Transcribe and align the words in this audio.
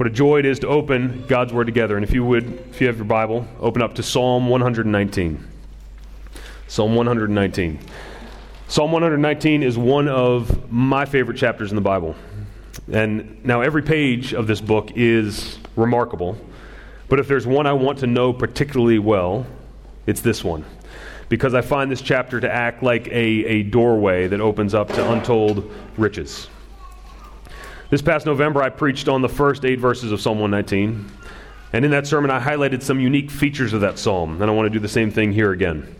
What 0.00 0.06
a 0.06 0.10
joy 0.10 0.38
it 0.38 0.46
is 0.46 0.60
to 0.60 0.66
open 0.66 1.26
God's 1.28 1.52
Word 1.52 1.66
together. 1.66 1.94
And 1.94 2.02
if 2.02 2.14
you 2.14 2.24
would, 2.24 2.44
if 2.70 2.80
you 2.80 2.86
have 2.86 2.96
your 2.96 3.04
Bible, 3.04 3.46
open 3.58 3.82
up 3.82 3.96
to 3.96 4.02
Psalm 4.02 4.48
119. 4.48 5.46
Psalm 6.68 6.94
119. 6.94 7.78
Psalm 8.66 8.92
119 8.92 9.62
is 9.62 9.76
one 9.76 10.08
of 10.08 10.72
my 10.72 11.04
favorite 11.04 11.36
chapters 11.36 11.70
in 11.70 11.74
the 11.74 11.82
Bible. 11.82 12.16
And 12.90 13.44
now 13.44 13.60
every 13.60 13.82
page 13.82 14.32
of 14.32 14.46
this 14.46 14.62
book 14.62 14.90
is 14.96 15.58
remarkable. 15.76 16.38
But 17.10 17.20
if 17.20 17.28
there's 17.28 17.46
one 17.46 17.66
I 17.66 17.74
want 17.74 17.98
to 17.98 18.06
know 18.06 18.32
particularly 18.32 18.98
well, 18.98 19.46
it's 20.06 20.22
this 20.22 20.42
one. 20.42 20.64
Because 21.28 21.52
I 21.52 21.60
find 21.60 21.90
this 21.90 22.00
chapter 22.00 22.40
to 22.40 22.50
act 22.50 22.82
like 22.82 23.06
a, 23.08 23.10
a 23.12 23.62
doorway 23.64 24.28
that 24.28 24.40
opens 24.40 24.72
up 24.72 24.88
to 24.94 25.12
untold 25.12 25.70
riches. 25.98 26.48
This 27.90 28.02
past 28.02 28.24
November, 28.24 28.62
I 28.62 28.68
preached 28.68 29.08
on 29.08 29.20
the 29.20 29.28
first 29.28 29.64
eight 29.64 29.80
verses 29.80 30.12
of 30.12 30.20
Psalm 30.20 30.38
119. 30.38 31.10
And 31.72 31.84
in 31.84 31.90
that 31.90 32.06
sermon, 32.06 32.30
I 32.30 32.40
highlighted 32.40 32.84
some 32.84 33.00
unique 33.00 33.32
features 33.32 33.72
of 33.72 33.80
that 33.80 33.98
psalm. 33.98 34.40
And 34.40 34.48
I 34.48 34.54
want 34.54 34.66
to 34.66 34.70
do 34.70 34.78
the 34.78 34.86
same 34.86 35.10
thing 35.10 35.32
here 35.32 35.50
again. 35.50 35.92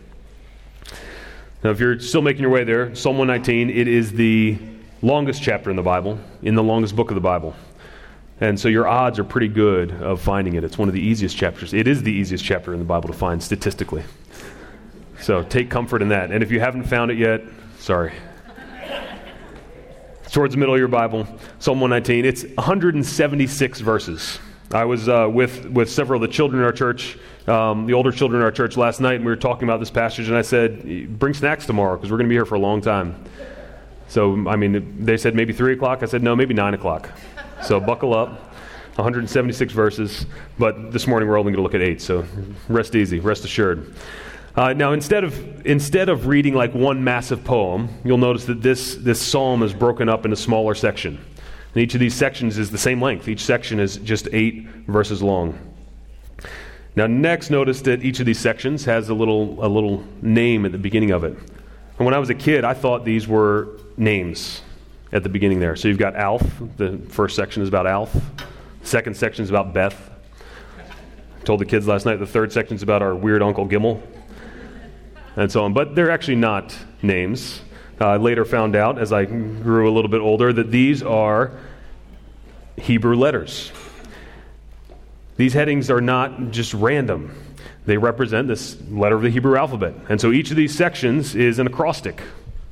Now, 1.65 1.71
if 1.71 1.81
you're 1.81 1.99
still 1.99 2.21
making 2.21 2.43
your 2.43 2.49
way 2.49 2.63
there, 2.63 2.95
Psalm 2.95 3.17
119, 3.17 3.69
it 3.69 3.89
is 3.89 4.13
the 4.13 4.57
longest 5.01 5.43
chapter 5.43 5.69
in 5.69 5.75
the 5.75 5.81
Bible, 5.81 6.17
in 6.41 6.55
the 6.55 6.63
longest 6.63 6.95
book 6.95 7.11
of 7.11 7.15
the 7.15 7.21
Bible. 7.21 7.53
And 8.39 8.57
so 8.57 8.69
your 8.69 8.87
odds 8.87 9.19
are 9.19 9.25
pretty 9.25 9.49
good 9.49 9.91
of 9.91 10.21
finding 10.21 10.53
it. 10.53 10.63
It's 10.63 10.77
one 10.77 10.87
of 10.87 10.93
the 10.93 11.01
easiest 11.01 11.35
chapters. 11.35 11.73
It 11.73 11.89
is 11.89 12.03
the 12.03 12.11
easiest 12.13 12.45
chapter 12.45 12.71
in 12.71 12.79
the 12.79 12.85
Bible 12.85 13.09
to 13.09 13.13
find 13.13 13.43
statistically. 13.43 14.03
So 15.19 15.43
take 15.43 15.69
comfort 15.69 16.01
in 16.01 16.07
that. 16.07 16.31
And 16.31 16.41
if 16.41 16.51
you 16.51 16.61
haven't 16.61 16.83
found 16.83 17.11
it 17.11 17.17
yet, 17.17 17.41
sorry 17.79 18.13
towards 20.31 20.53
the 20.53 20.59
middle 20.59 20.73
of 20.73 20.79
your 20.79 20.87
Bible, 20.87 21.27
Psalm 21.59 21.81
119. 21.81 22.25
It's 22.25 22.43
176 22.43 23.79
verses. 23.81 24.39
I 24.71 24.85
was 24.85 25.09
uh, 25.09 25.27
with, 25.29 25.65
with 25.65 25.89
several 25.89 26.23
of 26.23 26.29
the 26.29 26.33
children 26.33 26.61
in 26.61 26.65
our 26.65 26.71
church, 26.71 27.17
um, 27.47 27.85
the 27.85 27.93
older 27.93 28.11
children 28.11 28.41
in 28.41 28.45
our 28.45 28.51
church 28.51 28.77
last 28.77 29.01
night, 29.01 29.15
and 29.15 29.25
we 29.25 29.31
were 29.31 29.35
talking 29.35 29.67
about 29.67 29.81
this 29.81 29.91
passage, 29.91 30.29
and 30.29 30.37
I 30.37 30.41
said, 30.41 31.19
Bring 31.19 31.33
snacks 31.33 31.65
tomorrow 31.65 31.97
because 31.97 32.09
we're 32.09 32.17
going 32.17 32.27
to 32.27 32.29
be 32.29 32.35
here 32.35 32.45
for 32.45 32.55
a 32.55 32.59
long 32.59 32.79
time. 32.79 33.21
So, 34.07 34.47
I 34.47 34.55
mean, 34.55 35.03
they 35.03 35.17
said 35.17 35.35
maybe 35.35 35.51
3 35.51 35.73
o'clock. 35.73 36.03
I 36.03 36.05
said, 36.05 36.23
No, 36.23 36.35
maybe 36.35 36.53
9 36.53 36.73
o'clock. 36.75 37.09
So, 37.63 37.79
buckle 37.79 38.13
up. 38.13 38.47
176 38.95 39.71
verses, 39.71 40.25
but 40.59 40.91
this 40.91 41.07
morning 41.07 41.29
we're 41.29 41.39
only 41.39 41.53
going 41.53 41.57
to 41.57 41.63
look 41.63 41.73
at 41.73 41.81
8, 41.81 42.01
so 42.01 42.25
rest 42.67 42.93
easy, 42.93 43.21
rest 43.21 43.45
assured. 43.45 43.93
Uh, 44.55 44.73
now, 44.73 44.91
instead 44.91 45.23
of, 45.23 45.65
instead 45.65 46.09
of 46.09 46.27
reading 46.27 46.53
like 46.53 46.73
one 46.73 47.03
massive 47.03 47.43
poem, 47.43 47.87
you'll 48.03 48.17
notice 48.17 48.45
that 48.45 48.61
this, 48.61 48.95
this 48.95 49.21
psalm 49.21 49.63
is 49.63 49.73
broken 49.73 50.09
up 50.09 50.25
into 50.25 50.35
smaller 50.35 50.75
section. 50.75 51.17
And 51.73 51.81
each 51.81 51.93
of 51.93 52.01
these 52.01 52.13
sections 52.13 52.57
is 52.57 52.69
the 52.69 52.77
same 52.77 53.01
length. 53.01 53.29
Each 53.29 53.43
section 53.43 53.79
is 53.79 53.95
just 53.97 54.27
eight 54.33 54.67
verses 54.87 55.23
long. 55.23 55.57
Now, 56.97 57.07
next, 57.07 57.49
notice 57.49 57.81
that 57.83 58.03
each 58.03 58.19
of 58.19 58.25
these 58.25 58.39
sections 58.39 58.83
has 58.83 59.07
a 59.07 59.13
little, 59.13 59.65
a 59.65 59.69
little 59.69 60.03
name 60.21 60.65
at 60.65 60.73
the 60.73 60.77
beginning 60.77 61.11
of 61.11 61.23
it. 61.23 61.31
And 61.31 62.05
when 62.05 62.13
I 62.13 62.19
was 62.19 62.29
a 62.29 62.35
kid, 62.35 62.65
I 62.65 62.73
thought 62.73 63.05
these 63.05 63.29
were 63.29 63.79
names 63.95 64.61
at 65.13 65.23
the 65.23 65.29
beginning 65.29 65.61
there. 65.61 65.77
So 65.77 65.87
you've 65.87 65.97
got 65.97 66.17
Alf. 66.17 66.43
The 66.75 66.97
first 67.07 67.37
section 67.37 67.63
is 67.63 67.69
about 67.69 67.87
Alf. 67.87 68.13
Second 68.83 69.15
section 69.15 69.43
is 69.43 69.49
about 69.49 69.73
Beth. 69.73 70.09
I 71.39 71.43
told 71.45 71.61
the 71.61 71.65
kids 71.65 71.87
last 71.87 72.05
night 72.05 72.17
the 72.17 72.27
third 72.27 72.51
section 72.51 72.75
is 72.75 72.83
about 72.83 73.01
our 73.01 73.15
weird 73.15 73.41
Uncle 73.41 73.65
Gimmel 73.65 74.01
and 75.35 75.51
so 75.51 75.63
on. 75.63 75.73
But 75.73 75.95
they're 75.95 76.11
actually 76.11 76.35
not 76.35 76.75
names. 77.01 77.61
Uh, 77.99 78.07
I 78.07 78.17
later 78.17 78.45
found 78.45 78.75
out, 78.75 78.97
as 78.97 79.13
I 79.13 79.25
grew 79.25 79.89
a 79.89 79.93
little 79.93 80.09
bit 80.09 80.21
older, 80.21 80.51
that 80.51 80.71
these 80.71 81.03
are 81.03 81.51
Hebrew 82.77 83.15
letters. 83.15 83.71
These 85.37 85.53
headings 85.53 85.89
are 85.89 86.01
not 86.01 86.51
just 86.51 86.73
random, 86.73 87.35
they 87.85 87.97
represent 87.97 88.47
this 88.47 88.79
letter 88.89 89.15
of 89.15 89.23
the 89.23 89.29
Hebrew 89.29 89.55
alphabet. 89.57 89.93
And 90.09 90.21
so 90.21 90.31
each 90.31 90.51
of 90.51 90.57
these 90.57 90.75
sections 90.75 91.35
is 91.35 91.57
an 91.57 91.67
acrostic. 91.67 92.21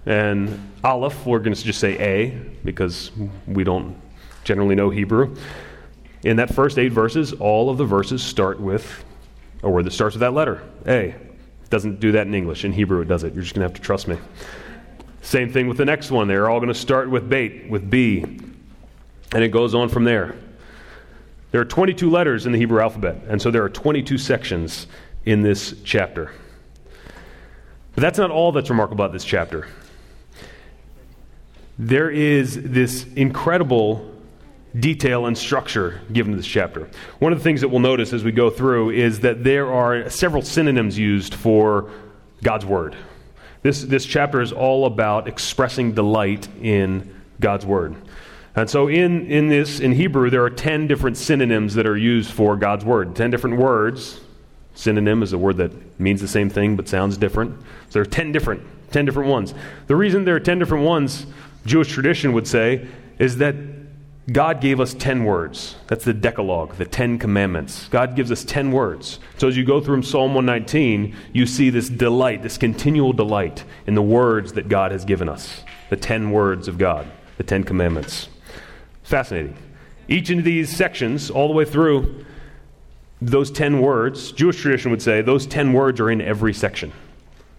And 0.06 0.72
Aleph, 0.84 1.26
we're 1.26 1.40
going 1.40 1.56
to 1.56 1.64
just 1.64 1.80
say 1.80 1.98
A, 2.00 2.30
because 2.64 3.12
we 3.48 3.64
don't 3.64 4.00
generally 4.44 4.76
know 4.76 4.90
Hebrew. 4.90 5.36
In 6.24 6.38
that 6.38 6.54
first 6.54 6.78
eight 6.78 6.92
verses, 6.92 7.34
all 7.34 7.70
of 7.70 7.78
the 7.78 7.86
verses 7.86 8.24
start 8.24 8.60
with 8.60 9.04
a 9.64 9.70
word 9.70 9.86
that 9.86 9.92
starts 9.92 10.16
with 10.16 10.22
that 10.22 10.34
letter, 10.34 10.62
A 10.88 11.16
doesn't 11.70 12.00
do 12.00 12.12
that 12.14 12.28
in 12.28 12.34
English. 12.34 12.66
In 12.66 12.72
Hebrew, 12.72 13.02
it 13.02 13.08
does 13.08 13.24
it. 13.24 13.34
You're 13.34 13.44
just 13.44 13.56
going 13.56 13.62
to 13.62 13.72
have 13.72 13.76
to 13.76 13.82
trust 13.82 14.08
me. 14.08 14.18
Same 15.22 15.52
thing 15.52 15.68
with 15.68 15.78
the 15.78 15.86
next 15.86 16.12
one. 16.12 16.28
They're 16.28 16.50
all 16.50 16.60
going 16.60 16.70
to 16.74 16.80
start 16.80 17.10
with 17.10 17.30
bait, 17.30 17.70
with 17.70 17.90
B, 17.90 18.22
and 19.32 19.44
it 19.44 19.50
goes 19.50 19.76
on 19.76 19.90
from 19.90 20.04
there. 20.04 20.36
There 21.52 21.62
are 21.62 21.66
22 21.66 22.10
letters 22.10 22.46
in 22.46 22.52
the 22.52 22.58
Hebrew 22.58 22.82
alphabet, 22.82 23.18
and 23.28 23.42
so 23.42 23.52
there 23.52 23.64
are 23.64 23.70
22 23.70 24.18
sections 24.18 24.88
in 25.26 25.42
this 25.42 25.76
chapter. 25.84 26.32
But 27.96 28.02
that's 28.02 28.18
not 28.18 28.32
all 28.32 28.52
that's 28.52 28.70
remarkable 28.70 29.04
about 29.04 29.14
this 29.14 29.26
chapter. 29.26 29.68
There 31.78 32.10
is 32.10 32.62
this 32.62 33.06
incredible 33.16 34.14
detail 34.78 35.26
and 35.26 35.38
structure 35.38 36.02
given 36.14 36.32
to 36.34 36.38
this 36.38 36.48
chapter. 36.48 36.90
One 37.20 37.34
of 37.34 37.40
the 37.40 37.44
things 37.44 37.62
that 37.62 37.70
we'll 37.70 37.80
notice 37.80 38.14
as 38.14 38.24
we 38.24 38.32
go 38.32 38.50
through 38.50 38.92
is 38.92 39.22
that 39.22 39.44
there 39.44 39.72
are 39.72 40.10
several 40.10 40.42
synonyms 40.42 40.98
used 40.98 41.34
for 41.34 41.92
God's 42.44 42.66
Word. 42.66 42.96
This, 43.62 43.84
this 43.84 44.06
chapter 44.06 44.42
is 44.42 44.52
all 44.52 44.86
about 44.86 45.28
expressing 45.28 45.94
delight 45.94 46.48
in 46.62 47.14
God's 47.40 47.66
Word. 47.66 47.96
And 48.56 48.70
so 48.70 48.88
in, 48.88 49.28
in 49.28 49.48
this, 49.48 49.80
in 49.80 49.94
Hebrew, 49.94 50.30
there 50.30 50.44
are 50.44 50.50
10 50.50 50.88
different 50.88 51.18
synonyms 51.18 51.76
that 51.76 51.88
are 51.88 51.98
used 51.98 52.32
for 52.32 52.56
God's 52.56 52.86
Word. 52.86 53.16
10 53.16 53.32
different 53.32 53.58
words. 53.58 54.22
Synonym 54.76 55.24
is 55.24 55.34
a 55.34 55.38
word 55.38 55.58
that 55.58 56.00
means 56.00 56.22
the 56.22 56.28
same 56.28 56.50
thing 56.50 56.78
but 56.78 56.88
sounds 56.88 57.18
different. 57.18 57.60
So 57.90 57.94
there 57.94 58.02
are 58.02 58.06
10 58.06 58.32
different, 58.32 58.62
10 58.92 59.04
different 59.04 59.30
ones. 59.30 59.54
The 59.88 59.96
reason 59.96 60.24
there 60.24 60.36
are 60.36 60.40
10 60.40 60.58
different 60.58 60.86
ones, 60.86 61.26
Jewish 61.66 61.92
tradition 61.92 62.32
would 62.32 62.48
say, 62.48 62.88
is 63.18 63.38
that 63.38 63.56
God 64.32 64.62
gave 64.62 64.80
us 64.80 64.94
10 64.94 65.24
words. 65.24 65.76
That's 65.88 66.06
the 66.06 66.14
Decalogue, 66.14 66.76
the 66.76 66.86
10 66.86 67.20
commandments. 67.20 67.88
God 67.90 68.16
gives 68.16 68.32
us 68.32 68.44
10 68.44 68.72
words. 68.72 69.20
So 69.38 69.48
as 69.48 69.58
you 69.58 69.66
go 69.66 69.82
through 69.82 70.04
Psalm 70.04 70.34
119, 70.36 71.16
you 71.34 71.46
see 71.46 71.70
this 71.70 71.90
delight, 71.90 72.44
this 72.44 72.58
continual 72.58 73.14
delight 73.14 73.64
in 73.88 73.96
the 73.96 74.02
words 74.02 74.54
that 74.54 74.68
God 74.68 74.92
has 74.92 75.06
given 75.06 75.30
us. 75.30 75.64
The 75.90 75.98
10 75.98 76.32
words 76.32 76.68
of 76.68 76.78
God, 76.78 77.08
the 77.38 77.44
10 77.44 77.64
commandments. 77.64 78.30
Fascinating. 79.04 79.56
Each 80.08 80.30
of 80.30 80.44
these 80.44 80.76
sections, 80.76 81.32
all 81.32 81.48
the 81.48 81.54
way 81.54 81.66
through 81.66 82.26
those 83.22 83.50
10 83.52 83.82
words, 83.82 84.32
Jewish 84.32 84.62
tradition 84.62 84.92
would 84.92 85.02
say 85.02 85.22
those 85.22 85.46
10 85.48 85.74
words 85.74 86.00
are 86.00 86.10
in 86.10 86.22
every 86.22 86.54
section. 86.54 86.92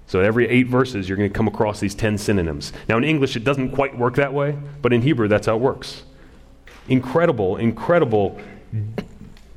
So 0.07 0.21
every 0.21 0.49
eight 0.49 0.67
verses, 0.67 1.09
you're 1.09 1.17
going 1.17 1.31
to 1.31 1.37
come 1.37 1.49
across 1.49 1.81
these 1.81 1.95
10 1.95 2.19
synonyms. 2.19 2.73
Now, 2.89 2.99
in 2.99 3.05
English, 3.05 3.37
it 3.37 3.45
doesn't 3.45 3.73
quite 3.73 3.97
work 3.97 4.17
that 4.17 4.35
way, 4.35 4.59
but 4.83 4.93
in 4.93 5.03
Hebrew, 5.03 5.29
that's 5.29 5.47
how 5.47 5.57
it 5.57 5.61
works 5.61 6.03
incredible, 6.91 7.57
incredible 7.57 8.39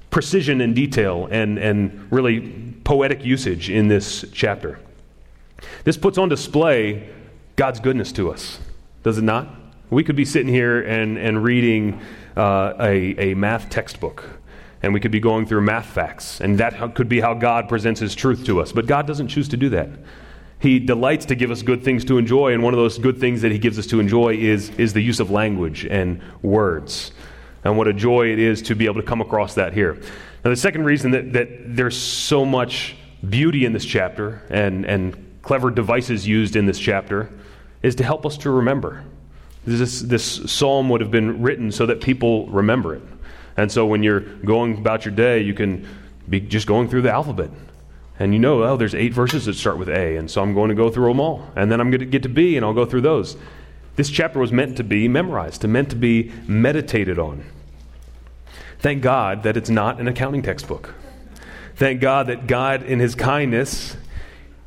precision 0.10 0.62
and 0.62 0.76
detail 0.76 1.28
and, 1.32 1.58
and 1.58 2.08
really 2.12 2.74
poetic 2.84 3.26
usage 3.26 3.70
in 3.70 3.88
this 3.88 4.24
chapter. 4.32 4.80
This 5.84 5.98
puts 5.98 6.18
on 6.18 6.30
display 6.30 7.10
God's 7.56 7.80
goodness 7.80 8.12
to 8.14 8.32
us, 8.32 8.60
does 9.04 9.18
it 9.18 9.24
not? 9.24 9.48
We 9.90 10.04
could 10.04 10.16
be 10.16 10.26
sitting 10.26 10.52
here 10.52 10.82
and, 10.82 11.18
and 11.18 11.44
reading 11.44 12.02
uh, 12.36 12.74
a, 12.80 13.32
a 13.32 13.34
math 13.36 13.70
textbook, 13.70 14.24
and 14.82 14.94
we 14.94 15.00
could 15.00 15.12
be 15.12 15.20
going 15.20 15.46
through 15.46 15.62
math 15.62 15.86
facts, 15.86 16.42
and 16.42 16.60
that 16.60 16.96
could 16.96 17.10
be 17.10 17.20
how 17.20 17.34
God 17.34 17.70
presents 17.70 18.00
His 18.00 18.16
truth 18.16 18.46
to 18.46 18.60
us. 18.60 18.72
But 18.72 18.86
God 18.88 19.06
doesn't 19.08 19.28
choose 19.28 19.48
to 19.50 19.58
do 19.58 19.70
that. 19.70 19.90
He 20.60 20.80
delights 20.80 21.26
to 21.26 21.36
give 21.36 21.52
us 21.52 21.62
good 21.62 21.84
things 21.84 22.06
to 22.06 22.18
enjoy, 22.18 22.54
and 22.54 22.64
one 22.64 22.74
of 22.74 22.80
those 22.80 22.98
good 22.98 23.20
things 23.20 23.42
that 23.42 23.52
He 23.52 23.60
gives 23.60 23.78
us 23.78 23.86
to 23.88 24.00
enjoy 24.00 24.36
is, 24.36 24.70
is 24.78 24.94
the 24.94 25.02
use 25.02 25.20
of 25.20 25.30
language 25.30 25.86
and 25.86 26.22
words. 26.42 27.12
And 27.64 27.78
what 27.78 27.88
a 27.88 27.94
joy 27.94 28.32
it 28.32 28.40
is 28.40 28.62
to 28.64 28.76
be 28.76 28.86
able 28.86 29.02
to 29.02 29.08
come 29.08 29.22
across 29.22 29.56
that 29.56 29.74
here. 29.74 29.94
Now, 30.44 30.50
the 30.50 30.56
second 30.56 30.84
reason 30.84 31.12
that, 31.12 31.34
that 31.34 31.76
there's 31.76 31.98
so 31.98 32.46
much 32.46 32.96
beauty 33.28 33.66
in 33.66 33.74
this 33.74 33.86
chapter 33.86 34.42
and, 34.50 34.86
and 34.86 35.40
clever 35.42 35.72
devices 35.72 36.28
used 36.28 36.56
in 36.56 36.66
this 36.66 36.80
chapter 36.80 37.30
is 37.82 37.96
to 37.96 38.04
help 38.04 38.26
us 38.26 38.38
to 38.40 38.50
remember. 38.50 39.04
This, 39.66 40.02
this 40.02 40.52
psalm 40.52 40.90
would 40.90 41.00
have 41.00 41.12
been 41.12 41.42
written 41.42 41.72
so 41.72 41.86
that 41.86 42.02
people 42.02 42.48
remember 42.48 42.96
it. 42.96 43.02
And 43.56 43.72
so 43.72 43.86
when 43.86 44.04
you're 44.04 44.20
going 44.20 44.78
about 44.78 45.06
your 45.06 45.14
day, 45.14 45.42
you 45.42 45.54
can 45.54 45.88
be 46.30 46.42
just 46.42 46.68
going 46.68 46.90
through 46.90 47.04
the 47.04 47.12
alphabet 47.12 47.50
and 48.20 48.34
you 48.34 48.40
know, 48.40 48.64
oh, 48.64 48.78
there's 48.78 48.94
eight 48.94 49.14
verses 49.14 49.46
that 49.46 49.56
start 49.56 49.78
with 49.78 49.90
A, 49.90 50.18
and 50.18 50.30
so 50.30 50.42
I'm 50.42 50.54
going 50.54 50.70
to 50.70 50.76
go 50.76 50.90
through 50.90 51.08
them 51.08 51.20
all. 51.20 51.48
And 51.56 51.72
then 51.72 51.82
I'm 51.82 51.90
going 51.90 52.00
to 52.00 52.06
get 52.06 52.24
to 52.24 52.30
B, 52.30 52.56
and 52.58 52.66
I'll 52.66 52.74
go 52.74 52.86
through 52.86 53.02
those. 53.02 53.36
This 53.96 54.10
chapter 54.10 54.40
was 54.40 54.52
meant 54.52 54.78
to 54.78 54.84
be 54.84 55.08
memorized, 55.08 55.68
meant 55.68 55.90
to 55.92 55.96
be 55.96 56.32
meditated 56.48 57.20
on. 57.20 57.46
Thank 58.80 59.02
God 59.02 59.44
that 59.44 59.56
it's 59.56 59.70
not 59.70 60.00
an 60.00 60.08
accounting 60.08 60.42
textbook. 60.42 60.94
Thank 61.76 62.02
God 62.02 62.28
that 62.28 62.48
God, 62.48 62.84
in 62.84 63.00
His 63.00 63.16
kindness, 63.16 63.96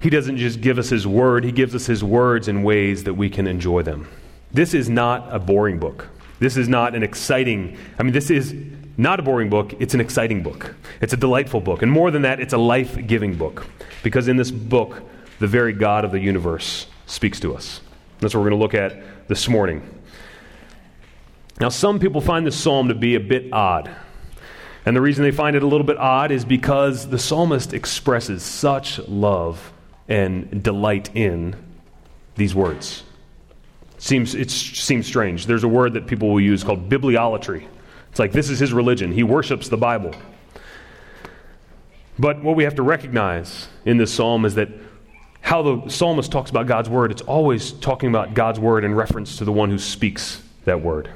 He 0.01 0.11
doesn't 0.11 0.39
just 0.39 0.61
give 0.61 0.79
us 0.79 0.89
His 0.89 1.07
word, 1.07 1.45
He 1.45 1.53
gives 1.53 1.75
us 1.75 1.87
His 1.87 2.03
words 2.03 2.49
in 2.49 2.63
ways 2.63 3.05
that 3.05 3.15
we 3.15 3.29
can 3.29 3.47
enjoy 3.47 3.83
them. 3.83 4.09
This 4.53 4.75
is 4.75 4.89
not 4.89 5.35
a 5.35 5.39
boring 5.39 5.79
book. 5.79 6.09
This 6.39 6.57
is 6.57 6.69
not 6.69 6.95
an 6.95 7.03
exciting, 7.03 7.77
I 7.99 8.03
mean, 8.03 8.13
this 8.13 8.31
is 8.31 8.55
not 8.97 9.21
a 9.21 9.23
boring 9.23 9.51
book, 9.51 9.75
it's 9.81 9.95
an 9.95 10.01
exciting 10.01 10.43
book. 10.43 10.75
It's 11.01 11.13
a 11.13 11.17
delightful 11.17 11.61
book. 11.61 11.83
And 11.83 11.91
more 11.91 12.11
than 12.11 12.23
that, 12.23 12.41
it's 12.41 12.53
a 12.53 12.59
life 12.59 13.07
giving 13.07 13.37
book. 13.37 13.67
Because 14.03 14.29
in 14.29 14.37
this 14.37 14.51
book, 14.51 15.03
the 15.41 15.47
very 15.47 15.73
God 15.73 16.05
of 16.05 16.13
the 16.13 16.21
universe 16.21 16.87
speaks 17.07 17.41
to 17.41 17.55
us. 17.55 17.81
That's 18.21 18.35
what 18.35 18.41
we're 18.41 18.51
going 18.51 18.59
to 18.59 18.65
look 18.65 18.75
at 18.75 19.03
this 19.29 19.49
morning. 19.49 19.83
Now, 21.61 21.69
some 21.71 21.99
people 21.99 22.21
find 22.21 22.47
this 22.47 22.57
psalm 22.57 22.89
to 22.89 22.95
be 22.95 23.15
a 23.15 23.21
bit 23.21 23.53
odd. 23.53 23.91
And 24.85 24.95
the 24.95 25.01
reason 25.01 25.25
they 25.25 25.33
find 25.33 25.57
it 25.57 25.63
a 25.63 25.67
little 25.67 25.87
bit 25.87 25.97
odd 25.97 26.31
is 26.31 26.45
because 26.45 27.09
the 27.09 27.19
psalmist 27.19 27.73
expresses 27.73 28.43
such 28.43 28.99
love 29.01 29.73
and 30.09 30.63
delight 30.63 31.11
in 31.17 31.57
these 32.37 32.55
words. 32.55 33.03
Seems, 33.99 34.35
it 34.35 34.51
seems 34.51 35.07
strange. 35.07 35.47
There's 35.47 35.65
a 35.65 35.69
word 35.69 35.95
that 35.95 36.07
people 36.07 36.29
will 36.29 36.41
use 36.41 36.63
called 36.63 36.89
bibliolatry. 36.89 37.67
It's 38.11 38.19
like 38.19 38.33
this 38.33 38.51
is 38.51 38.59
his 38.59 38.73
religion. 38.73 39.11
He 39.11 39.23
worships 39.23 39.69
the 39.69 39.77
Bible. 39.77 40.15
But 42.19 42.43
what 42.43 42.57
we 42.57 42.65
have 42.65 42.77
to 42.77 42.83
recognize 42.83 43.69
in 43.85 43.97
this 43.97 44.13
psalm 44.13 44.45
is 44.45 44.55
that 44.55 44.69
how 45.41 45.63
the 45.63 45.89
psalmist 45.89 46.33
talks 46.33 46.51
about 46.51 46.67
God's 46.67 46.89
word, 46.89 47.11
it's 47.13 47.23
always 47.23 47.73
talking 47.73 48.09
about 48.09 48.35
God's 48.35 48.59
word 48.59 48.85
in 48.85 48.95
reference 48.95 49.39
to 49.39 49.45
the 49.45 49.53
one 49.53 49.71
who 49.71 49.79
speaks 49.79 50.43
that 50.65 50.81
word, 50.81 51.11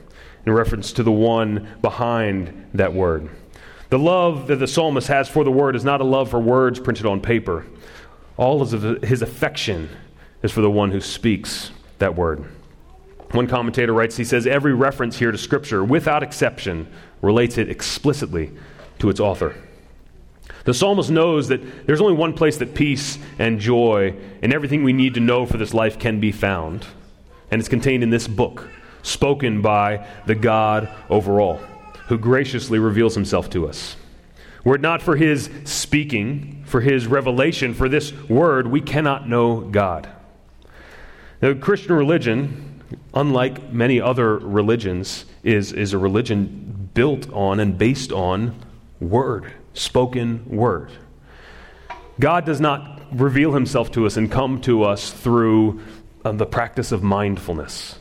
in 0.47 0.53
reference 0.53 0.93
to 0.95 1.03
the 1.03 1.13
one 1.13 1.69
behind 1.83 2.71
that 2.75 2.95
word. 2.95 3.29
The 3.89 3.99
love 3.99 4.47
that 4.47 4.57
the 4.57 4.69
psalmist 4.69 5.09
has 5.09 5.29
for 5.29 5.43
the 5.43 5.51
word 5.51 5.75
is 5.75 5.85
not 5.85 6.01
a 6.01 6.05
love 6.05 6.31
for 6.31 6.39
words 6.39 6.79
printed 6.79 7.07
on 7.07 7.21
paper. 7.21 7.67
All 8.37 8.63
of 8.63 9.03
his 9.03 9.23
affection 9.23 9.89
is 10.43 10.53
for 10.53 10.61
the 10.61 10.71
one 10.71 10.93
who 10.93 11.01
speaks 11.01 11.73
that 11.99 12.15
word. 12.15 12.45
One 13.33 13.47
commentator 13.47 13.93
writes, 13.93 14.17
he 14.17 14.25
says, 14.25 14.47
every 14.47 14.75
reference 14.75 15.19
here 15.19 15.31
to 15.31 15.39
Scripture, 15.39 15.85
without 15.85 16.23
exception, 16.23 16.89
relates 17.21 17.59
it 17.59 17.69
explicitly 17.69 18.53
to 19.01 19.09
its 19.09 19.21
author. 19.21 19.57
The 20.71 20.75
psalmist 20.75 21.11
knows 21.11 21.49
that 21.49 21.85
there's 21.85 22.01
only 22.01 22.15
one 22.15 22.33
place 22.33 22.59
that 22.59 22.77
peace 22.77 23.19
and 23.41 23.59
joy 23.59 24.15
and 24.41 24.55
everything 24.55 24.85
we 24.85 24.93
need 24.93 25.15
to 25.15 25.21
know 25.21 25.45
for 25.45 25.57
this 25.57 25.75
life 25.75 25.99
can 25.99 26.21
be 26.21 26.31
found, 26.31 26.87
and 27.51 27.59
it's 27.59 27.69
contained 27.69 28.05
in 28.05 28.11
this 28.11 28.29
book, 28.29 28.69
spoken 29.03 29.63
by 29.63 30.07
the 30.27 30.37
God 30.37 30.89
over 31.09 31.41
all, 31.41 31.57
who 32.07 32.17
graciously 32.17 32.79
reveals 32.79 33.17
himself 33.17 33.51
to 33.51 33.67
us. 33.67 33.97
Were 34.63 34.77
it 34.77 34.81
not 34.81 35.03
for 35.03 35.17
his 35.17 35.51
speaking, 35.65 36.63
for 36.67 36.81
his 36.81 37.09
revelation, 37.09 37.75
for 37.75 37.89
this 37.89 38.13
word, 38.29 38.69
we 38.69 38.81
cannot 38.81 39.29
know 39.29 39.63
God. 39.63 40.09
The 41.41 41.57
Christian 41.57 41.95
religion, 41.95 42.81
unlike 43.13 43.73
many 43.73 44.01
other 44.01 44.39
religions, 44.39 45.25
is, 45.43 45.73
is 45.73 45.95
a 45.95 45.99
religion 45.99 46.91
built 46.95 47.29
on 47.33 47.59
and 47.59 47.77
based 47.77 48.13
on 48.13 48.55
word 49.01 49.53
spoken 49.75 50.45
word. 50.49 50.91
God 52.19 52.45
does 52.45 52.61
not 52.61 53.01
reveal 53.13 53.53
himself 53.53 53.91
to 53.93 54.07
us 54.07 54.17
and 54.17 54.31
come 54.31 54.61
to 54.63 54.85
us 54.85 55.11
through 55.11 55.81
uh, 56.25 56.33
the 56.33 56.47
practice 56.47 56.93
of 56.93 57.03
mindfulness 57.03 57.99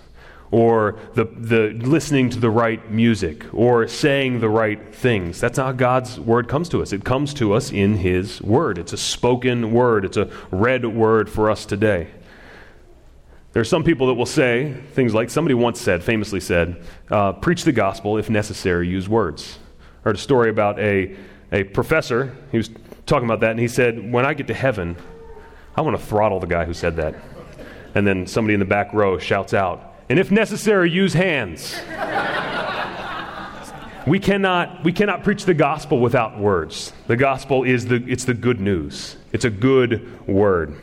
or 0.51 0.97
the, 1.13 1.25
the 1.25 1.69
listening 1.85 2.29
to 2.31 2.39
the 2.39 2.49
right 2.49 2.89
music 2.91 3.45
or 3.53 3.87
saying 3.87 4.39
the 4.39 4.49
right 4.49 4.93
things. 4.93 5.39
That's 5.39 5.57
not 5.57 5.65
how 5.65 5.71
God's 5.73 6.19
word 6.19 6.47
comes 6.47 6.69
to 6.69 6.81
us. 6.81 6.91
It 6.91 7.03
comes 7.03 7.33
to 7.35 7.53
us 7.53 7.71
in 7.71 7.95
his 7.95 8.41
word. 8.41 8.77
It's 8.77 8.93
a 8.93 8.97
spoken 8.97 9.71
word, 9.71 10.05
it's 10.05 10.17
a 10.17 10.29
read 10.51 10.85
word 10.85 11.29
for 11.29 11.51
us 11.51 11.65
today. 11.65 12.07
There 13.51 13.61
are 13.61 13.65
some 13.65 13.83
people 13.83 14.07
that 14.07 14.13
will 14.13 14.27
say 14.27 14.75
things 14.93 15.13
like 15.13 15.29
somebody 15.29 15.55
once 15.55 15.81
said, 15.81 16.03
famously 16.03 16.39
said, 16.39 16.83
uh, 17.09 17.33
preach 17.33 17.63
the 17.63 17.71
gospel, 17.71 18.17
if 18.17 18.29
necessary, 18.29 18.87
use 18.87 19.09
words. 19.09 19.57
I 20.01 20.09
heard 20.09 20.15
a 20.15 20.19
story 20.19 20.49
about 20.49 20.79
a 20.79 21.15
a 21.51 21.63
professor, 21.63 22.35
he 22.51 22.57
was 22.57 22.69
talking 23.05 23.27
about 23.27 23.39
that, 23.41 23.51
and 23.51 23.59
he 23.59 23.67
said, 23.67 24.11
When 24.11 24.25
I 24.25 24.33
get 24.33 24.47
to 24.47 24.53
heaven, 24.53 24.95
I 25.75 25.81
want 25.81 25.97
to 25.97 26.03
throttle 26.03 26.39
the 26.39 26.47
guy 26.47 26.65
who 26.65 26.73
said 26.73 26.95
that. 26.97 27.15
And 27.95 28.05
then 28.05 28.27
somebody 28.27 28.53
in 28.53 28.59
the 28.59 28.65
back 28.65 28.93
row 28.93 29.17
shouts 29.17 29.53
out, 29.53 29.95
And 30.09 30.19
if 30.19 30.31
necessary, 30.31 30.91
use 30.91 31.13
hands. 31.13 31.75
we, 34.05 34.19
cannot, 34.19 34.83
we 34.83 34.91
cannot 34.91 35.23
preach 35.23 35.45
the 35.45 35.53
gospel 35.53 35.99
without 35.99 36.39
words. 36.39 36.93
The 37.07 37.17
gospel 37.17 37.63
is 37.63 37.85
the, 37.87 38.03
it's 38.07 38.25
the 38.25 38.33
good 38.33 38.59
news, 38.59 39.17
it's 39.33 39.45
a 39.45 39.49
good 39.49 40.27
word. 40.27 40.75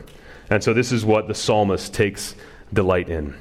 And 0.49 0.63
so 0.63 0.73
this 0.73 0.91
is 0.91 1.03
what 1.03 1.27
the 1.27 1.35
psalmist 1.35 1.93
takes 1.93 2.35
delight 2.71 3.09
in. 3.09 3.35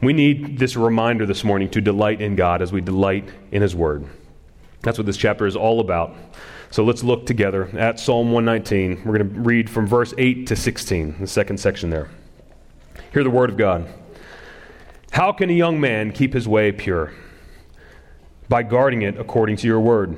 We 0.00 0.12
need 0.12 0.58
this 0.58 0.76
reminder 0.76 1.26
this 1.26 1.42
morning 1.42 1.70
to 1.70 1.80
delight 1.80 2.20
in 2.20 2.36
God 2.36 2.62
as 2.62 2.72
we 2.72 2.80
delight 2.80 3.28
in 3.50 3.62
His 3.62 3.74
Word. 3.74 4.04
That's 4.82 4.98
what 4.98 5.06
this 5.06 5.16
chapter 5.16 5.46
is 5.46 5.56
all 5.56 5.80
about. 5.80 6.14
So 6.70 6.84
let's 6.84 7.02
look 7.02 7.26
together 7.26 7.68
at 7.76 7.98
Psalm 7.98 8.30
119. 8.32 9.04
We're 9.04 9.18
going 9.18 9.34
to 9.34 9.40
read 9.40 9.70
from 9.70 9.86
verse 9.86 10.12
8 10.18 10.46
to 10.48 10.56
16, 10.56 11.16
the 11.20 11.26
second 11.26 11.58
section 11.58 11.90
there. 11.90 12.10
Hear 13.12 13.24
the 13.24 13.30
word 13.30 13.50
of 13.50 13.56
God. 13.56 13.88
How 15.10 15.32
can 15.32 15.48
a 15.48 15.54
young 15.54 15.80
man 15.80 16.12
keep 16.12 16.34
his 16.34 16.46
way 16.46 16.72
pure? 16.72 17.12
By 18.48 18.62
guarding 18.62 19.02
it 19.02 19.18
according 19.18 19.56
to 19.56 19.66
your 19.66 19.80
word. 19.80 20.16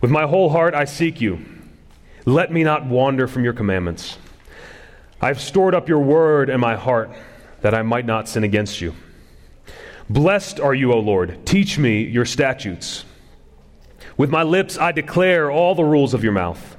With 0.00 0.10
my 0.10 0.26
whole 0.26 0.50
heart 0.50 0.74
I 0.74 0.84
seek 0.84 1.20
you. 1.20 1.44
Let 2.24 2.52
me 2.52 2.62
not 2.62 2.86
wander 2.86 3.26
from 3.26 3.42
your 3.42 3.52
commandments. 3.52 4.18
I 5.20 5.26
have 5.28 5.40
stored 5.40 5.74
up 5.74 5.88
your 5.88 6.00
word 6.00 6.50
in 6.50 6.60
my 6.60 6.76
heart 6.76 7.10
that 7.60 7.74
I 7.74 7.82
might 7.82 8.06
not 8.06 8.28
sin 8.28 8.44
against 8.44 8.80
you. 8.80 8.94
Blessed 10.08 10.60
are 10.60 10.74
you, 10.74 10.92
O 10.92 10.98
Lord. 10.98 11.44
Teach 11.46 11.78
me 11.78 12.02
your 12.02 12.24
statutes. 12.24 13.04
With 14.16 14.30
my 14.30 14.42
lips 14.42 14.78
I 14.78 14.92
declare 14.92 15.50
all 15.50 15.74
the 15.74 15.84
rules 15.84 16.14
of 16.14 16.22
your 16.22 16.32
mouth. 16.32 16.76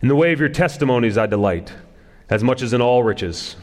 In 0.00 0.08
the 0.08 0.16
way 0.16 0.32
of 0.32 0.40
your 0.40 0.48
testimonies 0.48 1.16
I 1.16 1.26
delight, 1.26 1.72
as 2.28 2.42
much 2.42 2.62
as 2.62 2.72
in 2.72 2.80
all 2.80 3.02
riches. 3.02 3.56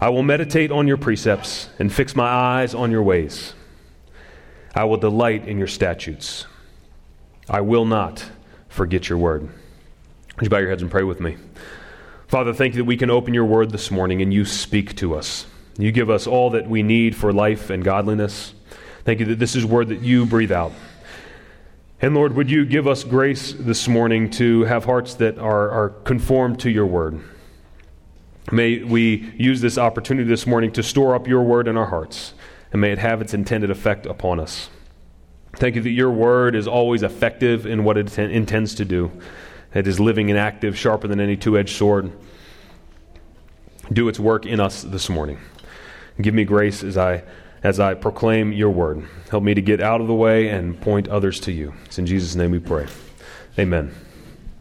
I 0.00 0.10
will 0.10 0.22
meditate 0.22 0.70
on 0.70 0.86
your 0.86 0.98
precepts 0.98 1.70
and 1.78 1.92
fix 1.92 2.14
my 2.14 2.28
eyes 2.28 2.74
on 2.74 2.90
your 2.90 3.02
ways. 3.02 3.54
I 4.74 4.84
will 4.84 4.98
delight 4.98 5.48
in 5.48 5.56
your 5.56 5.66
statutes. 5.66 6.46
I 7.48 7.62
will 7.62 7.86
not 7.86 8.24
forget 8.68 9.08
your 9.08 9.18
word. 9.18 9.48
Would 10.36 10.42
you 10.44 10.50
bow 10.50 10.58
your 10.58 10.68
heads 10.68 10.82
and 10.82 10.90
pray 10.90 11.02
with 11.02 11.18
me? 11.18 11.36
Father, 12.28 12.52
thank 12.52 12.74
you 12.74 12.82
that 12.82 12.84
we 12.84 12.96
can 12.96 13.08
open 13.08 13.32
your 13.32 13.46
word 13.46 13.70
this 13.70 13.90
morning 13.90 14.20
and 14.20 14.34
you 14.34 14.44
speak 14.44 14.96
to 14.96 15.14
us. 15.14 15.46
You 15.78 15.92
give 15.92 16.10
us 16.10 16.26
all 16.26 16.50
that 16.50 16.68
we 16.68 16.82
need 16.82 17.16
for 17.16 17.32
life 17.32 17.70
and 17.70 17.82
godliness. 17.82 18.52
Thank 19.04 19.20
you 19.20 19.26
that 19.26 19.38
this 19.38 19.56
is 19.56 19.64
word 19.64 19.88
that 19.88 20.00
you 20.00 20.26
breathe 20.26 20.52
out. 20.52 20.72
And 21.98 22.14
Lord, 22.14 22.34
would 22.34 22.50
you 22.50 22.66
give 22.66 22.86
us 22.86 23.04
grace 23.04 23.54
this 23.58 23.88
morning 23.88 24.28
to 24.32 24.64
have 24.64 24.84
hearts 24.84 25.14
that 25.14 25.38
are, 25.38 25.70
are 25.70 25.88
conformed 25.88 26.60
to 26.60 26.70
your 26.70 26.84
word? 26.84 27.22
May 28.52 28.82
we 28.82 29.32
use 29.38 29.62
this 29.62 29.78
opportunity 29.78 30.28
this 30.28 30.46
morning 30.46 30.70
to 30.72 30.82
store 30.82 31.14
up 31.14 31.26
your 31.26 31.42
word 31.42 31.66
in 31.66 31.78
our 31.78 31.86
hearts, 31.86 32.34
and 32.70 32.82
may 32.82 32.92
it 32.92 32.98
have 32.98 33.22
its 33.22 33.32
intended 33.32 33.70
effect 33.70 34.04
upon 34.04 34.38
us. 34.38 34.68
Thank 35.54 35.74
you 35.76 35.80
that 35.80 35.90
your 35.90 36.10
word 36.10 36.54
is 36.54 36.68
always 36.68 37.02
effective 37.02 37.64
in 37.64 37.82
what 37.82 37.96
it 37.96 38.18
intends 38.18 38.74
to 38.74 38.84
do. 38.84 39.10
It 39.72 39.86
is 39.86 39.98
living 39.98 40.28
and 40.28 40.38
active, 40.38 40.76
sharper 40.76 41.08
than 41.08 41.18
any 41.18 41.34
two 41.34 41.56
edged 41.56 41.74
sword. 41.74 42.12
Do 43.90 44.06
its 44.08 44.20
work 44.20 44.44
in 44.44 44.60
us 44.60 44.82
this 44.82 45.08
morning. 45.08 45.38
Give 46.20 46.34
me 46.34 46.44
grace 46.44 46.84
as 46.84 46.98
I 46.98 47.24
as 47.62 47.80
I 47.80 47.94
proclaim 47.94 48.52
your 48.52 48.70
word. 48.70 49.04
Help 49.30 49.42
me 49.42 49.54
to 49.54 49.62
get 49.62 49.80
out 49.80 50.00
of 50.00 50.06
the 50.06 50.14
way 50.14 50.48
and 50.48 50.80
point 50.80 51.08
others 51.08 51.40
to 51.40 51.52
you. 51.52 51.74
It's 51.86 51.98
in 51.98 52.06
Jesus' 52.06 52.34
name 52.34 52.50
we 52.50 52.58
pray. 52.58 52.86
Amen. 53.58 53.94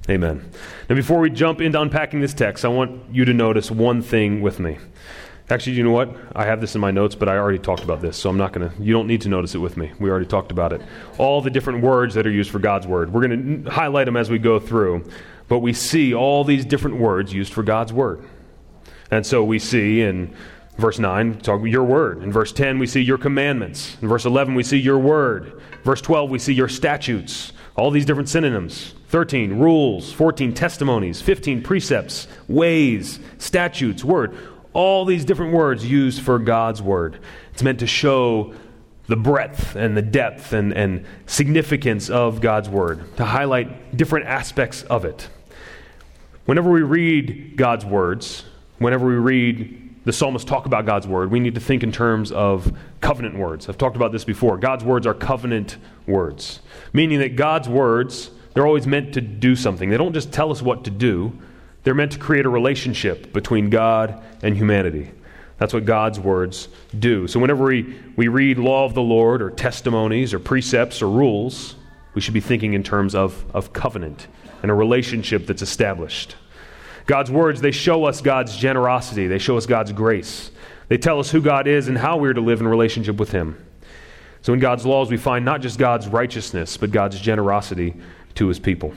Amen. 0.09 0.49
Now, 0.89 0.95
before 0.95 1.19
we 1.19 1.29
jump 1.29 1.61
into 1.61 1.81
unpacking 1.81 2.21
this 2.21 2.33
text, 2.33 2.63
I 2.63 2.67
want 2.67 3.13
you 3.13 3.25
to 3.25 3.33
notice 3.33 3.71
one 3.71 4.01
thing 4.01 4.41
with 4.41 4.59
me. 4.59 4.77
Actually, 5.49 5.75
you 5.75 5.83
know 5.83 5.91
what? 5.91 6.15
I 6.35 6.45
have 6.45 6.59
this 6.61 6.73
in 6.73 6.81
my 6.81 6.89
notes, 6.89 7.13
but 7.13 7.29
I 7.29 7.37
already 7.37 7.59
talked 7.59 7.83
about 7.83 8.01
this, 8.01 8.17
so 8.17 8.29
I'm 8.29 8.37
not 8.37 8.51
going 8.51 8.69
to, 8.69 8.81
you 8.81 8.93
don't 8.93 9.05
need 9.05 9.21
to 9.21 9.29
notice 9.29 9.53
it 9.53 9.59
with 9.59 9.77
me. 9.77 9.91
We 9.99 10.09
already 10.09 10.25
talked 10.25 10.51
about 10.51 10.73
it. 10.73 10.81
All 11.19 11.41
the 11.41 11.51
different 11.51 11.83
words 11.83 12.15
that 12.15 12.25
are 12.25 12.31
used 12.31 12.49
for 12.49 12.57
God's 12.57 12.87
word. 12.87 13.13
We're 13.13 13.27
going 13.27 13.63
to 13.63 13.69
highlight 13.69 14.05
them 14.05 14.17
as 14.17 14.29
we 14.29 14.39
go 14.39 14.59
through, 14.59 15.07
but 15.47 15.59
we 15.59 15.73
see 15.73 16.15
all 16.15 16.43
these 16.43 16.65
different 16.65 16.97
words 16.97 17.31
used 17.31 17.53
for 17.53 17.61
God's 17.61 17.93
word. 17.93 18.27
And 19.11 19.23
so 19.23 19.43
we 19.43 19.59
see 19.59 20.01
in 20.01 20.35
Verse 20.77 20.99
9, 20.99 21.39
talk 21.39 21.61
your 21.63 21.85
word. 21.85 22.21
In 22.21 22.31
verse 22.31 22.51
10, 22.51 22.79
we 22.79 22.87
see 22.87 23.01
your 23.01 23.17
commandments. 23.17 23.95
In 24.01 24.09
verse 24.09 24.25
11, 24.25 24.55
we 24.55 24.63
see 24.63 24.77
your 24.77 24.99
word. 24.99 25.61
Verse 25.83 26.01
12, 26.01 26.29
we 26.29 26.39
see 26.39 26.53
your 26.53 26.67
statutes. 26.67 27.53
All 27.77 27.91
these 27.91 28.05
different 28.05 28.27
synonyms. 28.27 28.93
13, 29.07 29.57
rules. 29.57 30.11
14, 30.11 30.53
testimonies. 30.53 31.21
15, 31.21 31.63
precepts, 31.63 32.27
ways, 32.49 33.19
statutes, 33.37 34.03
word. 34.03 34.37
All 34.73 35.05
these 35.05 35.23
different 35.23 35.53
words 35.53 35.85
used 35.85 36.21
for 36.21 36.39
God's 36.39 36.81
word. 36.81 37.19
It's 37.53 37.63
meant 37.63 37.79
to 37.79 37.87
show 37.87 38.53
the 39.07 39.15
breadth 39.15 39.75
and 39.75 39.95
the 39.95 40.01
depth 40.01 40.51
and, 40.51 40.73
and 40.73 41.05
significance 41.25 42.09
of 42.09 42.41
God's 42.41 42.67
word, 42.67 43.15
to 43.17 43.23
highlight 43.23 43.95
different 43.95 44.25
aspects 44.25 44.83
of 44.83 45.05
it. 45.05 45.29
Whenever 46.45 46.71
we 46.71 46.81
read 46.81 47.55
God's 47.55 47.85
words, 47.85 48.43
whenever 48.79 49.07
we 49.07 49.15
read 49.15 49.84
the 50.05 50.13
psalmists 50.13 50.47
talk 50.47 50.65
about 50.65 50.85
God's 50.85 51.07
word, 51.07 51.31
we 51.31 51.39
need 51.39 51.55
to 51.55 51.61
think 51.61 51.83
in 51.83 51.91
terms 51.91 52.31
of 52.31 52.71
covenant 53.01 53.37
words. 53.37 53.67
I've 53.67 53.77
talked 53.77 53.95
about 53.95 54.11
this 54.11 54.23
before. 54.23 54.57
God's 54.57 54.83
words 54.83 55.05
are 55.05 55.13
covenant 55.13 55.77
words. 56.07 56.61
Meaning 56.93 57.19
that 57.19 57.35
God's 57.35 57.67
words, 57.67 58.29
they're 58.53 58.67
always 58.67 58.87
meant 58.87 59.15
to 59.15 59.21
do 59.21 59.55
something. 59.55 59.89
They 59.89 59.97
don't 59.97 60.13
just 60.13 60.31
tell 60.31 60.51
us 60.51 60.61
what 60.61 60.85
to 60.85 60.91
do, 60.91 61.37
they're 61.83 61.95
meant 61.95 62.13
to 62.13 62.19
create 62.19 62.45
a 62.45 62.49
relationship 62.49 63.33
between 63.33 63.69
God 63.69 64.23
and 64.41 64.55
humanity. 64.55 65.11
That's 65.57 65.73
what 65.73 65.85
God's 65.85 66.19
words 66.19 66.67
do. 66.97 67.27
So 67.27 67.39
whenever 67.39 67.65
we, 67.65 67.95
we 68.15 68.27
read 68.27 68.57
law 68.57 68.85
of 68.85 68.93
the 68.93 69.01
Lord 69.01 69.41
or 69.41 69.51
testimonies 69.51 70.33
or 70.33 70.39
precepts 70.39 71.01
or 71.01 71.09
rules, 71.09 71.75
we 72.13 72.21
should 72.21 72.33
be 72.33 72.41
thinking 72.41 72.73
in 72.73 72.83
terms 72.83 73.15
of, 73.15 73.45
of 73.55 73.71
covenant 73.71 74.27
and 74.61 74.71
a 74.71 74.73
relationship 74.73 75.45
that's 75.45 75.61
established. 75.61 76.35
God's 77.05 77.29
words, 77.29 77.61
they 77.61 77.71
show 77.71 78.05
us 78.05 78.21
God's 78.21 78.55
generosity, 78.57 79.27
they 79.27 79.37
show 79.37 79.57
us 79.57 79.65
God's 79.65 79.91
grace. 79.91 80.51
They 80.87 80.97
tell 80.97 81.19
us 81.19 81.31
who 81.31 81.41
God 81.41 81.67
is 81.67 81.87
and 81.87 81.97
how 81.97 82.17
we're 82.17 82.33
to 82.33 82.41
live 82.41 82.61
in 82.61 82.67
relationship 82.67 83.17
with 83.17 83.31
Him. 83.31 83.63
So 84.41 84.53
in 84.53 84.59
God's 84.59 84.85
laws, 84.85 85.09
we 85.09 85.17
find 85.17 85.43
not 85.43 85.61
just 85.61 85.79
God's 85.79 86.07
righteousness, 86.07 86.77
but 86.77 86.91
God's 86.91 87.19
generosity 87.19 87.95
to 88.35 88.47
His 88.47 88.59
people. 88.59 88.93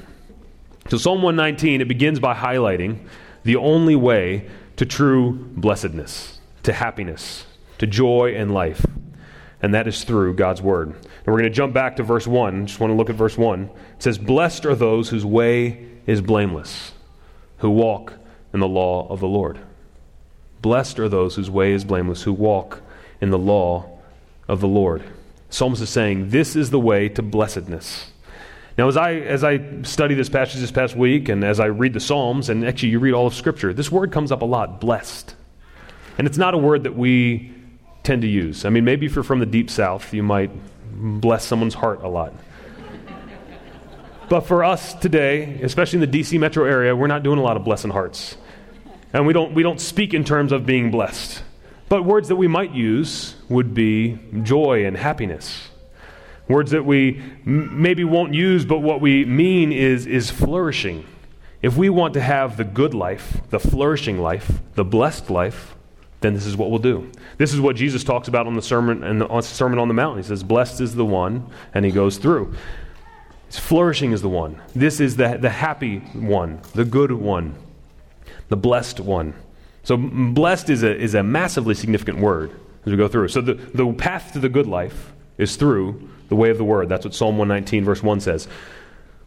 So 0.91 0.99
Psalm 0.99 1.23
119, 1.23 1.81
it 1.81 1.89
begins 1.89 2.21
by 2.21 2.35
highlighting 2.35 2.99
the 3.45 3.57
only 3.57 3.97
way 3.97 4.49
to 4.77 4.85
true 4.85 5.33
blessedness, 5.33 6.39
to 6.65 6.73
happiness, 6.73 7.47
to 7.79 7.87
joy 7.87 8.35
and 8.35 8.53
life. 8.53 8.85
And 9.61 9.75
that 9.75 9.89
is 9.89 10.05
through 10.05 10.35
God's 10.35 10.63
word. 10.63 10.89
And 10.89 11.27
we're 11.27 11.41
going 11.41 11.45
to 11.45 11.51
jump 11.51 11.75
back 11.75 11.97
to 11.97 12.03
verse 12.03 12.27
1. 12.27 12.67
Just 12.67 12.79
want 12.79 12.91
to 12.91 12.95
look 12.95 13.11
at 13.11 13.17
verse 13.17 13.37
1. 13.37 13.65
It 13.65 14.03
says, 14.03 14.19
Blessed 14.19 14.67
are 14.67 14.75
those 14.75 15.09
whose 15.09 15.25
way 15.25 15.89
is 16.07 16.21
blameless, 16.21 16.93
who 17.59 17.71
walk 17.71 18.15
in 18.53 18.61
the 18.61 18.69
law 18.69 19.09
of 19.09 19.21
the 19.21 19.29
Lord. 19.29 19.59
Blessed 20.63 20.99
are 20.99 21.09
those 21.09 21.37
whose 21.37 21.51
way 21.51 21.73
is 21.73 21.85
blameless, 21.85 22.23
who 22.23 22.33
walk 22.33 22.81
in 23.21 23.31
the 23.31 23.39
law 23.39 23.99
of 24.49 24.61
the 24.61 24.69
Lord. 24.69 25.03
Psalms 25.51 25.81
is 25.81 25.91
saying, 25.91 26.31
This 26.31 26.57
is 26.57 26.71
the 26.71 26.81
way 26.81 27.09
to 27.11 27.23
blessedness. 27.23 28.11
Now, 28.77 28.87
as 28.87 28.97
I, 28.97 29.15
as 29.15 29.43
I 29.43 29.83
study 29.83 30.15
this 30.15 30.29
passage 30.29 30.61
this 30.61 30.71
past 30.71 30.95
week, 30.95 31.29
and 31.29 31.43
as 31.43 31.59
I 31.59 31.67
read 31.67 31.95
the 31.95 32.01
Psalms, 32.01 32.49
and 32.49 32.65
actually 32.65 32.91
you 32.91 33.01
read 33.01 33.13
all 33.13 33.27
of 33.27 33.35
Scripture, 33.35 33.73
this 33.73 33.91
word 33.91 34.13
comes 34.13 34.31
up 34.31 34.43
a 34.43 34.45
lot 34.45 34.81
blessed. 34.81 35.35
And 36.17 36.27
it's 36.27 36.39
not 36.39 36.55
a 36.55 36.59
word 36.59 36.85
that 36.85 36.97
we 36.97 37.53
tend 38.05 38.23
to 38.23 38.29
use. 38.29 38.65
I 38.65 38.71
mean, 38.71 38.85
maybe 38.85 39.07
if 39.07 39.15
you're 39.15 39.25
from 39.25 39.41
the 39.41 39.47
deep 39.47 39.69
south, 39.69 40.15
you 40.15 40.23
might 40.23 40.51
bless 40.93 41.45
someone's 41.45 41.75
heart 41.75 42.03
a 42.03 42.09
lot. 42.09 42.33
But 44.29 44.41
for 44.43 44.65
us 44.65 44.95
today, 44.95 45.61
especially 45.63 46.03
in 46.03 46.11
the 46.11 46.21
DC 46.21 46.39
metro 46.39 46.65
area, 46.65 46.95
we're 46.95 47.07
not 47.07 47.23
doing 47.23 47.39
a 47.39 47.43
lot 47.43 47.57
of 47.57 47.65
blessing 47.65 47.91
hearts. 47.91 48.37
And 49.13 49.27
we 49.27 49.33
don't, 49.33 49.55
we 49.55 49.63
don't 49.63 49.81
speak 49.81 50.13
in 50.15 50.25
terms 50.25 50.53
of 50.53 50.67
being 50.67 50.91
blessed. 50.91 51.43
But 51.89 52.05
words 52.05 52.29
that 52.29 52.37
we 52.37 52.49
might 52.49 52.73
use 52.73 53.35
would 53.49 53.73
be 53.73 54.19
joy 54.43 54.85
and 54.85 54.97
happiness. 54.97 55.71
Words 56.47 56.71
that 56.73 56.85
we 56.85 57.23
m- 57.47 57.81
maybe 57.81 58.05
won't 58.05 58.35
use, 58.35 58.65
but 58.65 58.81
what 58.81 59.01
we 59.01 59.25
mean 59.25 59.73
is, 59.73 60.07
is 60.07 60.31
flourishing. 60.31 61.07
If 61.63 61.77
we 61.77 61.89
want 61.89 62.15
to 62.15 62.21
have 62.21 62.57
the 62.57 62.65
good 62.65 62.95
life, 62.95 63.41
the 63.51 63.59
flourishing 63.59 64.19
life, 64.19 64.61
the 64.75 64.85
blessed 64.85 65.31
life, 65.31 65.75
then 66.21 66.35
this 66.35 66.47
is 66.47 66.57
what 66.57 66.71
we'll 66.71 66.79
do. 66.79 67.11
This 67.37 67.55
is 67.55 67.61
what 67.61 67.77
Jesus 67.77 68.05
talks 68.05 68.29
about 68.29 68.47
on 68.47 68.55
the 68.55 68.63
sermon 68.63 69.05
and 69.05 69.21
the 69.21 69.41
Sermon 69.41 69.79
on 69.79 69.89
the 69.89 69.95
Mount. 69.95 70.17
He 70.17 70.25
says, 70.25 70.43
"Blessed 70.43 70.81
is 70.81 70.97
the 70.97 71.05
one," 71.05 71.47
and 71.75 71.85
he 71.85 71.93
goes 71.93 72.19
through. 72.19 72.55
Flourishing 73.51 74.13
is 74.13 74.23
the 74.23 74.29
one. 74.29 74.61
This 74.75 75.01
is 75.01 75.17
the, 75.17 75.39
the 75.41 75.51
happy 75.51 75.99
one, 75.99 76.61
the 76.75 76.85
good 76.85 77.13
one 77.13 77.57
the 78.49 78.57
blessed 78.57 79.01
one. 79.01 79.35
So, 79.83 79.97
blessed 79.97 80.71
is 80.71 80.83
a, 80.83 80.95
is 80.95 81.15
a 81.15 81.23
massively 81.23 81.75
significant 81.75 82.19
word 82.19 82.51
as 82.85 82.91
we 82.91 82.97
go 82.97 83.09
through. 83.09 83.29
So, 83.29 83.41
the, 83.41 83.55
the 83.55 83.91
path 83.93 84.33
to 84.33 84.39
the 84.39 84.49
good 84.49 84.67
life 84.67 85.13
is 85.39 85.57
through 85.57 86.09
the 86.29 86.37
way 86.37 86.51
of 86.51 86.59
the 86.59 86.65
word. 86.65 86.89
That's 86.89 87.05
what 87.05 87.15
Psalm 87.15 87.39
119, 87.39 87.85
verse 87.85 88.03
1 88.03 88.21
says. 88.21 88.49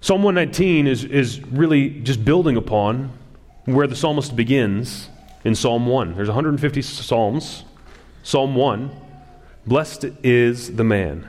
Psalm 0.02 0.24
119 0.24 0.88
is, 0.88 1.04
is 1.04 1.42
really 1.48 1.90
just 2.02 2.26
building 2.26 2.58
upon 2.58 3.12
where 3.66 3.88
the 3.88 3.96
psalmist 3.96 4.36
begins 4.36 5.10
in 5.44 5.56
Psalm 5.56 5.86
1. 5.86 6.16
There's 6.16 6.28
150 6.28 6.82
psalms. 6.82 7.64
Psalm 8.24 8.56
1 8.56 8.92
Blessed 9.66 10.06
is 10.24 10.76
the 10.76 10.84
man 10.84 11.28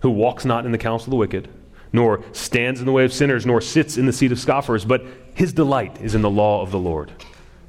who 0.00 0.10
walks 0.10 0.44
not 0.44 0.66
in 0.66 0.72
the 0.72 0.78
counsel 0.78 1.06
of 1.06 1.10
the 1.10 1.16
wicked, 1.16 1.48
nor 1.92 2.22
stands 2.32 2.80
in 2.80 2.86
the 2.86 2.92
way 2.92 3.04
of 3.04 3.12
sinners, 3.12 3.46
nor 3.46 3.60
sits 3.60 3.96
in 3.96 4.06
the 4.06 4.12
seat 4.12 4.32
of 4.32 4.38
scoffers, 4.38 4.84
but 4.84 5.04
his 5.34 5.52
delight 5.52 6.00
is 6.00 6.14
in 6.14 6.22
the 6.22 6.30
law 6.30 6.62
of 6.62 6.70
the 6.70 6.78
Lord, 6.78 7.12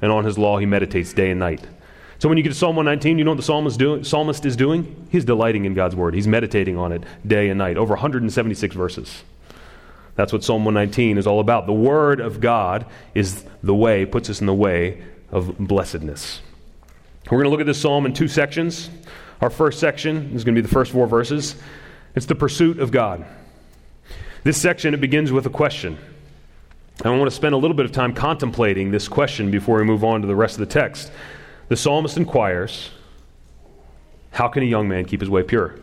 and 0.00 0.12
on 0.12 0.24
his 0.24 0.38
law 0.38 0.58
he 0.58 0.66
meditates 0.66 1.12
day 1.12 1.30
and 1.30 1.40
night. 1.40 1.66
So 2.18 2.28
when 2.28 2.38
you 2.38 2.44
get 2.44 2.50
to 2.50 2.54
Psalm 2.54 2.76
119, 2.76 3.18
you 3.18 3.24
know 3.24 3.32
what 3.32 3.36
the 3.36 3.42
psalmist, 3.42 3.78
do, 3.80 4.04
psalmist 4.04 4.46
is 4.46 4.54
doing? 4.54 5.08
He's 5.10 5.24
delighting 5.24 5.64
in 5.64 5.74
God's 5.74 5.96
word. 5.96 6.14
He's 6.14 6.28
meditating 6.28 6.78
on 6.78 6.92
it 6.92 7.02
day 7.26 7.48
and 7.48 7.58
night, 7.58 7.76
over 7.76 7.94
176 7.94 8.76
verses. 8.76 9.24
That's 10.14 10.32
what 10.32 10.44
Psalm 10.44 10.64
119 10.64 11.18
is 11.18 11.26
all 11.26 11.40
about. 11.40 11.66
The 11.66 11.72
word 11.72 12.20
of 12.20 12.38
God 12.38 12.86
is 13.14 13.44
the 13.62 13.74
way, 13.74 14.06
puts 14.06 14.30
us 14.30 14.40
in 14.40 14.46
the 14.46 14.54
way 14.54 15.02
of 15.32 15.58
blessedness. 15.58 16.42
We're 17.24 17.38
going 17.38 17.44
to 17.44 17.50
look 17.50 17.60
at 17.60 17.66
this 17.66 17.80
psalm 17.80 18.04
in 18.04 18.12
two 18.12 18.28
sections. 18.28 18.90
Our 19.40 19.50
first 19.50 19.80
section 19.80 20.32
is 20.34 20.44
going 20.44 20.54
to 20.54 20.62
be 20.62 20.66
the 20.66 20.72
first 20.72 20.92
four 20.92 21.06
verses. 21.06 21.56
It's 22.14 22.26
the 22.26 22.34
pursuit 22.34 22.78
of 22.78 22.90
God. 22.92 23.24
This 24.44 24.60
section 24.60 24.92
it 24.92 25.00
begins 25.00 25.30
with 25.30 25.46
a 25.46 25.50
question. 25.50 25.96
and 26.98 27.06
I 27.06 27.16
want 27.16 27.30
to 27.30 27.34
spend 27.34 27.54
a 27.54 27.58
little 27.58 27.76
bit 27.76 27.86
of 27.86 27.92
time 27.92 28.12
contemplating 28.12 28.90
this 28.90 29.06
question 29.06 29.52
before 29.52 29.78
we 29.78 29.84
move 29.84 30.02
on 30.02 30.20
to 30.20 30.26
the 30.26 30.34
rest 30.34 30.54
of 30.54 30.60
the 30.60 30.66
text. 30.66 31.12
The 31.68 31.76
psalmist 31.76 32.16
inquires, 32.16 32.90
How 34.32 34.48
can 34.48 34.64
a 34.64 34.66
young 34.66 34.88
man 34.88 35.04
keep 35.04 35.20
his 35.20 35.30
way 35.30 35.44
pure? 35.44 35.78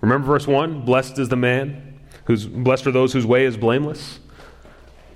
Remember 0.00 0.26
verse 0.26 0.48
1 0.48 0.84
Blessed 0.84 1.20
is 1.20 1.28
the 1.28 1.36
man, 1.36 2.00
who's 2.24 2.46
blessed 2.46 2.88
are 2.88 2.90
those 2.90 3.12
whose 3.12 3.26
way 3.26 3.44
is 3.44 3.56
blameless. 3.56 4.18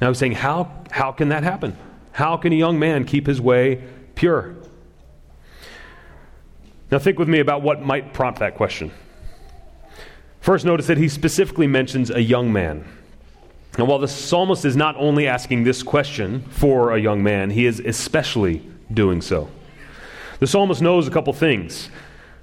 Now 0.00 0.08
he's 0.08 0.18
saying, 0.18 0.32
How, 0.32 0.70
how 0.92 1.10
can 1.10 1.30
that 1.30 1.42
happen? 1.42 1.76
How 2.12 2.36
can 2.36 2.52
a 2.52 2.56
young 2.56 2.78
man 2.78 3.06
keep 3.06 3.26
his 3.26 3.40
way 3.40 3.82
pure? 4.14 4.54
Now 6.92 7.00
think 7.00 7.18
with 7.18 7.28
me 7.28 7.40
about 7.40 7.62
what 7.62 7.82
might 7.82 8.12
prompt 8.12 8.38
that 8.38 8.54
question. 8.54 8.92
First, 10.44 10.66
notice 10.66 10.88
that 10.88 10.98
he 10.98 11.08
specifically 11.08 11.66
mentions 11.66 12.10
a 12.10 12.20
young 12.20 12.52
man. 12.52 12.84
And 13.78 13.88
while 13.88 13.98
the 13.98 14.06
psalmist 14.06 14.66
is 14.66 14.76
not 14.76 14.94
only 14.98 15.26
asking 15.26 15.64
this 15.64 15.82
question 15.82 16.42
for 16.50 16.94
a 16.94 17.00
young 17.00 17.22
man, 17.22 17.48
he 17.48 17.64
is 17.64 17.80
especially 17.80 18.62
doing 18.92 19.22
so. 19.22 19.48
The 20.40 20.46
psalmist 20.46 20.82
knows 20.82 21.08
a 21.08 21.10
couple 21.10 21.32
things 21.32 21.88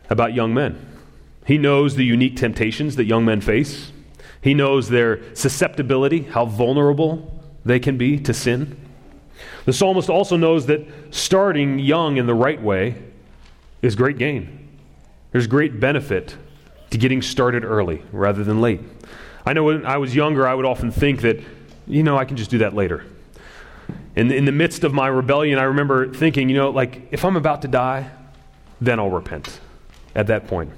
about 0.09 0.33
young 0.33 0.51
men. 0.51 0.83
He 1.45 1.59
knows 1.59 1.95
the 1.95 2.03
unique 2.03 2.37
temptations 2.37 2.95
that 2.95 3.05
young 3.05 3.23
men 3.23 3.39
face, 3.39 3.91
he 4.41 4.55
knows 4.55 4.89
their 4.89 5.21
susceptibility, 5.35 6.23
how 6.23 6.45
vulnerable 6.45 7.39
they 7.63 7.79
can 7.79 7.99
be 7.99 8.17
to 8.21 8.33
sin. 8.33 8.77
The 9.65 9.73
psalmist 9.73 10.09
also 10.09 10.37
knows 10.37 10.65
that 10.65 10.87
starting 11.11 11.77
young 11.77 12.17
in 12.17 12.25
the 12.25 12.33
right 12.33 12.63
way 12.63 12.95
is 13.83 13.95
great 13.95 14.17
gain. 14.17 14.69
There's 15.33 15.45
great 15.45 15.79
benefit 15.79 16.35
to 16.91 16.97
getting 16.97 17.21
started 17.21 17.65
early 17.65 18.03
rather 18.11 18.43
than 18.43 18.61
late. 18.61 18.81
I 19.45 19.53
know 19.53 19.63
when 19.63 19.85
I 19.85 19.97
was 19.97 20.15
younger, 20.15 20.47
I 20.47 20.53
would 20.53 20.65
often 20.65 20.91
think 20.91 21.21
that, 21.21 21.39
you 21.87 22.03
know, 22.03 22.17
I 22.17 22.25
can 22.25 22.37
just 22.37 22.51
do 22.51 22.59
that 22.59 22.75
later. 22.75 23.05
In, 24.15 24.31
in 24.31 24.45
the 24.45 24.51
midst 24.51 24.83
of 24.83 24.93
my 24.93 25.07
rebellion, 25.07 25.57
I 25.57 25.63
remember 25.63 26.13
thinking, 26.13 26.49
you 26.49 26.55
know, 26.55 26.69
like, 26.69 27.07
if 27.11 27.25
I'm 27.25 27.35
about 27.35 27.63
to 27.63 27.67
die, 27.67 28.11
then 28.79 28.99
I'll 28.99 29.09
repent 29.09 29.59
at 30.13 30.27
that 30.27 30.47
point. 30.47 30.71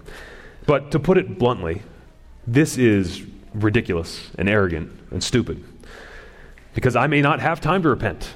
But 0.65 0.91
to 0.91 0.99
put 0.99 1.17
it 1.17 1.37
bluntly, 1.37 1.81
this 2.45 2.77
is 2.77 3.23
ridiculous 3.53 4.29
and 4.37 4.47
arrogant 4.47 4.91
and 5.11 5.23
stupid. 5.23 5.63
Because 6.75 6.95
I 6.95 7.07
may 7.07 7.21
not 7.21 7.39
have 7.39 7.59
time 7.59 7.83
to 7.83 7.89
repent. 7.89 8.33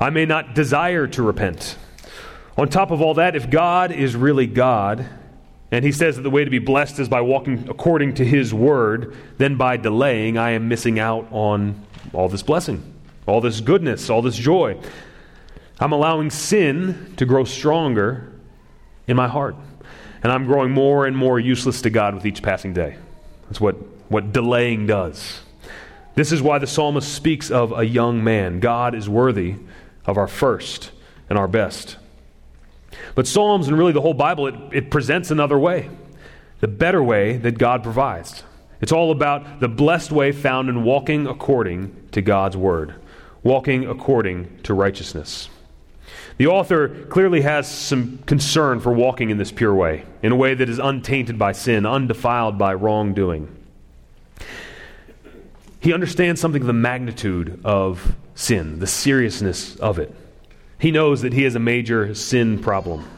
I 0.00 0.10
may 0.10 0.26
not 0.26 0.54
desire 0.54 1.06
to 1.08 1.22
repent. 1.22 1.76
On 2.56 2.68
top 2.68 2.90
of 2.90 3.00
all 3.00 3.14
that, 3.14 3.36
if 3.36 3.50
God 3.50 3.90
is 3.90 4.16
really 4.16 4.46
God, 4.46 5.06
and 5.70 5.84
he 5.84 5.92
says 5.92 6.16
that 6.16 6.22
the 6.22 6.30
way 6.30 6.44
to 6.44 6.50
be 6.50 6.58
blessed 6.58 6.98
is 7.00 7.08
by 7.08 7.20
walking 7.20 7.68
according 7.68 8.14
to 8.14 8.24
his 8.24 8.54
word, 8.54 9.16
then 9.38 9.56
by 9.56 9.76
delaying, 9.76 10.38
I 10.38 10.50
am 10.50 10.68
missing 10.68 10.98
out 10.98 11.26
on 11.32 11.84
all 12.12 12.28
this 12.28 12.42
blessing, 12.42 12.94
all 13.26 13.40
this 13.40 13.60
goodness, 13.60 14.08
all 14.08 14.22
this 14.22 14.36
joy. 14.36 14.80
I'm 15.80 15.92
allowing 15.92 16.30
sin 16.30 17.14
to 17.16 17.26
grow 17.26 17.44
stronger 17.44 18.32
in 19.06 19.16
my 19.16 19.28
heart. 19.28 19.56
And 20.22 20.32
I'm 20.32 20.46
growing 20.46 20.72
more 20.72 21.06
and 21.06 21.16
more 21.16 21.38
useless 21.38 21.82
to 21.82 21.90
God 21.90 22.14
with 22.14 22.24
each 22.26 22.42
passing 22.42 22.72
day. 22.72 22.96
That's 23.44 23.60
what, 23.60 23.74
what 24.10 24.32
delaying 24.32 24.86
does. 24.86 25.40
This 26.14 26.32
is 26.32 26.40
why 26.40 26.58
the 26.58 26.66
psalmist 26.66 27.12
speaks 27.12 27.50
of 27.50 27.72
a 27.72 27.84
young 27.84 28.24
man. 28.24 28.58
God 28.58 28.94
is 28.94 29.08
worthy 29.08 29.56
of 30.06 30.16
our 30.16 30.26
first 30.26 30.90
and 31.28 31.38
our 31.38 31.46
best. 31.46 31.98
But 33.16 33.26
Psalms 33.26 33.66
and 33.66 33.76
really 33.76 33.92
the 33.92 34.02
whole 34.02 34.14
Bible, 34.14 34.46
it, 34.46 34.54
it 34.72 34.90
presents 34.90 35.32
another 35.32 35.58
way, 35.58 35.88
the 36.60 36.68
better 36.68 37.02
way 37.02 37.38
that 37.38 37.58
God 37.58 37.82
provides. 37.82 38.44
It's 38.80 38.92
all 38.92 39.10
about 39.10 39.58
the 39.58 39.68
blessed 39.68 40.12
way 40.12 40.32
found 40.32 40.68
in 40.68 40.84
walking 40.84 41.26
according 41.26 42.08
to 42.12 42.20
God's 42.20 42.58
word, 42.58 42.94
walking 43.42 43.86
according 43.88 44.58
to 44.64 44.74
righteousness. 44.74 45.48
The 46.36 46.46
author 46.46 47.06
clearly 47.06 47.40
has 47.40 47.66
some 47.66 48.18
concern 48.26 48.80
for 48.80 48.92
walking 48.92 49.30
in 49.30 49.38
this 49.38 49.50
pure 49.50 49.74
way, 49.74 50.04
in 50.22 50.32
a 50.32 50.36
way 50.36 50.52
that 50.52 50.68
is 50.68 50.78
untainted 50.78 51.38
by 51.38 51.52
sin, 51.52 51.86
undefiled 51.86 52.58
by 52.58 52.74
wrongdoing. 52.74 53.48
he 55.80 55.94
understands 55.94 56.40
something 56.40 56.60
of 56.60 56.66
the 56.66 56.72
magnitude 56.74 57.60
of 57.64 58.14
sin, 58.34 58.78
the 58.80 58.86
seriousness 58.86 59.76
of 59.76 59.98
it. 59.98 60.14
He 60.78 60.90
knows 60.90 61.22
that 61.22 61.32
he 61.32 61.44
has 61.44 61.54
a 61.54 61.60
major 61.60 62.14
sin 62.14 62.58
problem. 62.58 63.08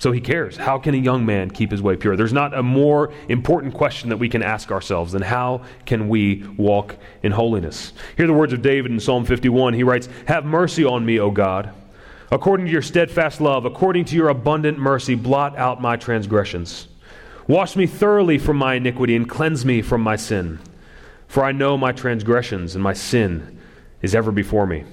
So 0.00 0.12
he 0.12 0.20
cares. 0.20 0.56
How 0.56 0.78
can 0.78 0.94
a 0.94 0.98
young 0.98 1.26
man 1.26 1.50
keep 1.50 1.70
his 1.70 1.82
way 1.82 1.94
pure? 1.94 2.16
There's 2.16 2.32
not 2.32 2.54
a 2.54 2.62
more 2.62 3.12
important 3.28 3.74
question 3.74 4.08
that 4.08 4.16
we 4.16 4.30
can 4.30 4.42
ask 4.42 4.72
ourselves 4.72 5.12
than 5.12 5.20
how 5.20 5.62
can 5.84 6.08
we 6.08 6.42
walk 6.56 6.96
in 7.22 7.32
holiness? 7.32 7.92
Hear 8.16 8.26
the 8.26 8.32
words 8.32 8.54
of 8.54 8.62
David 8.62 8.90
in 8.90 8.98
Psalm 8.98 9.26
51. 9.26 9.74
He 9.74 9.82
writes, 9.82 10.08
Have 10.26 10.46
mercy 10.46 10.86
on 10.86 11.04
me, 11.04 11.20
O 11.20 11.30
God. 11.30 11.70
According 12.32 12.66
to 12.66 12.72
your 12.72 12.80
steadfast 12.80 13.42
love, 13.42 13.66
according 13.66 14.06
to 14.06 14.16
your 14.16 14.30
abundant 14.30 14.78
mercy, 14.78 15.16
blot 15.16 15.58
out 15.58 15.82
my 15.82 15.96
transgressions. 15.96 16.88
Wash 17.46 17.76
me 17.76 17.86
thoroughly 17.86 18.38
from 18.38 18.56
my 18.56 18.76
iniquity 18.76 19.14
and 19.14 19.28
cleanse 19.28 19.66
me 19.66 19.82
from 19.82 20.00
my 20.00 20.16
sin. 20.16 20.60
For 21.28 21.44
I 21.44 21.52
know 21.52 21.76
my 21.76 21.92
transgressions 21.92 22.74
and 22.74 22.82
my 22.82 22.94
sin 22.94 23.58
is 24.00 24.14
ever 24.14 24.32
before 24.32 24.66
me. 24.66 24.84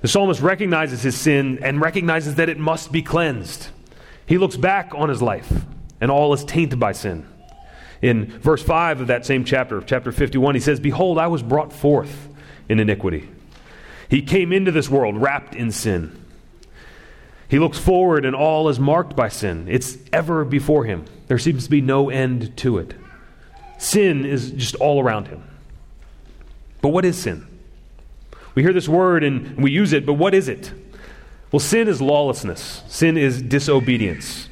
The 0.00 0.08
psalmist 0.08 0.40
recognizes 0.40 1.02
his 1.02 1.16
sin 1.16 1.58
and 1.62 1.80
recognizes 1.80 2.36
that 2.36 2.48
it 2.48 2.58
must 2.58 2.90
be 2.90 3.02
cleansed. 3.02 3.68
He 4.26 4.38
looks 4.38 4.56
back 4.56 4.92
on 4.94 5.08
his 5.08 5.20
life, 5.20 5.52
and 6.00 6.10
all 6.10 6.32
is 6.32 6.44
tainted 6.44 6.80
by 6.80 6.92
sin. 6.92 7.26
In 8.00 8.26
verse 8.40 8.62
5 8.62 9.02
of 9.02 9.06
that 9.08 9.26
same 9.26 9.44
chapter, 9.44 9.80
chapter 9.82 10.10
51, 10.10 10.54
he 10.54 10.60
says, 10.60 10.80
Behold, 10.80 11.18
I 11.18 11.26
was 11.26 11.42
brought 11.42 11.72
forth 11.72 12.28
in 12.68 12.80
iniquity. 12.80 13.28
He 14.08 14.22
came 14.22 14.52
into 14.52 14.72
this 14.72 14.88
world 14.88 15.16
wrapped 15.16 15.54
in 15.54 15.70
sin. 15.70 16.16
He 17.48 17.58
looks 17.58 17.78
forward, 17.78 18.24
and 18.24 18.34
all 18.34 18.68
is 18.68 18.80
marked 18.80 19.14
by 19.14 19.28
sin. 19.28 19.66
It's 19.68 19.98
ever 20.12 20.44
before 20.44 20.84
him. 20.84 21.04
There 21.26 21.38
seems 21.38 21.64
to 21.64 21.70
be 21.70 21.80
no 21.80 22.08
end 22.08 22.56
to 22.58 22.78
it. 22.78 22.94
Sin 23.76 24.24
is 24.24 24.52
just 24.52 24.76
all 24.76 25.02
around 25.02 25.28
him. 25.28 25.42
But 26.80 26.90
what 26.90 27.04
is 27.04 27.18
sin? 27.18 27.46
We 28.54 28.62
hear 28.62 28.72
this 28.72 28.88
word 28.88 29.24
and 29.24 29.62
we 29.62 29.70
use 29.70 29.92
it, 29.92 30.04
but 30.04 30.14
what 30.14 30.34
is 30.34 30.48
it? 30.48 30.72
Well, 31.52 31.60
sin 31.60 31.88
is 31.88 32.00
lawlessness, 32.00 32.82
sin 32.88 33.16
is 33.16 33.42
disobedience. 33.42 34.48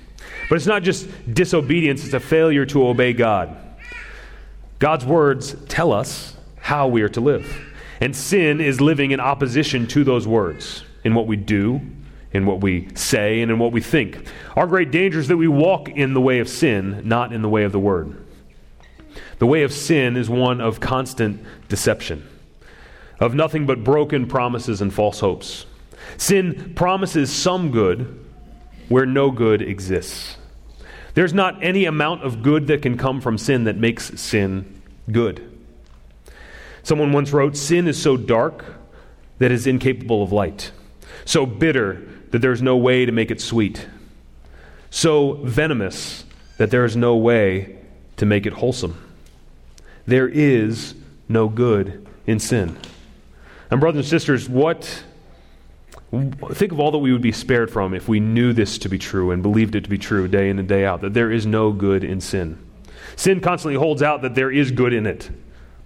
But 0.49 0.57
it's 0.57 0.67
not 0.67 0.83
just 0.83 1.09
disobedience, 1.33 2.05
it's 2.05 2.14
a 2.14 2.21
failure 2.21 2.67
to 2.67 2.88
obey 2.88 3.12
God. 3.12 3.57
God's 4.78 5.05
words 5.05 5.57
tell 5.69 5.93
us 5.93 6.37
how 6.61 6.88
we 6.88 7.02
are 7.02 7.09
to 7.11 7.21
live. 7.21 7.64
And 8.00 8.14
sin 8.14 8.61
is 8.61 8.81
living 8.81 9.11
in 9.11 9.21
opposition 9.21 9.87
to 9.88 10.05
those 10.05 10.26
words 10.26 10.85
in 11.05 11.14
what 11.14 11.26
we 11.26 11.37
do, 11.37 11.81
in 12.33 12.47
what 12.47 12.61
we 12.61 12.88
say, 12.95 13.40
and 13.40 13.50
in 13.50 13.59
what 13.59 13.73
we 13.73 13.81
think. 13.81 14.26
Our 14.57 14.67
great 14.67 14.90
danger 14.90 15.19
is 15.19 15.28
that 15.28 15.37
we 15.37 15.49
walk 15.49 15.88
in 15.88 16.14
the 16.14 16.21
way 16.21 16.38
of 16.38 16.49
sin, 16.49 17.02
not 17.05 17.33
in 17.33 17.43
the 17.43 17.49
way 17.49 17.64
of 17.64 17.73
the 17.73 17.78
word. 17.78 18.25
The 19.38 19.47
way 19.47 19.62
of 19.62 19.73
sin 19.73 20.17
is 20.17 20.28
one 20.28 20.61
of 20.61 20.81
constant 20.81 21.45
deception, 21.69 22.28
of 23.20 23.34
nothing 23.34 23.66
but 23.66 23.84
broken 23.84 24.26
promises 24.26 24.80
and 24.80 24.92
false 24.92 25.20
hopes. 25.20 25.66
Sin 26.16 26.72
promises 26.75 27.32
some 27.32 27.70
good 27.70 28.25
where 28.88 29.06
no 29.06 29.30
good 29.30 29.62
exists. 29.62 30.37
There's 31.14 31.34
not 31.34 31.62
any 31.62 31.84
amount 31.84 32.22
of 32.22 32.42
good 32.42 32.68
that 32.68 32.82
can 32.82 32.96
come 32.96 33.20
from 33.20 33.38
sin 33.38 33.64
that 33.64 33.76
makes 33.76 34.20
sin 34.20 34.80
good. 35.10 35.44
Someone 36.82 37.12
once 37.12 37.32
wrote 37.32 37.56
Sin 37.56 37.88
is 37.88 38.00
so 38.00 38.16
dark 38.16 38.64
that 39.38 39.46
it 39.46 39.52
is 39.52 39.66
incapable 39.66 40.22
of 40.22 40.32
light, 40.32 40.70
so 41.25 41.44
bitter 41.44 42.06
that 42.30 42.40
there 42.40 42.52
is 42.52 42.62
no 42.62 42.76
way 42.76 43.04
to 43.04 43.12
make 43.12 43.30
it 43.30 43.40
sweet, 43.40 43.87
so 44.90 45.34
venomous 45.44 46.25
that 46.58 46.70
there 46.70 46.84
is 46.84 46.96
no 46.96 47.16
way 47.16 47.78
to 48.16 48.26
make 48.26 48.46
it 48.46 48.52
wholesome. 48.52 48.96
There 50.06 50.28
is 50.28 50.94
no 51.28 51.48
good 51.48 52.06
in 52.26 52.38
sin. 52.38 52.76
And, 53.70 53.80
brothers 53.80 54.06
and 54.06 54.08
sisters, 54.08 54.49
what 54.49 55.04
Think 56.10 56.73
of 56.73 56.80
all 56.80 56.90
that 56.90 56.99
we 56.99 57.12
would 57.12 57.21
be 57.21 57.32
spared 57.32 57.71
from 57.71 57.93
if 57.93 58.08
we 58.08 58.19
knew 58.19 58.54
this 58.54 58.78
to 58.78 58.88
be 58.88 58.99
true 58.99 59.30
and 59.30 59.43
believed 59.43 59.75
it 59.75 59.84
to 59.84 59.90
be 59.90 59.99
true 59.99 60.26
day 60.26 60.49
in 60.49 60.58
and 60.58 60.66
day 60.66 60.86
out, 60.86 61.02
that 61.02 61.12
there 61.12 61.30
is 61.30 61.45
no 61.45 61.71
good 61.71 62.02
in 62.02 62.21
sin. 62.21 62.58
Sin 63.14 63.40
constantly 63.40 63.78
holds 63.78 64.02
out 64.02 64.23
that 64.23 64.34
there 64.34 64.50
is 64.50 64.71
good 64.71 64.95
in 64.95 65.06
it, 65.06 65.30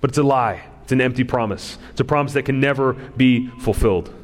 but 0.01 0.11
it's 0.11 0.19
a 0.19 0.23
lie. 0.23 0.63
It's 0.85 0.93
an 0.93 1.01
empty 1.01 1.25
promise. 1.25 1.77
It's 1.91 2.01
a 2.01 2.05
promise 2.05 2.35
that 2.35 2.45
can 2.45 2.61
never 2.61 2.93
be 2.93 3.49
fulfilled. 3.49 4.15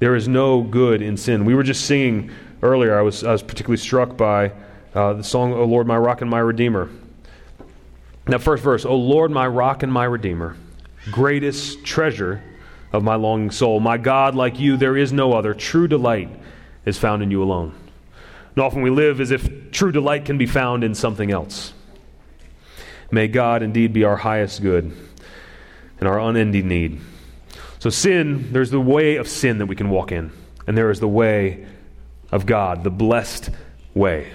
There 0.00 0.16
is 0.16 0.26
no 0.26 0.62
good 0.62 1.02
in 1.02 1.16
sin. 1.16 1.44
We 1.44 1.54
were 1.54 1.62
just 1.62 1.86
singing 1.86 2.30
earlier, 2.62 2.98
I 2.98 3.02
was, 3.02 3.22
I 3.22 3.30
was 3.30 3.42
particularly 3.42 3.76
struck 3.76 4.16
by 4.16 4.52
uh, 4.94 5.12
the 5.12 5.24
song, 5.24 5.52
O 5.52 5.64
Lord, 5.64 5.86
my 5.86 5.98
rock 5.98 6.20
and 6.20 6.30
my 6.30 6.40
redeemer. 6.40 6.90
That 8.24 8.42
first 8.42 8.64
verse, 8.64 8.84
O 8.84 8.96
Lord, 8.96 9.30
my 9.30 9.46
rock 9.46 9.84
and 9.84 9.92
my 9.92 10.04
redeemer, 10.04 10.56
greatest 11.10 11.84
treasure 11.84 12.42
of 12.92 13.02
my 13.02 13.14
longing 13.14 13.50
soul. 13.50 13.80
My 13.80 13.96
God, 13.96 14.34
like 14.34 14.58
you, 14.58 14.76
there 14.76 14.96
is 14.96 15.12
no 15.12 15.32
other. 15.32 15.54
True 15.54 15.88
delight 15.88 16.28
is 16.84 16.98
found 16.98 17.22
in 17.22 17.30
you 17.30 17.42
alone. 17.42 17.74
And 18.54 18.64
often 18.64 18.82
we 18.82 18.90
live 18.90 19.20
as 19.20 19.30
if 19.30 19.70
true 19.70 19.92
delight 19.92 20.24
can 20.24 20.38
be 20.38 20.46
found 20.46 20.82
in 20.82 20.94
something 20.94 21.30
else. 21.30 21.72
May 23.10 23.28
God 23.28 23.62
indeed 23.62 23.92
be 23.92 24.04
our 24.04 24.16
highest 24.16 24.62
good 24.62 24.92
and 25.98 26.08
our 26.08 26.18
unending 26.18 26.68
need. 26.68 27.00
So, 27.78 27.90
sin, 27.90 28.52
there's 28.52 28.70
the 28.70 28.80
way 28.80 29.16
of 29.16 29.28
sin 29.28 29.58
that 29.58 29.66
we 29.66 29.76
can 29.76 29.88
walk 29.88 30.12
in, 30.12 30.30
and 30.66 30.76
there 30.76 30.90
is 30.90 31.00
the 31.00 31.08
way 31.08 31.66
of 32.30 32.44
God, 32.44 32.84
the 32.84 32.90
blessed 32.90 33.50
way. 33.94 34.32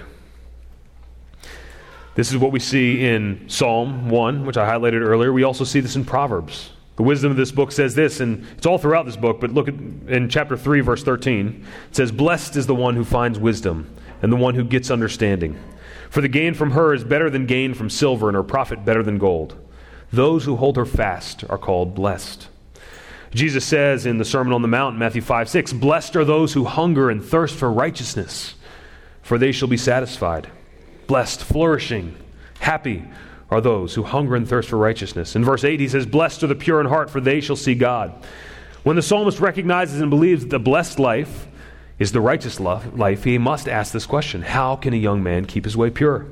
This 2.16 2.30
is 2.32 2.38
what 2.38 2.50
we 2.50 2.60
see 2.60 3.04
in 3.04 3.44
Psalm 3.46 4.08
1, 4.08 4.46
which 4.46 4.56
I 4.56 4.66
highlighted 4.66 5.02
earlier. 5.02 5.34
We 5.34 5.44
also 5.44 5.64
see 5.64 5.80
this 5.80 5.96
in 5.96 6.04
Proverbs. 6.06 6.70
The 6.96 7.02
wisdom 7.02 7.30
of 7.30 7.36
this 7.36 7.52
book 7.52 7.72
says 7.72 7.94
this, 7.94 8.20
and 8.20 8.46
it's 8.56 8.64
all 8.64 8.78
throughout 8.78 9.04
this 9.04 9.18
book, 9.18 9.38
but 9.38 9.52
look 9.52 9.68
at 9.68 9.74
in 9.74 10.30
chapter 10.30 10.56
3, 10.56 10.80
verse 10.80 11.02
13. 11.02 11.62
It 11.90 11.94
says, 11.94 12.10
Blessed 12.10 12.56
is 12.56 12.66
the 12.66 12.74
one 12.74 12.96
who 12.96 13.04
finds 13.04 13.38
wisdom, 13.38 13.94
and 14.22 14.32
the 14.32 14.36
one 14.36 14.54
who 14.54 14.64
gets 14.64 14.90
understanding. 14.90 15.58
For 16.08 16.22
the 16.22 16.28
gain 16.28 16.54
from 16.54 16.70
her 16.70 16.94
is 16.94 17.04
better 17.04 17.28
than 17.28 17.44
gain 17.44 17.74
from 17.74 17.90
silver, 17.90 18.30
and 18.30 18.34
her 18.34 18.42
profit 18.42 18.82
better 18.82 19.02
than 19.02 19.18
gold. 19.18 19.54
Those 20.10 20.44
who 20.46 20.56
hold 20.56 20.78
her 20.78 20.86
fast 20.86 21.44
are 21.50 21.58
called 21.58 21.94
blessed. 21.94 22.48
Jesus 23.34 23.66
says 23.66 24.06
in 24.06 24.16
the 24.16 24.24
Sermon 24.24 24.54
on 24.54 24.62
the 24.62 24.68
Mount, 24.68 24.96
Matthew 24.96 25.20
5 25.20 25.50
6, 25.50 25.74
Blessed 25.74 26.16
are 26.16 26.24
those 26.24 26.54
who 26.54 26.64
hunger 26.64 27.10
and 27.10 27.22
thirst 27.22 27.56
for 27.56 27.70
righteousness, 27.70 28.54
for 29.20 29.36
they 29.36 29.52
shall 29.52 29.68
be 29.68 29.76
satisfied. 29.76 30.50
Blessed, 31.06 31.42
flourishing, 31.44 32.16
happy 32.58 33.04
are 33.50 33.60
those 33.60 33.94
who 33.94 34.02
hunger 34.02 34.34
and 34.34 34.48
thirst 34.48 34.68
for 34.68 34.76
righteousness. 34.76 35.36
In 35.36 35.44
verse 35.44 35.64
8, 35.64 35.78
he 35.78 35.88
says, 35.88 36.04
Blessed 36.06 36.42
are 36.42 36.48
the 36.48 36.54
pure 36.54 36.80
in 36.80 36.86
heart, 36.86 37.10
for 37.10 37.20
they 37.20 37.40
shall 37.40 37.56
see 37.56 37.74
God. 37.74 38.12
When 38.82 38.96
the 38.96 39.02
psalmist 39.02 39.40
recognizes 39.40 40.00
and 40.00 40.10
believes 40.10 40.42
that 40.42 40.50
the 40.50 40.58
blessed 40.58 40.98
life 40.98 41.46
is 41.98 42.12
the 42.12 42.20
righteous 42.20 42.60
life, 42.60 43.24
he 43.24 43.38
must 43.38 43.68
ask 43.68 43.92
this 43.92 44.06
question 44.06 44.42
How 44.42 44.76
can 44.76 44.94
a 44.94 44.96
young 44.96 45.22
man 45.22 45.44
keep 45.44 45.64
his 45.64 45.76
way 45.76 45.90
pure? 45.90 46.26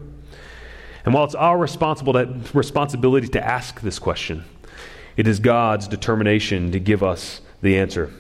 And 1.05 1.13
while 1.13 1.25
it's 1.25 1.35
our 1.35 1.59
responsibility 1.59 3.29
to 3.29 3.45
ask 3.45 3.81
this 3.81 3.99
question, 3.99 4.45
it 5.17 5.27
is 5.27 5.39
God's 5.39 5.87
determination 5.87 6.73
to 6.73 6.81
give 6.81 7.03
us 7.03 7.41
the 7.61 7.79
answer. 7.79 8.11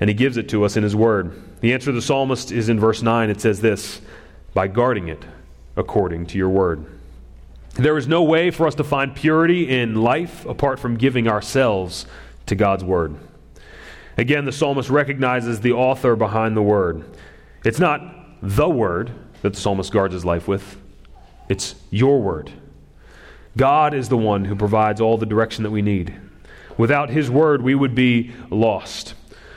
And 0.00 0.08
he 0.08 0.14
gives 0.14 0.36
it 0.36 0.48
to 0.48 0.64
us 0.64 0.76
in 0.76 0.82
his 0.82 0.96
word. 0.96 1.60
The 1.60 1.72
answer 1.74 1.90
of 1.90 1.96
the 1.96 2.02
psalmist 2.02 2.50
is 2.50 2.68
in 2.68 2.80
verse 2.80 3.02
9. 3.02 3.30
It 3.30 3.40
says 3.40 3.60
this 3.60 4.00
by 4.54 4.66
guarding 4.66 5.08
it 5.08 5.22
according 5.76 6.26
to 6.26 6.38
your 6.38 6.48
word. 6.48 6.86
There 7.74 7.96
is 7.96 8.06
no 8.06 8.22
way 8.22 8.50
for 8.50 8.66
us 8.66 8.74
to 8.74 8.84
find 8.84 9.14
purity 9.14 9.68
in 9.68 9.94
life 9.94 10.44
apart 10.44 10.78
from 10.78 10.96
giving 10.96 11.26
ourselves 11.26 12.04
to 12.46 12.54
God's 12.54 12.84
Word. 12.84 13.16
Again, 14.18 14.44
the 14.44 14.52
psalmist 14.52 14.90
recognizes 14.90 15.60
the 15.60 15.72
author 15.72 16.14
behind 16.14 16.54
the 16.54 16.62
Word. 16.62 17.02
It's 17.64 17.78
not 17.78 18.02
the 18.42 18.68
Word 18.68 19.10
that 19.40 19.54
the 19.54 19.60
psalmist 19.60 19.90
guards 19.90 20.12
his 20.12 20.24
life 20.24 20.46
with, 20.46 20.76
it's 21.48 21.74
your 21.90 22.20
Word. 22.20 22.52
God 23.56 23.94
is 23.94 24.08
the 24.08 24.18
one 24.18 24.44
who 24.44 24.54
provides 24.54 25.00
all 25.00 25.16
the 25.16 25.26
direction 25.26 25.62
that 25.64 25.70
we 25.70 25.82
need. 25.82 26.14
Without 26.76 27.10
His 27.10 27.30
Word, 27.30 27.62
we 27.62 27.74
would 27.74 27.94
be 27.94 28.32
lost. 28.50 29.14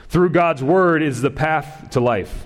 Through 0.10 0.30
God's 0.30 0.64
Word 0.64 1.02
is 1.02 1.22
the 1.22 1.32
path 1.32 1.90
to 1.92 2.00
life. 2.00 2.46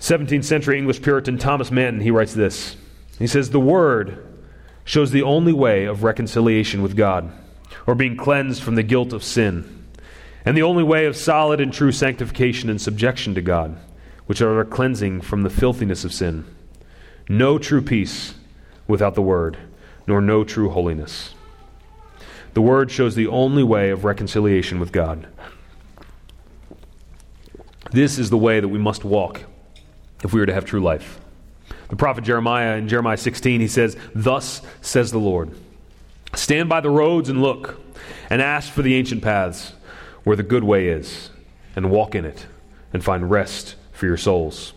17th 0.00 0.44
century 0.44 0.78
English 0.78 1.02
Puritan 1.02 1.38
Thomas 1.38 1.70
Manton, 1.70 2.00
he 2.00 2.10
writes 2.10 2.34
this. 2.34 2.76
He 3.18 3.26
says, 3.26 3.50
The 3.50 3.60
Word 3.60 4.22
shows 4.84 5.10
the 5.10 5.22
only 5.22 5.52
way 5.52 5.84
of 5.84 6.04
reconciliation 6.04 6.82
with 6.82 6.96
God, 6.96 7.32
or 7.86 7.94
being 7.94 8.16
cleansed 8.16 8.62
from 8.62 8.74
the 8.74 8.82
guilt 8.82 9.12
of 9.12 9.24
sin, 9.24 9.84
and 10.44 10.56
the 10.56 10.62
only 10.62 10.84
way 10.84 11.06
of 11.06 11.16
solid 11.16 11.60
and 11.60 11.72
true 11.72 11.92
sanctification 11.92 12.68
and 12.68 12.80
subjection 12.80 13.34
to 13.34 13.42
God, 13.42 13.78
which 14.26 14.40
are 14.40 14.56
our 14.58 14.64
cleansing 14.64 15.22
from 15.22 15.42
the 15.42 15.50
filthiness 15.50 16.04
of 16.04 16.12
sin. 16.12 16.44
No 17.28 17.58
true 17.58 17.82
peace 17.82 18.34
without 18.86 19.14
the 19.14 19.22
Word, 19.22 19.56
nor 20.06 20.20
no 20.20 20.44
true 20.44 20.70
holiness. 20.70 21.34
The 22.54 22.62
Word 22.62 22.90
shows 22.90 23.14
the 23.14 23.26
only 23.26 23.64
way 23.64 23.90
of 23.90 24.04
reconciliation 24.04 24.78
with 24.78 24.92
God. 24.92 25.26
This 27.90 28.18
is 28.18 28.30
the 28.30 28.38
way 28.38 28.60
that 28.60 28.68
we 28.68 28.78
must 28.78 29.04
walk 29.04 29.42
if 30.22 30.32
we 30.32 30.40
were 30.40 30.46
to 30.46 30.54
have 30.54 30.64
true 30.64 30.80
life. 30.80 31.20
The 31.88 31.96
prophet 31.96 32.24
Jeremiah 32.24 32.76
in 32.76 32.88
Jeremiah 32.88 33.16
16, 33.16 33.60
he 33.60 33.68
says, 33.68 33.96
Thus 34.14 34.62
says 34.80 35.12
the 35.12 35.18
Lord, 35.18 35.50
Stand 36.34 36.68
by 36.68 36.80
the 36.80 36.90
roads 36.90 37.28
and 37.28 37.40
look, 37.40 37.80
and 38.28 38.42
ask 38.42 38.72
for 38.72 38.82
the 38.82 38.94
ancient 38.94 39.22
paths 39.22 39.72
where 40.24 40.36
the 40.36 40.42
good 40.42 40.64
way 40.64 40.88
is, 40.88 41.30
and 41.76 41.90
walk 41.90 42.14
in 42.14 42.24
it, 42.24 42.46
and 42.92 43.04
find 43.04 43.30
rest 43.30 43.76
for 43.92 44.06
your 44.06 44.16
souls. 44.16 44.72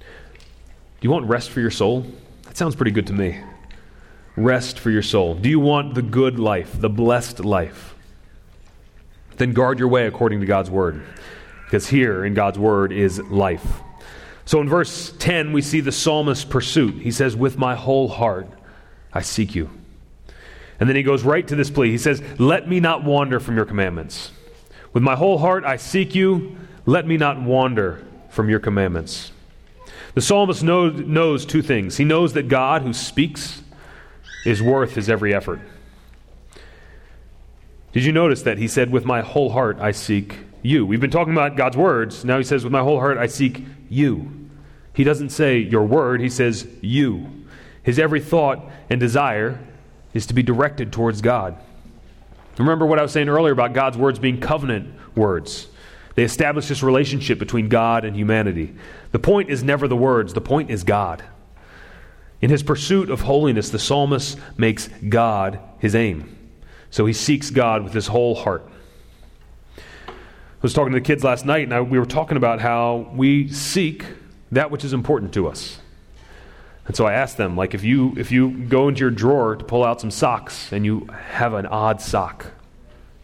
Do 0.00 1.08
you 1.08 1.10
want 1.10 1.26
rest 1.26 1.50
for 1.50 1.60
your 1.60 1.70
soul? 1.70 2.06
That 2.44 2.56
sounds 2.56 2.76
pretty 2.76 2.90
good 2.90 3.06
to 3.08 3.12
me. 3.12 3.40
Rest 4.36 4.78
for 4.78 4.90
your 4.90 5.02
soul. 5.02 5.34
Do 5.34 5.48
you 5.48 5.60
want 5.60 5.94
the 5.94 6.02
good 6.02 6.38
life, 6.38 6.80
the 6.80 6.88
blessed 6.88 7.40
life? 7.40 7.94
Then 9.36 9.52
guard 9.52 9.78
your 9.78 9.88
way 9.88 10.06
according 10.06 10.40
to 10.40 10.46
God's 10.46 10.70
word, 10.70 11.02
because 11.64 11.88
here 11.88 12.24
in 12.24 12.34
God's 12.34 12.58
word 12.58 12.92
is 12.92 13.18
life. 13.18 13.80
So 14.44 14.60
in 14.60 14.68
verse 14.68 15.12
10, 15.18 15.52
we 15.52 15.62
see 15.62 15.80
the 15.80 15.92
psalmist's 15.92 16.44
pursuit. 16.44 17.02
He 17.02 17.10
says, 17.10 17.36
With 17.36 17.58
my 17.58 17.74
whole 17.74 18.08
heart, 18.08 18.48
I 19.12 19.22
seek 19.22 19.54
you. 19.54 19.70
And 20.80 20.88
then 20.88 20.96
he 20.96 21.02
goes 21.02 21.22
right 21.22 21.46
to 21.46 21.54
this 21.54 21.70
plea. 21.70 21.90
He 21.90 21.98
says, 21.98 22.22
Let 22.38 22.68
me 22.68 22.80
not 22.80 23.04
wander 23.04 23.38
from 23.38 23.56
your 23.56 23.64
commandments. 23.64 24.32
With 24.92 25.02
my 25.02 25.14
whole 25.14 25.38
heart 25.38 25.64
I 25.64 25.76
seek 25.76 26.14
you. 26.14 26.56
Let 26.86 27.06
me 27.06 27.16
not 27.16 27.40
wander 27.40 28.04
from 28.30 28.48
your 28.48 28.58
commandments. 28.58 29.30
The 30.14 30.20
psalmist 30.20 30.62
knows, 30.62 31.00
knows 31.00 31.46
two 31.46 31.62
things. 31.62 31.96
He 31.96 32.04
knows 32.04 32.32
that 32.32 32.48
God, 32.48 32.82
who 32.82 32.92
speaks, 32.92 33.62
is 34.44 34.60
worth 34.60 34.94
his 34.94 35.08
every 35.08 35.32
effort. 35.32 35.60
Did 37.92 38.04
you 38.04 38.12
notice 38.12 38.42
that 38.42 38.58
he 38.58 38.68
said, 38.68 38.90
With 38.90 39.04
my 39.04 39.20
whole 39.20 39.50
heart 39.50 39.78
I 39.78 39.92
seek 39.92 40.38
you? 40.62 40.86
We've 40.86 41.00
been 41.00 41.10
talking 41.10 41.32
about 41.32 41.56
God's 41.56 41.76
words. 41.76 42.24
Now 42.24 42.38
he 42.38 42.44
says, 42.44 42.64
With 42.64 42.72
my 42.72 42.80
whole 42.80 42.98
heart 42.98 43.18
I 43.18 43.26
seek 43.26 43.64
you. 43.88 44.48
He 44.94 45.04
doesn't 45.04 45.30
say 45.30 45.58
your 45.58 45.84
word, 45.84 46.20
he 46.20 46.28
says 46.28 46.66
you. 46.80 47.28
His 47.82 47.98
every 47.98 48.20
thought 48.20 48.64
and 48.90 49.00
desire 49.00 49.58
is 50.14 50.26
to 50.26 50.34
be 50.34 50.42
directed 50.42 50.92
towards 50.92 51.20
God. 51.20 51.56
Remember 52.58 52.84
what 52.84 52.98
I 52.98 53.02
was 53.02 53.12
saying 53.12 53.28
earlier 53.28 53.52
about 53.52 53.72
God's 53.72 53.96
words 53.96 54.18
being 54.18 54.40
covenant 54.40 54.94
words. 55.16 55.68
They 56.14 56.24
establish 56.24 56.68
this 56.68 56.82
relationship 56.82 57.38
between 57.38 57.68
God 57.68 58.04
and 58.04 58.14
humanity. 58.14 58.74
The 59.12 59.18
point 59.18 59.48
is 59.48 59.64
never 59.64 59.88
the 59.88 59.96
words, 59.96 60.34
the 60.34 60.42
point 60.42 60.70
is 60.70 60.84
God. 60.84 61.24
In 62.42 62.50
his 62.50 62.62
pursuit 62.62 63.08
of 63.08 63.22
holiness, 63.22 63.70
the 63.70 63.78
psalmist 63.78 64.38
makes 64.56 64.88
God 65.08 65.60
his 65.78 65.94
aim. 65.94 66.36
So 66.90 67.06
he 67.06 67.14
seeks 67.14 67.50
God 67.50 67.84
with 67.84 67.94
his 67.94 68.08
whole 68.08 68.34
heart. 68.34 68.68
I 70.62 70.64
was 70.64 70.74
talking 70.74 70.92
to 70.92 70.98
the 71.00 71.04
kids 71.04 71.24
last 71.24 71.44
night, 71.44 71.64
and 71.64 71.74
I, 71.74 71.80
we 71.80 71.98
were 71.98 72.06
talking 72.06 72.36
about 72.36 72.60
how 72.60 73.10
we 73.12 73.48
seek 73.48 74.04
that 74.52 74.70
which 74.70 74.84
is 74.84 74.92
important 74.92 75.34
to 75.34 75.48
us. 75.48 75.78
And 76.86 76.94
so 76.94 77.04
I 77.04 77.14
asked 77.14 77.36
them, 77.36 77.56
like, 77.56 77.74
if 77.74 77.82
you 77.82 78.14
if 78.16 78.30
you 78.30 78.52
go 78.68 78.86
into 78.86 79.00
your 79.00 79.10
drawer 79.10 79.56
to 79.56 79.64
pull 79.64 79.82
out 79.82 80.00
some 80.00 80.12
socks 80.12 80.70
and 80.72 80.86
you 80.86 81.08
have 81.30 81.54
an 81.54 81.66
odd 81.66 82.00
sock, 82.00 82.46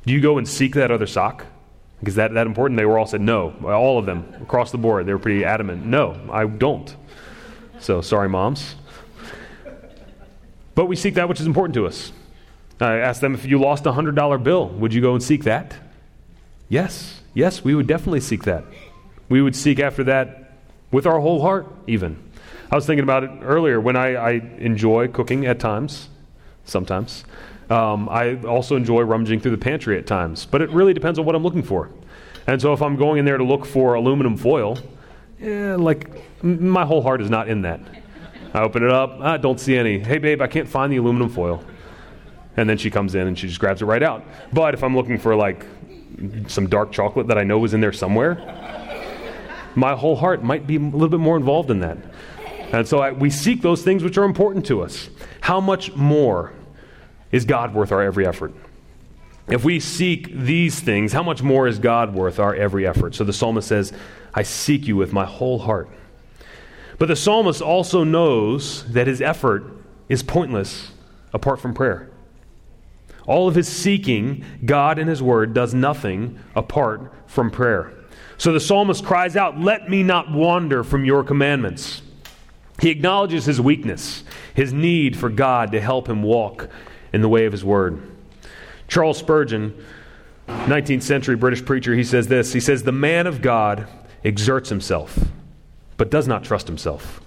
do 0.05 0.13
you 0.13 0.21
go 0.21 0.39
and 0.39 0.49
seek 0.49 0.75
that 0.75 0.91
other 0.91 1.07
sock? 1.07 1.47
Is 2.03 2.17
that 2.17 2.35
that 2.35 2.49
important? 2.49 2.77
They 2.77 2.85
were 2.85 2.99
all 2.99 3.07
said 3.07 3.21
no. 3.21 3.55
All 3.65 4.01
of 4.01 4.07
them 4.07 4.35
across 4.43 4.73
the 4.73 4.79
board. 4.79 5.07
They 5.07 5.13
were 5.13 5.21
pretty 5.21 5.45
adamant. 5.45 5.87
No, 5.87 6.21
I 6.33 6.45
don't. 6.45 6.97
So 7.79 8.01
sorry, 8.01 8.29
moms. 8.29 8.75
But 10.75 10.87
we 10.87 10.97
seek 10.97 11.15
that 11.15 11.29
which 11.29 11.39
is 11.39 11.47
important 11.47 11.75
to 11.75 11.87
us. 11.87 12.11
I 12.81 12.97
asked 12.97 13.21
them 13.21 13.35
if 13.35 13.45
you 13.45 13.61
lost 13.61 13.87
a 13.87 13.93
hundred 13.93 14.17
dollar 14.17 14.39
bill, 14.39 14.71
would 14.71 14.93
you 14.93 15.01
go 15.01 15.15
and 15.15 15.23
seek 15.23 15.45
that? 15.45 15.77
Yes, 16.69 17.18
yes, 17.35 17.65
we 17.65 17.75
would 17.75 17.87
definitely 17.87 18.21
seek 18.21 18.45
that. 18.45 18.65
We 19.29 19.43
would 19.43 19.55
seek 19.57 19.79
after 19.79 20.05
that 20.05 20.53
with 20.91 21.07
our 21.07 21.21
whole 21.21 21.43
heart, 21.43 21.67
even. 21.87 22.23
I 22.71 22.75
was 22.75 22.87
thinking 22.87 23.03
about 23.03 23.25
it 23.25 23.31
earlier 23.43 23.81
when 23.81 23.97
I, 23.97 24.15
I 24.15 24.31
enjoy 24.59 25.09
cooking 25.09 25.47
at 25.47 25.59
times, 25.59 26.09
sometimes. 26.65 27.25
Um, 27.71 28.09
I 28.09 28.37
also 28.43 28.77
enjoy 28.77 29.03
rummaging 29.03 29.41
through 29.41 29.51
the 29.53 29.59
pantry 29.59 29.99
at 29.99 30.07
times, 30.07 30.47
but 30.47 30.63
it 30.63 30.71
really 30.71 30.95
depends 30.95 31.19
on 31.19 31.25
what 31.25 31.35
I'm 31.35 31.43
looking 31.43 31.63
for. 31.63 31.91
And 32.47 32.61
so 32.61 32.73
if 32.73 32.81
I'm 32.81 32.97
going 32.97 33.19
in 33.19 33.25
there 33.25 33.37
to 33.37 33.45
look 33.45 33.67
for 33.67 33.95
aluminum 33.95 34.37
foil, 34.37 34.79
eh, 35.41 35.77
like 35.77 36.11
m- 36.43 36.69
my 36.69 36.87
whole 36.87 37.03
heart 37.03 37.21
is 37.21 37.29
not 37.29 37.49
in 37.49 37.63
that. 37.63 37.81
I 38.55 38.61
open 38.61 38.83
it 38.83 38.91
up, 38.91 39.21
I 39.21 39.37
don't 39.37 39.61
see 39.61 39.77
any. 39.77 39.99
Hey, 39.99 40.17
babe, 40.17 40.41
I 40.41 40.47
can't 40.47 40.69
find 40.69 40.91
the 40.91 40.97
aluminum 40.97 41.29
foil. 41.29 41.63
And 42.57 42.69
then 42.69 42.79
she 42.79 42.91
comes 42.91 43.15
in 43.15 43.27
and 43.27 43.39
she 43.39 43.47
just 43.47 43.61
grabs 43.61 43.83
it 43.83 43.85
right 43.85 44.03
out. 44.03 44.25
But 44.53 44.73
if 44.73 44.83
I'm 44.83 44.97
looking 44.97 45.19
for 45.19 45.37
like 45.37 45.67
some 46.49 46.69
dark 46.69 46.93
chocolate 46.93 47.29
that 47.29 47.39
I 47.39 47.45
know 47.45 47.59
was 47.59 47.75
in 47.75 47.81
there 47.81 47.93
somewhere, 47.93 48.37
my 49.75 49.95
whole 49.95 50.17
heart 50.17 50.43
might 50.43 50.67
be 50.67 50.77
a 50.77 50.81
little 50.81 51.09
bit 51.09 51.21
more 51.21 51.37
involved 51.37 51.71
in 51.71 51.81
that. 51.81 51.99
And 52.73 52.87
so 52.87 52.99
I, 52.99 53.13
we 53.13 53.31
seek 53.31 53.63
those 53.63 53.83
things 53.83 54.03
which 54.03 54.19
are 54.19 54.25
important 54.25 54.67
to 54.67 54.83
us. 54.83 55.09
How 55.41 55.61
much 55.61 55.95
more 55.95 56.53
is 57.33 57.45
God 57.45 57.75
worth 57.75 57.93
our 57.93 58.03
every 58.03 58.27
effort? 58.27 58.53
If 59.49 59.65
we 59.65 59.81
seek 59.81 60.31
these 60.35 60.79
things, 60.79 61.13
how 61.13 61.23
much 61.23 61.43
more 61.43 61.67
is 61.67 61.79
God 61.79 62.13
worth 62.15 62.39
our 62.39 62.55
every 62.55 62.87
effort? 62.87 63.15
So 63.15 63.25
the 63.25 63.33
psalmist 63.33 63.67
says, 63.67 63.93
I 64.35 64.43
seek 64.43 64.87
you 64.87 64.97
with 64.97 65.13
my 65.13 65.25
whole 65.25 65.59
heart. 65.59 65.89
But 66.99 67.09
the 67.09 67.17
psalmist 67.17 67.63
also 67.63 68.05
knows 68.05 68.85
that 68.93 69.07
his 69.07 69.23
effort 69.23 69.65
is 70.09 70.23
pointless 70.23 70.91
apart 71.33 71.61
from 71.61 71.73
prayer. 71.73 72.11
All 73.29 73.47
of 73.47 73.55
his 73.55 73.69
seeking 73.69 74.43
God 74.65 74.99
and 74.99 75.09
his 75.09 75.23
word 75.23 75.53
does 75.53 75.75
nothing 75.75 76.41
apart 76.57 77.13
from 77.27 77.51
prayer. 77.51 77.93
So 78.39 78.53
the 78.53 78.61
psalmist 78.61 79.05
cries 79.05 79.37
out, 79.37 79.61
Let 79.61 79.91
me 79.91 80.03
not 80.03 80.33
wander 80.33 80.83
from 80.83 81.05
your 81.05 81.23
commandments. 81.23 82.01
He 82.81 82.89
acknowledges 82.89 83.45
his 83.45 83.61
weakness, 83.61 84.25
his 84.55 84.73
need 84.73 85.15
for 85.15 85.29
God 85.29 85.73
to 85.73 85.81
help 85.81 86.09
him 86.09 86.23
walk 86.23 86.71
in 87.13 87.21
the 87.21 87.29
way 87.29 87.45
of 87.45 87.53
his 87.53 87.65
word. 87.65 88.01
Charles 88.87 89.19
Spurgeon, 89.19 89.85
19th 90.47 91.03
century 91.03 91.37
British 91.37 91.63
preacher, 91.63 91.95
he 91.95 92.05
says 92.05 92.29
this 92.29 92.55
He 92.55 92.61
says, 92.61 92.83
The 92.83 92.93
man 92.93 93.27
of 93.27 93.43
God 93.43 93.87
exerts 94.25 94.71
himself, 94.71 95.19
but 95.99 96.11
does 96.11 96.27
not 96.27 96.45
trust 96.45 96.67
himself. 96.67 97.21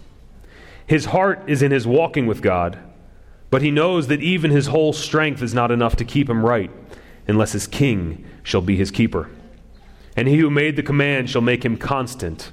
His 0.88 1.06
heart 1.06 1.44
is 1.46 1.62
in 1.62 1.72
his 1.72 1.86
walking 1.86 2.26
with 2.26 2.42
God, 2.42 2.80
but 3.52 3.62
he 3.62 3.70
knows 3.70 4.08
that 4.08 4.22
even 4.22 4.50
his 4.50 4.68
whole 4.68 4.94
strength 4.94 5.44
is 5.44 5.54
not 5.54 5.70
enough 5.70 5.98
to 5.98 6.06
keep 6.06 6.28
him 6.28 6.44
right 6.44 6.72
unless 7.28 7.52
his 7.52 7.68
king 7.68 8.26
shall 8.42 8.62
be 8.62 8.76
his 8.76 8.90
keeper. 8.90 9.30
And 10.16 10.28
he 10.28 10.38
who 10.38 10.50
made 10.50 10.76
the 10.76 10.84
command 10.84 11.30
shall 11.30 11.42
make 11.42 11.64
him 11.64 11.78
constant 11.78 12.52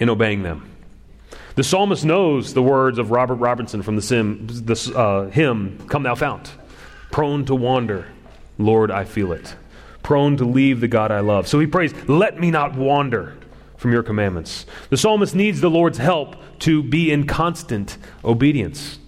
in 0.00 0.08
obeying 0.08 0.42
them. 0.42 0.70
The 1.56 1.64
psalmist 1.64 2.04
knows 2.04 2.54
the 2.54 2.62
words 2.62 2.98
of 2.98 3.10
Robert 3.10 3.36
Robinson 3.36 3.82
from 3.82 3.96
the, 3.96 4.02
sim, 4.02 4.46
the 4.46 4.92
uh, 4.96 5.30
hymn, 5.30 5.78
Come 5.88 6.04
Thou 6.04 6.14
Fount. 6.14 6.52
Prone 7.12 7.44
to 7.44 7.54
wander, 7.54 8.06
Lord, 8.58 8.90
I 8.90 9.04
feel 9.04 9.32
it. 9.32 9.54
Prone 10.02 10.36
to 10.38 10.44
leave 10.44 10.80
the 10.80 10.88
God 10.88 11.12
I 11.12 11.20
love. 11.20 11.46
So 11.46 11.60
he 11.60 11.66
prays, 11.66 11.94
Let 12.08 12.40
me 12.40 12.50
not 12.50 12.74
wander 12.74 13.36
from 13.76 13.92
your 13.92 14.02
commandments. 14.02 14.66
The 14.90 14.96
psalmist 14.96 15.34
needs 15.34 15.60
the 15.60 15.70
Lord's 15.70 15.98
help 15.98 16.36
to 16.60 16.82
be 16.82 17.12
in 17.12 17.26
constant 17.26 17.98
obedience. 18.24 18.98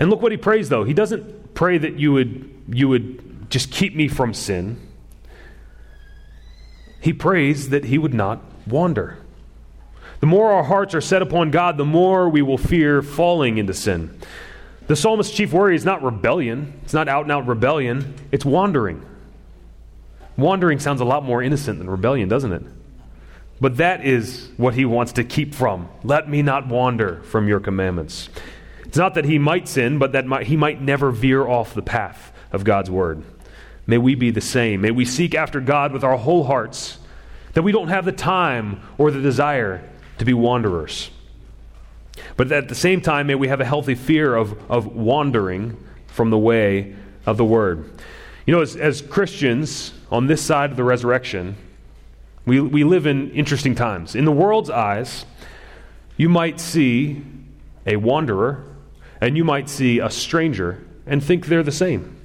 And 0.00 0.08
look 0.08 0.22
what 0.22 0.32
he 0.32 0.38
prays, 0.38 0.70
though. 0.70 0.84
He 0.84 0.94
doesn't 0.94 1.54
pray 1.54 1.76
that 1.78 1.98
you 1.98 2.12
would, 2.14 2.64
you 2.68 2.88
would 2.88 3.50
just 3.50 3.70
keep 3.70 3.94
me 3.94 4.08
from 4.08 4.32
sin. 4.32 4.80
He 7.00 7.12
prays 7.12 7.68
that 7.68 7.84
he 7.84 7.98
would 7.98 8.14
not 8.14 8.42
wander. 8.66 9.18
The 10.20 10.26
more 10.26 10.52
our 10.52 10.64
hearts 10.64 10.94
are 10.94 11.00
set 11.00 11.22
upon 11.22 11.50
God, 11.50 11.76
the 11.76 11.84
more 11.84 12.28
we 12.28 12.42
will 12.42 12.58
fear 12.58 13.02
falling 13.02 13.58
into 13.58 13.74
sin. 13.74 14.18
The 14.86 14.96
psalmist's 14.96 15.34
chief 15.34 15.52
worry 15.52 15.76
is 15.76 15.84
not 15.84 16.02
rebellion, 16.02 16.80
it's 16.82 16.92
not 16.92 17.08
out 17.08 17.22
and 17.22 17.32
out 17.32 17.46
rebellion, 17.46 18.14
it's 18.32 18.44
wandering. 18.44 19.04
Wandering 20.36 20.78
sounds 20.78 21.00
a 21.00 21.04
lot 21.04 21.24
more 21.24 21.42
innocent 21.42 21.78
than 21.78 21.88
rebellion, 21.88 22.28
doesn't 22.28 22.52
it? 22.52 22.62
But 23.60 23.76
that 23.76 24.04
is 24.04 24.50
what 24.56 24.74
he 24.74 24.84
wants 24.84 25.12
to 25.12 25.24
keep 25.24 25.54
from. 25.54 25.88
Let 26.02 26.28
me 26.28 26.42
not 26.42 26.66
wander 26.66 27.22
from 27.24 27.46
your 27.46 27.60
commandments. 27.60 28.30
It's 28.90 28.98
not 28.98 29.14
that 29.14 29.24
he 29.24 29.38
might 29.38 29.68
sin, 29.68 29.98
but 29.98 30.10
that 30.10 30.42
he 30.42 30.56
might 30.56 30.82
never 30.82 31.12
veer 31.12 31.46
off 31.46 31.74
the 31.74 31.80
path 31.80 32.32
of 32.50 32.64
God's 32.64 32.90
word. 32.90 33.22
May 33.86 33.98
we 33.98 34.16
be 34.16 34.32
the 34.32 34.40
same. 34.40 34.80
May 34.80 34.90
we 34.90 35.04
seek 35.04 35.32
after 35.32 35.60
God 35.60 35.92
with 35.92 36.02
our 36.02 36.16
whole 36.16 36.42
hearts, 36.42 36.98
that 37.52 37.62
we 37.62 37.70
don't 37.70 37.86
have 37.86 38.04
the 38.04 38.10
time 38.10 38.80
or 38.98 39.12
the 39.12 39.20
desire 39.20 39.88
to 40.18 40.24
be 40.24 40.32
wanderers. 40.34 41.12
But 42.36 42.50
at 42.50 42.68
the 42.68 42.74
same 42.74 43.00
time, 43.00 43.28
may 43.28 43.36
we 43.36 43.46
have 43.46 43.60
a 43.60 43.64
healthy 43.64 43.94
fear 43.94 44.34
of, 44.34 44.60
of 44.68 44.88
wandering 44.88 45.76
from 46.08 46.30
the 46.30 46.38
way 46.38 46.96
of 47.26 47.36
the 47.36 47.44
word. 47.44 47.88
You 48.44 48.56
know, 48.56 48.60
as, 48.60 48.74
as 48.74 49.02
Christians 49.02 49.92
on 50.10 50.26
this 50.26 50.42
side 50.42 50.72
of 50.72 50.76
the 50.76 50.82
resurrection, 50.82 51.54
we, 52.44 52.60
we 52.60 52.82
live 52.82 53.06
in 53.06 53.30
interesting 53.30 53.76
times. 53.76 54.16
In 54.16 54.24
the 54.24 54.32
world's 54.32 54.68
eyes, 54.68 55.26
you 56.16 56.28
might 56.28 56.58
see 56.58 57.22
a 57.86 57.94
wanderer 57.94 58.64
and 59.20 59.36
you 59.36 59.44
might 59.44 59.68
see 59.68 59.98
a 59.98 60.10
stranger 60.10 60.84
and 61.06 61.22
think 61.22 61.46
they're 61.46 61.62
the 61.62 61.72
same. 61.72 62.16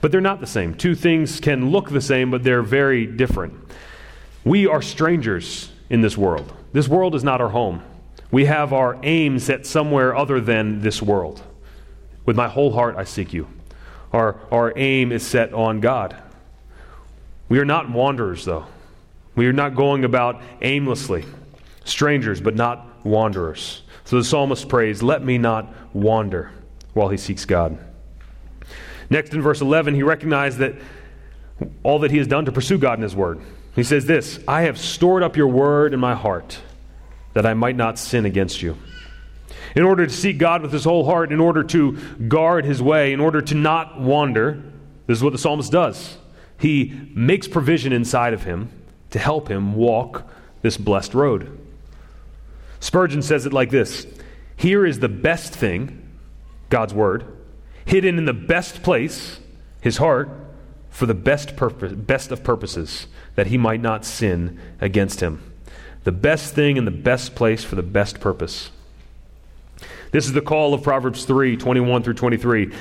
But 0.00 0.12
they're 0.12 0.20
not 0.20 0.40
the 0.40 0.46
same. 0.46 0.74
Two 0.74 0.94
things 0.94 1.40
can 1.40 1.70
look 1.70 1.90
the 1.90 2.00
same, 2.00 2.30
but 2.30 2.42
they're 2.42 2.62
very 2.62 3.06
different. 3.06 3.54
We 4.44 4.66
are 4.66 4.80
strangers 4.80 5.70
in 5.90 6.00
this 6.00 6.16
world. 6.16 6.52
This 6.72 6.88
world 6.88 7.14
is 7.14 7.22
not 7.22 7.40
our 7.40 7.50
home. 7.50 7.82
We 8.30 8.46
have 8.46 8.72
our 8.72 8.98
aim 9.02 9.38
set 9.38 9.66
somewhere 9.66 10.16
other 10.16 10.40
than 10.40 10.80
this 10.80 11.02
world. 11.02 11.42
With 12.24 12.36
my 12.36 12.48
whole 12.48 12.72
heart 12.72 12.96
I 12.96 13.04
seek 13.04 13.32
you. 13.32 13.48
Our, 14.12 14.36
our 14.50 14.72
aim 14.76 15.12
is 15.12 15.26
set 15.26 15.52
on 15.52 15.80
God. 15.80 16.16
We 17.48 17.58
are 17.58 17.64
not 17.64 17.90
wanderers, 17.90 18.44
though. 18.44 18.66
We 19.34 19.46
are 19.46 19.52
not 19.52 19.74
going 19.74 20.04
about 20.04 20.40
aimlessly, 20.62 21.24
strangers, 21.90 22.40
but 22.40 22.54
not 22.54 23.04
wanderers. 23.04 23.82
So 24.04 24.16
the 24.16 24.24
psalmist 24.24 24.68
prays, 24.68 25.02
Let 25.02 25.24
me 25.24 25.38
not 25.38 25.72
wander 25.94 26.50
while 26.94 27.08
he 27.08 27.16
seeks 27.16 27.44
God. 27.44 27.78
Next, 29.08 29.34
in 29.34 29.42
verse 29.42 29.60
11, 29.60 29.94
he 29.94 30.02
recognized 30.02 30.58
that 30.58 30.76
all 31.82 31.98
that 32.00 32.10
he 32.10 32.18
has 32.18 32.26
done 32.26 32.44
to 32.46 32.52
pursue 32.52 32.78
God 32.78 32.98
in 32.98 33.02
his 33.02 33.14
word. 33.14 33.40
He 33.74 33.82
says 33.82 34.06
this 34.06 34.38
I 34.48 34.62
have 34.62 34.78
stored 34.78 35.22
up 35.22 35.36
your 35.36 35.48
word 35.48 35.92
in 35.92 36.00
my 36.00 36.14
heart 36.14 36.60
that 37.34 37.46
I 37.46 37.54
might 37.54 37.76
not 37.76 37.98
sin 37.98 38.24
against 38.24 38.62
you. 38.62 38.76
In 39.76 39.84
order 39.84 40.06
to 40.06 40.12
seek 40.12 40.38
God 40.38 40.62
with 40.62 40.72
his 40.72 40.84
whole 40.84 41.04
heart, 41.04 41.32
in 41.32 41.38
order 41.38 41.62
to 41.62 41.92
guard 42.26 42.64
his 42.64 42.82
way, 42.82 43.12
in 43.12 43.20
order 43.20 43.40
to 43.40 43.54
not 43.54 44.00
wander, 44.00 44.62
this 45.06 45.18
is 45.18 45.24
what 45.24 45.32
the 45.32 45.38
psalmist 45.38 45.70
does. 45.70 46.16
He 46.58 47.00
makes 47.14 47.46
provision 47.46 47.92
inside 47.92 48.34
of 48.34 48.42
him 48.42 48.70
to 49.10 49.18
help 49.18 49.48
him 49.48 49.74
walk 49.74 50.28
this 50.62 50.76
blessed 50.76 51.14
road. 51.14 51.56
Spurgeon 52.80 53.22
says 53.22 53.46
it 53.46 53.52
like 53.52 53.70
this 53.70 54.06
Here 54.56 54.84
is 54.84 54.98
the 54.98 55.08
best 55.08 55.54
thing, 55.54 56.08
God's 56.70 56.94
word, 56.94 57.24
hidden 57.84 58.18
in 58.18 58.24
the 58.24 58.32
best 58.32 58.82
place, 58.82 59.38
his 59.80 59.98
heart, 59.98 60.28
for 60.88 61.06
the 61.06 61.14
best, 61.14 61.56
purpose, 61.56 61.92
best 61.92 62.32
of 62.32 62.42
purposes, 62.42 63.06
that 63.36 63.46
he 63.46 63.56
might 63.56 63.80
not 63.80 64.04
sin 64.04 64.58
against 64.80 65.20
him. 65.20 65.52
The 66.04 66.12
best 66.12 66.54
thing 66.54 66.76
in 66.76 66.86
the 66.86 66.90
best 66.90 67.34
place 67.34 67.62
for 67.62 67.76
the 67.76 67.82
best 67.82 68.20
purpose. 68.20 68.70
This 70.10 70.26
is 70.26 70.32
the 70.32 70.40
call 70.40 70.74
of 70.74 70.82
Proverbs 70.82 71.24
3 71.24 71.56
21 71.56 72.02
through 72.02 72.14
23. 72.14 72.72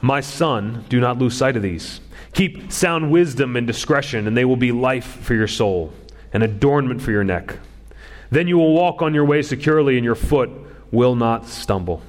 My 0.00 0.20
son, 0.20 0.84
do 0.88 1.00
not 1.00 1.18
lose 1.18 1.36
sight 1.36 1.56
of 1.56 1.62
these. 1.62 2.00
Keep 2.34 2.72
sound 2.72 3.10
wisdom 3.10 3.56
and 3.56 3.66
discretion, 3.66 4.26
and 4.26 4.36
they 4.36 4.44
will 4.44 4.56
be 4.56 4.72
life 4.72 5.06
for 5.22 5.34
your 5.34 5.48
soul, 5.48 5.92
an 6.32 6.42
adornment 6.42 7.00
for 7.00 7.10
your 7.10 7.24
neck. 7.24 7.56
Then 8.32 8.48
you 8.48 8.56
will 8.56 8.72
walk 8.72 9.02
on 9.02 9.12
your 9.12 9.26
way 9.26 9.42
securely, 9.42 9.98
and 9.98 10.04
your 10.06 10.14
foot 10.14 10.50
will 10.90 11.14
not 11.14 11.46
stumble. 11.46 12.02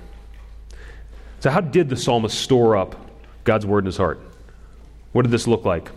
So, 1.42 1.50
how 1.50 1.60
did 1.60 1.90
the 1.90 1.98
psalmist 1.98 2.40
store 2.40 2.78
up 2.78 2.96
God's 3.44 3.66
word 3.66 3.80
in 3.80 3.88
his 3.88 3.98
heart? 3.98 4.22
What 5.12 5.24
did 5.24 5.32
this 5.32 5.48
look 5.48 5.66
like? 5.66 5.92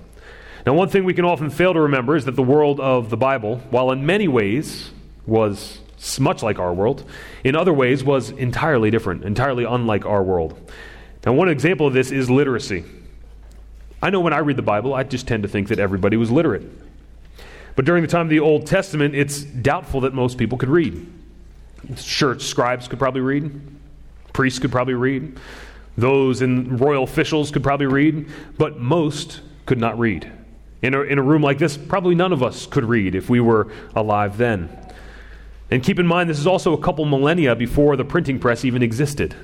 Now, 0.66 0.74
one 0.74 0.88
thing 0.88 1.04
we 1.04 1.14
can 1.14 1.24
often 1.24 1.48
fail 1.48 1.74
to 1.74 1.80
remember 1.82 2.16
is 2.16 2.24
that 2.24 2.34
the 2.34 2.42
world 2.42 2.80
of 2.80 3.08
the 3.08 3.16
Bible, 3.16 3.58
while 3.70 3.92
in 3.92 4.04
many 4.04 4.26
ways 4.26 4.90
was 5.26 5.78
much 6.18 6.42
like 6.42 6.58
our 6.58 6.74
world, 6.74 7.08
in 7.44 7.54
other 7.54 7.72
ways 7.72 8.02
was 8.02 8.30
entirely 8.30 8.90
different, 8.90 9.22
entirely 9.22 9.62
unlike 9.62 10.04
our 10.04 10.24
world. 10.24 10.58
Now, 11.24 11.34
one 11.34 11.48
example 11.48 11.86
of 11.86 11.92
this 11.92 12.10
is 12.10 12.28
literacy. 12.28 12.84
I 14.02 14.10
know 14.10 14.18
when 14.18 14.32
I 14.32 14.38
read 14.38 14.56
the 14.56 14.62
Bible, 14.62 14.92
I 14.92 15.04
just 15.04 15.28
tend 15.28 15.44
to 15.44 15.48
think 15.48 15.68
that 15.68 15.78
everybody 15.78 16.16
was 16.16 16.32
literate. 16.32 16.64
But 17.76 17.84
during 17.84 18.02
the 18.02 18.08
time 18.08 18.22
of 18.22 18.30
the 18.30 18.40
Old 18.40 18.66
Testament, 18.66 19.14
it's 19.14 19.42
doubtful 19.42 20.00
that 20.00 20.14
most 20.14 20.38
people 20.38 20.58
could 20.58 20.70
read. 20.70 21.06
Sure, 21.96 22.38
scribes 22.38 22.88
could 22.88 22.98
probably 22.98 23.20
read, 23.20 23.60
priests 24.32 24.58
could 24.58 24.72
probably 24.72 24.94
read, 24.94 25.38
those 25.96 26.42
in 26.42 26.78
royal 26.78 27.04
officials 27.04 27.50
could 27.50 27.62
probably 27.62 27.86
read, 27.86 28.28
but 28.58 28.80
most 28.80 29.42
could 29.66 29.78
not 29.78 29.98
read. 29.98 30.30
In 30.82 30.94
a, 30.94 31.02
in 31.02 31.18
a 31.18 31.22
room 31.22 31.42
like 31.42 31.58
this, 31.58 31.76
probably 31.76 32.14
none 32.14 32.32
of 32.32 32.42
us 32.42 32.66
could 32.66 32.84
read 32.84 33.14
if 33.14 33.28
we 33.28 33.40
were 33.40 33.70
alive 33.94 34.36
then. 34.36 34.68
And 35.70 35.82
keep 35.82 35.98
in 35.98 36.06
mind, 36.06 36.30
this 36.30 36.38
is 36.38 36.46
also 36.46 36.72
a 36.72 36.78
couple 36.78 37.04
millennia 37.04 37.54
before 37.54 37.96
the 37.96 38.04
printing 38.04 38.38
press 38.38 38.64
even 38.64 38.82
existed. 38.82 39.34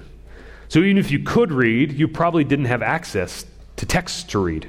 So 0.68 0.78
even 0.80 0.98
if 0.98 1.10
you 1.10 1.18
could 1.18 1.52
read, 1.52 1.92
you 1.92 2.08
probably 2.08 2.44
didn't 2.44 2.66
have 2.66 2.82
access 2.82 3.44
to 3.76 3.86
texts 3.86 4.24
to 4.24 4.38
read. 4.38 4.68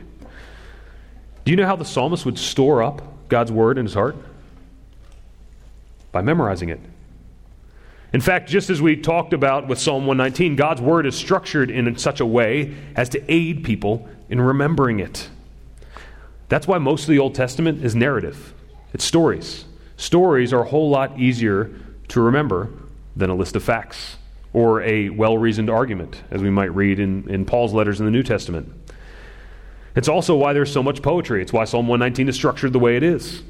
Do 1.46 1.52
you 1.52 1.56
know 1.56 1.66
how 1.66 1.76
the 1.76 1.86
psalmist 1.86 2.26
would 2.26 2.38
store 2.38 2.82
up 2.82 3.13
God's 3.30 3.52
word 3.52 3.78
in 3.78 3.86
his 3.86 3.94
heart? 3.94 4.16
By 6.12 6.22
memorizing 6.22 6.70
it. 6.70 6.80
In 8.14 8.22
fact, 8.22 8.48
just 8.48 8.70
as 8.70 8.80
we 8.80 8.96
talked 8.96 9.34
about 9.34 9.68
with 9.68 9.80
Psalm 9.80 10.06
119, 10.06 10.56
God's 10.56 10.82
word 10.82 11.08
is 11.08 11.16
structured 11.16 11.72
in 11.72 11.98
such 11.98 12.20
a 12.20 12.26
way 12.26 12.76
as 12.96 13.10
to 13.10 13.32
aid 13.32 13.64
people 13.64 14.08
in 14.30 14.40
remembering 14.40 15.00
it. 15.00 15.30
That's 16.48 16.68
why 16.68 16.78
most 16.78 17.04
of 17.04 17.10
the 17.10 17.18
Old 17.18 17.34
Testament 17.34 17.84
is 17.84 17.96
narrative, 17.96 18.54
it's 18.94 19.04
stories. 19.04 19.66
Stories 19.98 20.54
are 20.54 20.62
a 20.62 20.68
whole 20.68 20.90
lot 20.90 21.20
easier 21.20 21.72
to 22.10 22.22
remember 22.22 22.70
than 23.16 23.30
a 23.30 23.36
list 23.36 23.56
of 23.56 23.64
facts 23.64 24.18
or 24.52 24.82
a 24.82 25.10
well 25.10 25.38
reasoned 25.38 25.70
argument, 25.70 26.22
as 26.30 26.42
we 26.42 26.50
might 26.50 26.74
read 26.76 27.00
in, 27.00 27.28
in 27.30 27.46
Paul's 27.46 27.74
letters 27.74 28.00
in 28.00 28.06
the 28.06 28.12
New 28.12 28.24
Testament. 28.24 28.72
It's 29.96 30.08
also 30.08 30.36
why 30.36 30.54
there's 30.54 30.72
so 30.72 30.82
much 30.82 31.02
poetry. 31.02 31.42
It's 31.42 31.54
why 31.54 31.66
Psalm 31.66 31.88
119 31.88 32.30
is 32.30 32.36
structured 32.36 32.74
the 32.74 32.80
way 32.80 32.98
it 32.98 33.04
is. 33.04 33.44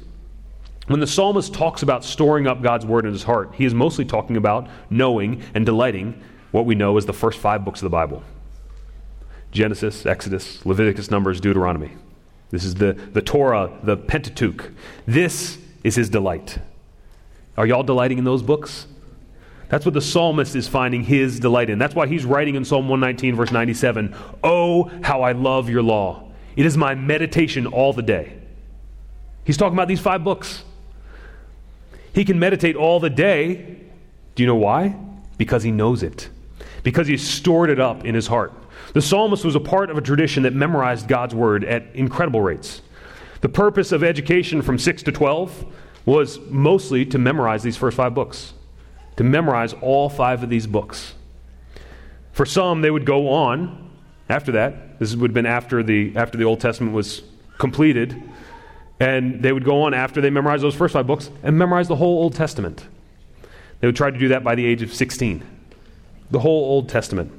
When 0.86 1.00
the 1.00 1.06
psalmist 1.06 1.54
talks 1.54 1.82
about 1.82 2.04
storing 2.04 2.46
up 2.46 2.60
God's 2.60 2.84
word 2.84 3.06
in 3.06 3.12
his 3.12 3.22
heart, 3.22 3.54
he 3.54 3.64
is 3.64 3.72
mostly 3.72 4.04
talking 4.04 4.36
about 4.36 4.68
knowing 4.90 5.42
and 5.54 5.64
delighting 5.64 6.22
what 6.50 6.66
we 6.66 6.74
know 6.74 6.96
as 6.98 7.06
the 7.06 7.12
first 7.14 7.38
five 7.38 7.64
books 7.64 7.80
of 7.80 7.86
the 7.86 7.90
Bible 7.90 8.22
Genesis, 9.50 10.04
Exodus, 10.04 10.66
Leviticus, 10.66 11.10
Numbers, 11.10 11.40
Deuteronomy. 11.40 11.92
This 12.50 12.64
is 12.64 12.74
the, 12.74 12.92
the 12.92 13.22
Torah, 13.22 13.70
the 13.82 13.96
Pentateuch. 13.96 14.70
This 15.06 15.58
is 15.82 15.94
his 15.94 16.10
delight. 16.10 16.58
Are 17.56 17.66
y'all 17.66 17.82
delighting 17.82 18.18
in 18.18 18.24
those 18.24 18.42
books? 18.42 18.86
That's 19.68 19.84
what 19.84 19.94
the 19.94 20.00
psalmist 20.00 20.54
is 20.54 20.68
finding 20.68 21.04
his 21.04 21.40
delight 21.40 21.70
in. 21.70 21.78
That's 21.78 21.94
why 21.94 22.06
he's 22.06 22.24
writing 22.24 22.54
in 22.56 22.64
Psalm 22.64 22.88
119, 22.88 23.34
verse 23.34 23.50
97 23.50 24.14
Oh, 24.42 24.90
how 25.02 25.22
I 25.22 25.32
love 25.32 25.70
your 25.70 25.82
law! 25.82 26.30
It 26.56 26.66
is 26.66 26.76
my 26.76 26.94
meditation 26.94 27.66
all 27.66 27.92
the 27.92 28.02
day. 28.02 28.32
He's 29.44 29.56
talking 29.56 29.74
about 29.74 29.88
these 29.88 30.00
five 30.00 30.24
books. 30.24 30.64
He 32.14 32.24
can 32.24 32.38
meditate 32.38 32.76
all 32.76 33.00
the 33.00 33.10
day. 33.10 33.80
Do 34.34 34.42
you 34.42 34.46
know 34.46 34.54
why? 34.54 34.96
Because 35.36 35.62
he 35.62 35.70
knows 35.70 36.02
it, 36.02 36.28
because 36.82 37.06
he's 37.06 37.26
stored 37.26 37.70
it 37.70 37.80
up 37.80 38.04
in 38.04 38.14
his 38.14 38.26
heart. 38.28 38.52
The 38.92 39.02
psalmist 39.02 39.44
was 39.44 39.56
a 39.56 39.60
part 39.60 39.90
of 39.90 39.98
a 39.98 40.00
tradition 40.00 40.44
that 40.44 40.54
memorized 40.54 41.08
God's 41.08 41.34
word 41.34 41.64
at 41.64 41.84
incredible 41.94 42.40
rates. 42.40 42.82
The 43.40 43.48
purpose 43.48 43.92
of 43.92 44.04
education 44.04 44.62
from 44.62 44.78
6 44.78 45.02
to 45.02 45.12
12 45.12 45.66
was 46.06 46.38
mostly 46.48 47.04
to 47.06 47.18
memorize 47.18 47.62
these 47.62 47.76
first 47.76 47.96
five 47.96 48.14
books, 48.14 48.54
to 49.16 49.24
memorize 49.24 49.72
all 49.74 50.08
five 50.08 50.42
of 50.42 50.50
these 50.50 50.66
books. 50.66 51.14
For 52.32 52.46
some, 52.46 52.80
they 52.80 52.90
would 52.90 53.04
go 53.04 53.28
on 53.28 53.83
after 54.28 54.52
that. 54.52 54.98
This 54.98 55.14
would 55.14 55.30
have 55.30 55.34
been 55.34 55.46
after 55.46 55.82
the, 55.82 56.16
after 56.16 56.38
the 56.38 56.44
Old 56.44 56.60
Testament 56.60 56.94
was 56.94 57.22
completed. 57.58 58.22
And 59.00 59.42
they 59.42 59.52
would 59.52 59.64
go 59.64 59.82
on 59.82 59.94
after 59.94 60.20
they 60.20 60.30
memorized 60.30 60.62
those 60.62 60.74
first 60.74 60.92
five 60.92 61.06
books 61.06 61.30
and 61.42 61.58
memorize 61.58 61.88
the 61.88 61.96
whole 61.96 62.22
Old 62.22 62.34
Testament. 62.34 62.86
They 63.80 63.88
would 63.88 63.96
try 63.96 64.10
to 64.10 64.18
do 64.18 64.28
that 64.28 64.44
by 64.44 64.54
the 64.54 64.64
age 64.64 64.82
of 64.82 64.94
16. 64.94 65.42
The 66.30 66.40
whole 66.40 66.64
Old 66.64 66.88
Testament. 66.88 67.32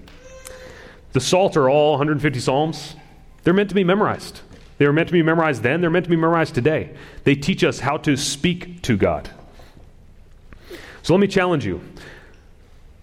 The 1.13 1.21
Psalter, 1.21 1.69
all 1.69 1.91
150 1.93 2.39
Psalms, 2.39 2.95
they're 3.43 3.53
meant 3.53 3.69
to 3.69 3.75
be 3.75 3.83
memorized. 3.83 4.41
They 4.77 4.85
were 4.85 4.93
meant 4.93 5.07
to 5.07 5.13
be 5.13 5.23
memorized 5.23 5.63
then, 5.63 5.79
they're 5.79 5.89
meant 5.89 6.05
to 6.05 6.09
be 6.09 6.17
memorized 6.17 6.53
today. 6.53 6.89
They 7.23 7.35
teach 7.35 7.63
us 7.63 7.79
how 7.79 7.97
to 7.97 8.17
speak 8.17 8.81
to 8.83 8.97
God. 8.97 9.29
So 11.03 11.13
let 11.13 11.19
me 11.19 11.27
challenge 11.27 11.65
you. 11.65 11.81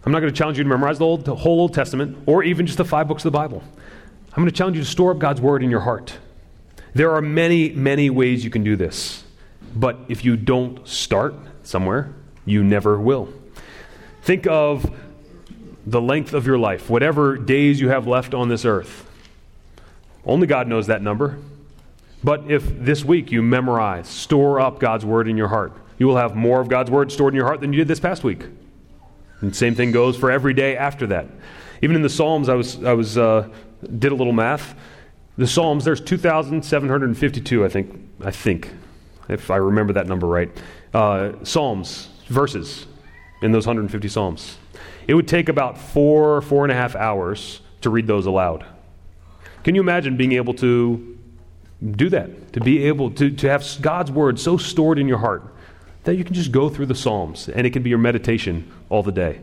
I'm 0.05 0.13
not 0.13 0.21
going 0.21 0.33
to 0.33 0.37
challenge 0.37 0.59
you 0.59 0.65
to 0.65 0.69
memorize 0.71 0.99
the, 0.99 1.05
Old, 1.05 1.25
the 1.25 1.35
whole 1.35 1.61
Old 1.61 1.75
Testament 1.75 2.19
or 2.27 2.43
even 2.43 2.67
just 2.67 2.79
the 2.79 2.85
five 2.85 3.07
books 3.07 3.25
of 3.25 3.33
the 3.33 3.39
Bible. 3.39 3.63
I'm 4.33 4.43
going 4.43 4.49
to 4.49 4.55
challenge 4.55 4.77
you 4.77 4.83
to 4.83 4.89
store 4.89 5.13
up 5.13 5.19
God's 5.19 5.41
Word 5.41 5.63
in 5.63 5.71
your 5.71 5.81
heart. 5.81 6.19
There 6.95 7.13
are 7.13 7.23
many, 7.23 7.71
many 7.71 8.11
ways 8.11 8.45
you 8.45 8.51
can 8.51 8.65
do 8.65 8.77
this. 8.77 9.23
But 9.75 9.99
if 10.09 10.25
you 10.25 10.37
don't 10.37 10.87
start 10.87 11.35
somewhere, 11.63 12.13
you 12.45 12.65
never 12.65 12.99
will. 12.99 13.33
Think 14.23 14.47
of 14.47 14.91
the 15.87 16.01
length 16.01 16.35
of 16.35 16.47
your 16.47 16.59
life, 16.59 16.91
whatever 16.91 17.37
days 17.37 17.81
you 17.81 17.89
have 17.89 18.07
left 18.07 18.35
on 18.35 18.49
this 18.49 18.65
earth. 18.65 19.09
Only 20.25 20.47
God 20.47 20.69
knows 20.69 20.87
that 20.87 21.03
number. 21.03 21.39
But 22.23 22.51
if 22.51 22.65
this 22.85 23.05
week 23.05 23.33
you 23.33 23.43
memorize, 23.43 24.09
store 24.09 24.61
up 24.61 24.79
God's 24.79 25.05
word 25.05 25.27
in 25.27 25.37
your 25.37 25.49
heart, 25.49 25.73
you 25.99 26.07
will 26.07 26.17
have 26.17 26.37
more 26.37 26.61
of 26.61 26.69
God's 26.69 26.91
word 26.91 27.11
stored 27.11 27.35
in 27.35 27.37
your 27.37 27.47
heart 27.47 27.61
than 27.61 27.73
you 27.73 27.79
did 27.79 27.89
this 27.89 28.01
past 28.01 28.23
week. 28.23 28.45
And 29.43 29.55
same 29.55 29.75
thing 29.75 29.91
goes 29.93 30.17
for 30.17 30.31
every 30.31 30.55
day 30.55 30.77
after 30.77 31.07
that. 31.09 31.27
Even 31.83 31.97
in 31.97 32.03
the 32.03 32.09
Psalms, 32.09 32.49
I 32.49 32.55
was, 32.55 32.83
I 32.83 32.95
was 32.95 33.19
uh, 33.19 33.49
did 33.99 34.13
a 34.13 34.15
little 34.15 34.33
math. 34.33 34.75
The 35.37 35.47
Psalms, 35.47 35.85
there's 35.85 36.01
2,752, 36.01 37.65
I 37.65 37.69
think, 37.69 38.09
I 38.25 38.31
think, 38.31 38.71
if 39.29 39.51
I 39.51 39.57
remember 39.57 39.93
that 39.95 40.07
number 40.07 40.27
right. 40.27 40.51
Uh, 40.95 41.33
Psalms, 41.43 42.09
verses 42.29 42.87
in 43.43 43.51
those 43.51 43.67
150 43.67 44.09
Psalms. 44.09 44.59
It 45.09 45.15
would 45.15 45.27
take 45.27 45.49
about 45.49 45.77
four, 45.77 46.41
four 46.43 46.65
and 46.65 46.71
a 46.71 46.77
half 46.77 46.95
hours 46.95 47.61
to 47.81 47.91
read 47.91 48.07
those 48.07 48.27
aloud. 48.27 48.65
Can 49.65 49.75
you 49.75 49.81
imagine 49.81 50.17
being 50.17 50.33
able 50.33 50.55
to 50.55 51.19
do 51.93 52.09
that? 52.11 52.53
To 52.53 52.61
be 52.61 52.85
able 52.85 53.11
to, 53.13 53.31
to 53.31 53.49
have 53.49 53.67
God's 53.81 54.13
word 54.13 54.39
so 54.39 54.57
stored 54.57 54.99
in 54.99 55.09
your 55.09 55.19
heart 55.19 55.53
that 56.05 56.17
you 56.17 56.25
can 56.25 56.35
just 56.35 56.53
go 56.53 56.69
through 56.69 56.87
the 56.87 56.95
Psalms 56.95 57.49
and 57.49 57.67
it 57.67 57.71
can 57.71 57.83
be 57.83 57.91
your 57.91 57.99
meditation 57.99 58.71
all 58.89 59.03
the 59.03 59.13
day. 59.13 59.41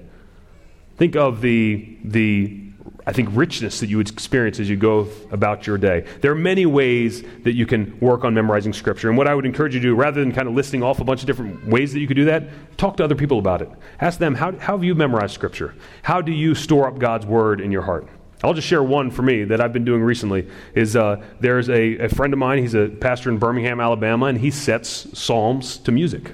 Think 0.98 1.16
of 1.16 1.42
the, 1.42 1.98
the 2.04 2.62
I 3.08 3.14
think, 3.14 3.30
richness 3.32 3.80
that 3.80 3.90
you 3.90 3.98
would 3.98 4.10
experience 4.10 4.60
as 4.60 4.70
you 4.70 4.76
go 4.76 5.08
about 5.32 5.66
your 5.66 5.78
day. 5.78 6.06
There 6.22 6.32
are 6.32 6.36
many 6.36 6.66
ways 6.66 7.24
that 7.44 7.54
you 7.54 7.66
can 7.66 7.98
work 8.00 8.24
on 8.24 8.34
memorizing 8.34 8.74
Scripture. 8.74 9.10
And 9.10 9.18
what 9.18 9.28
I 9.28 9.34
would 9.34 9.46
encourage 9.46 9.74
you 9.74 9.80
to 9.80 9.88
do, 9.88 9.96
rather 9.96 10.20
than 10.20 10.32
kind 10.32 10.48
of 10.48 10.54
listing 10.54 10.84
off 10.84 11.00
a 11.00 11.04
bunch 11.04 11.22
of 11.22 11.26
different 11.26 11.66
ways 11.68 11.94
that 11.94 12.00
you 12.00 12.08
could 12.08 12.18
do 12.18 12.26
that, 12.26 12.78
talk 12.78 12.98
to 12.98 13.04
other 13.04 13.16
people 13.16 13.40
about 13.40 13.62
it. 13.62 13.70
Ask 14.00 14.20
them, 14.20 14.36
how, 14.36 14.52
how 14.60 14.76
have 14.76 14.84
you 14.84 14.94
memorized 14.94 15.34
Scripture? 15.34 15.74
How 16.04 16.22
do 16.22 16.32
you 16.32 16.54
store 16.54 16.88
up 16.88 17.00
God's 17.00 17.26
Word 17.26 17.62
in 17.62 17.72
your 17.72 17.84
heart? 17.84 18.08
I'll 18.44 18.54
just 18.54 18.68
share 18.68 18.82
one 18.82 19.12
for 19.12 19.22
me 19.22 19.44
that 19.46 19.60
I've 19.60 19.74
been 19.74 19.86
doing 19.86 20.02
recently. 20.02 20.48
Is 20.74 20.96
uh, 20.96 21.24
there's 21.40 21.70
a, 21.70 21.98
a 21.98 22.10
friend 22.10 22.34
of 22.34 22.40
mine. 22.40 22.60
He's 22.60 22.74
a 22.74 22.88
pastor 22.88 23.30
in 23.30 23.38
Birmingham, 23.38 23.80
Alabama, 23.80 24.28
and 24.28 24.38
he 24.40 24.52
sets 24.52 25.08
psalms 25.18 25.78
to 25.80 25.92
music 25.92 26.32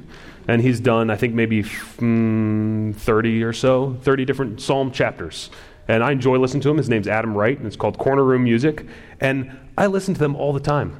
and 0.48 0.62
he's 0.62 0.80
done 0.80 1.10
i 1.10 1.16
think 1.16 1.34
maybe 1.34 1.64
mm, 1.64 2.96
30 2.96 3.44
or 3.44 3.52
so 3.52 3.98
30 4.04 4.26
different 4.26 4.62
psalm 4.62 4.92
chapters 4.92 5.50
and 5.88 6.04
I 6.04 6.12
enjoy 6.12 6.38
listening 6.38 6.62
to 6.62 6.70
him. 6.70 6.78
His 6.78 6.90
name's 6.90 7.08
Adam 7.08 7.36
Wright, 7.36 7.58
and 7.58 7.68
it's 7.68 7.76
called 7.76 7.98
Corner 7.98 8.24
Room 8.24 8.44
Music. 8.44 8.86
And 9.20 9.58
I 9.78 9.88
listen 9.88 10.14
to 10.14 10.20
them 10.20 10.36
all 10.36 10.54
the 10.54 10.60
time. 10.60 11.00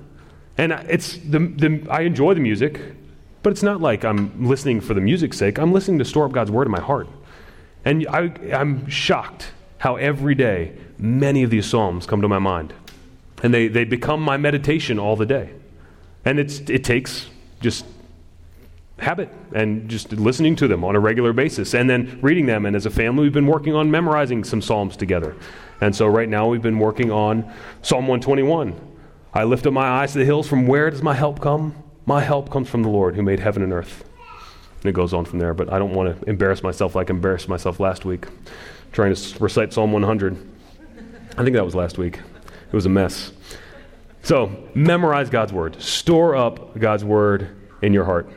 And 0.58 0.72
it's 0.72 1.18
the, 1.18 1.40
the, 1.40 1.88
I 1.90 2.02
enjoy 2.02 2.34
the 2.34 2.40
music, 2.40 2.80
but 3.44 3.52
it's 3.52 3.64
not 3.64 3.82
like 3.82 4.06
I'm 4.06 4.48
listening 4.48 4.80
for 4.80 4.94
the 4.94 5.02
music's 5.02 5.38
sake. 5.38 5.58
I'm 5.58 5.74
listening 5.74 6.00
to 6.00 6.06
store 6.06 6.26
up 6.26 6.32
God's 6.32 6.52
word 6.52 6.68
in 6.68 6.72
my 6.72 6.80
heart. 6.80 7.08
And 7.84 8.08
I, 8.08 8.32
I'm 8.54 8.88
shocked 8.88 9.52
how 9.86 9.98
every 9.98 10.34
day 10.34 10.76
many 10.98 11.44
of 11.44 11.52
these 11.52 11.64
psalms 11.64 12.08
come 12.08 12.20
to 12.20 12.28
my 12.28 12.40
mind. 12.40 12.74
And 13.44 13.54
they, 13.54 13.68
they 13.68 13.84
become 13.84 14.20
my 14.20 14.36
meditation 14.36 14.98
all 14.98 15.16
the 15.16 15.28
day. 15.28 15.52
And 16.26 16.40
it's, 16.40 16.58
it 16.62 16.84
takes 16.84 17.28
just 17.62 17.86
habit 18.98 19.30
and 19.54 19.88
just 19.88 20.12
listening 20.12 20.56
to 20.56 20.68
them 20.68 20.84
on 20.84 20.96
a 20.96 21.00
regular 21.00 21.34
basis 21.34 21.76
and 21.76 21.88
then 21.88 22.18
reading 22.24 22.48
them. 22.48 22.66
And 22.66 22.76
as 22.76 22.88
a 22.88 22.90
family, 22.90 23.22
we've 23.22 23.32
been 23.32 23.46
working 23.46 23.76
on 23.76 23.92
memorizing 23.92 24.44
some 24.44 24.60
Psalms 24.60 24.98
together. 24.98 25.36
And 25.82 25.96
so 25.96 26.08
right 26.08 26.30
now, 26.30 26.48
we've 26.48 26.64
been 26.64 26.80
working 26.80 27.12
on 27.12 27.44
Psalm 27.84 28.08
121. 28.08 28.74
I 29.36 29.44
lift 29.44 29.68
up 29.68 29.74
my 29.74 29.88
eyes 29.88 30.14
to 30.14 30.18
the 30.18 30.26
hills. 30.26 30.48
From 30.48 30.66
where 30.66 30.90
does 30.90 31.04
my 31.04 31.14
help 31.14 31.42
come? 31.42 31.76
My 32.08 32.22
help 32.22 32.50
comes 32.50 32.68
from 32.68 32.82
the 32.82 32.90
Lord 32.90 33.16
who 33.16 33.22
made 33.22 33.40
heaven 33.40 33.62
and 33.62 33.72
earth. 33.72 34.04
And 34.82 34.90
it 34.90 34.94
goes 34.94 35.14
on 35.14 35.26
from 35.26 35.38
there, 35.38 35.54
but 35.54 35.72
I 35.72 35.78
don't 35.78 35.94
want 35.94 36.20
to 36.20 36.28
embarrass 36.28 36.64
myself 36.64 36.96
like 36.96 37.12
I 37.12 37.14
embarrassed 37.14 37.48
myself 37.48 37.80
last 37.80 38.04
week 38.04 38.26
trying 38.96 39.14
to 39.14 39.44
recite 39.44 39.74
Psalm 39.74 39.92
100. 39.92 40.38
I 41.38 41.44
think 41.44 41.54
that 41.54 41.66
was 41.66 41.76
last 41.76 41.98
week. 41.98 42.18
It 42.18 42.74
was 42.74 42.86
a 42.86 42.90
mess. 42.90 43.34
So, 44.24 44.70
memorize 44.74 45.30
God's 45.30 45.52
word. 45.52 45.82
Store 45.82 46.34
up 46.34 46.80
God's 46.80 47.04
word 47.04 47.54
in 47.82 47.92
your 47.92 48.06
heart. 48.06 48.30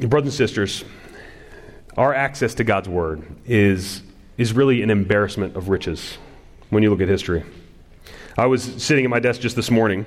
Brothers 0.00 0.32
and 0.32 0.32
sisters, 0.32 0.84
our 1.96 2.12
access 2.12 2.54
to 2.54 2.64
God's 2.64 2.88
Word 2.88 3.24
is, 3.46 4.02
is 4.36 4.52
really 4.52 4.82
an 4.82 4.90
embarrassment 4.90 5.56
of 5.56 5.68
riches 5.68 6.18
when 6.70 6.82
you 6.82 6.90
look 6.90 7.00
at 7.00 7.08
history. 7.08 7.44
I 8.36 8.46
was 8.46 8.62
sitting 8.62 9.04
at 9.04 9.10
my 9.10 9.18
desk 9.18 9.40
just 9.40 9.56
this 9.56 9.70
morning, 9.70 10.06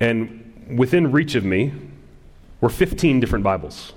and 0.00 0.78
within 0.78 1.12
reach 1.12 1.34
of 1.34 1.44
me 1.44 1.72
were 2.60 2.70
15 2.70 3.20
different 3.20 3.44
Bibles. 3.44 3.92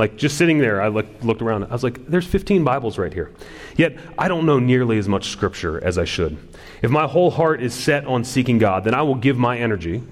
Like 0.00 0.16
just 0.16 0.38
sitting 0.38 0.56
there, 0.56 0.80
I 0.80 0.88
looked, 0.88 1.22
looked 1.22 1.42
around. 1.42 1.64
I 1.64 1.72
was 1.74 1.84
like, 1.84 2.06
there's 2.06 2.26
15 2.26 2.64
Bibles 2.64 2.96
right 2.96 3.12
here. 3.12 3.30
Yet 3.76 3.98
I 4.16 4.28
don't 4.28 4.46
know 4.46 4.58
nearly 4.58 4.96
as 4.96 5.06
much 5.06 5.28
Scripture 5.28 5.84
as 5.84 5.98
I 5.98 6.06
should. 6.06 6.38
If 6.80 6.90
my 6.90 7.06
whole 7.06 7.30
heart 7.30 7.60
is 7.60 7.74
set 7.74 8.06
on 8.06 8.24
seeking 8.24 8.56
God, 8.56 8.84
then 8.84 8.94
I 8.94 9.02
will 9.02 9.14
give 9.14 9.36
my 9.36 9.58
energy 9.58 10.02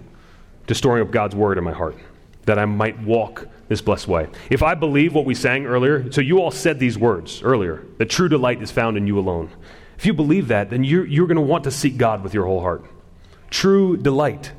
to 0.66 0.74
storing 0.74 1.00
up 1.00 1.10
God's 1.10 1.34
Word 1.34 1.56
in 1.56 1.64
my 1.64 1.72
heart, 1.72 1.96
that 2.44 2.58
I 2.58 2.66
might 2.66 3.00
walk 3.00 3.48
this 3.68 3.80
blessed 3.80 4.08
way. 4.08 4.28
If 4.50 4.62
I 4.62 4.74
believe 4.74 5.14
what 5.14 5.24
we 5.24 5.34
sang 5.34 5.64
earlier, 5.64 6.12
so 6.12 6.20
you 6.20 6.42
all 6.42 6.50
said 6.50 6.78
these 6.78 6.98
words 6.98 7.42
earlier, 7.42 7.82
that 7.96 8.10
true 8.10 8.28
delight 8.28 8.60
is 8.60 8.70
found 8.70 8.98
in 8.98 9.06
you 9.06 9.18
alone. 9.18 9.50
If 9.96 10.04
you 10.04 10.12
believe 10.12 10.48
that, 10.48 10.68
then 10.68 10.84
you're, 10.84 11.06
you're 11.06 11.26
going 11.26 11.36
to 11.36 11.40
want 11.40 11.64
to 11.64 11.70
seek 11.70 11.96
God 11.96 12.22
with 12.22 12.34
your 12.34 12.44
whole 12.44 12.60
heart. 12.60 12.84
True 13.48 13.96
delight. 13.96 14.52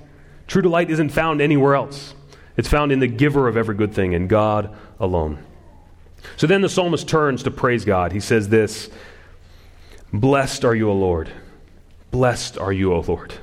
True 0.48 0.63
delight 0.63 0.89
isn't 0.89 1.10
found 1.10 1.39
anywhere 1.39 1.76
else. 1.76 2.15
It's 2.60 2.67
found 2.67 2.91
in 2.91 3.00
the 3.00 3.08
giver 3.08 3.48
of 3.48 3.56
every 3.56 3.74
good 3.74 3.93
thing, 3.93 4.12
in 4.12 4.28
God 4.28 4.76
alone. 5.00 5.41
So 6.36 6.45
then 6.45 6.60
the 6.60 6.67
psalmist 6.67 7.08
turns 7.08 7.41
to 7.43 7.52
praise 7.52 7.86
God. 7.86 8.12
He 8.12 8.19
says 8.19 8.50
this 8.50 8.89
Blessed 10.12 10.65
are 10.65 10.76
you, 10.76 10.89
O 10.89 10.93
Lord. 10.93 11.32
Blessed 12.12 12.58
are 12.58 12.74
you, 12.74 12.93
O 12.93 13.00
Lord. 13.00 13.34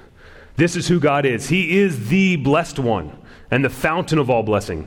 This 0.56 0.76
is 0.76 0.88
who 0.88 1.00
God 1.00 1.24
is. 1.24 1.48
He 1.48 1.78
is 1.78 2.10
the 2.10 2.36
blessed 2.36 2.78
one 2.78 3.18
and 3.50 3.64
the 3.64 3.70
fountain 3.70 4.18
of 4.18 4.28
all 4.28 4.42
blessing. 4.42 4.86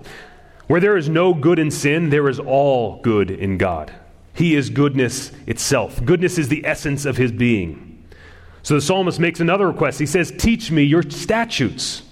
Where 0.68 0.80
there 0.80 0.96
is 0.96 1.10
no 1.10 1.34
good 1.34 1.58
in 1.58 1.72
sin, 1.72 2.12
there 2.12 2.30
is 2.30 2.40
all 2.40 3.02
good 3.02 3.32
in 3.32 3.58
God. 3.58 3.92
He 4.36 4.54
is 4.54 4.70
goodness 4.70 5.32
itself. 5.48 6.06
Goodness 6.06 6.38
is 6.38 6.50
the 6.50 6.68
essence 6.68 7.06
of 7.06 7.18
his 7.18 7.32
being. 7.32 8.06
So 8.62 8.76
the 8.76 8.82
psalmist 8.82 9.20
makes 9.20 9.40
another 9.40 9.66
request. 9.66 9.98
He 9.98 10.06
says, 10.06 10.32
Teach 10.38 10.70
me 10.70 10.84
your 10.84 11.02
statutes. 11.02 12.04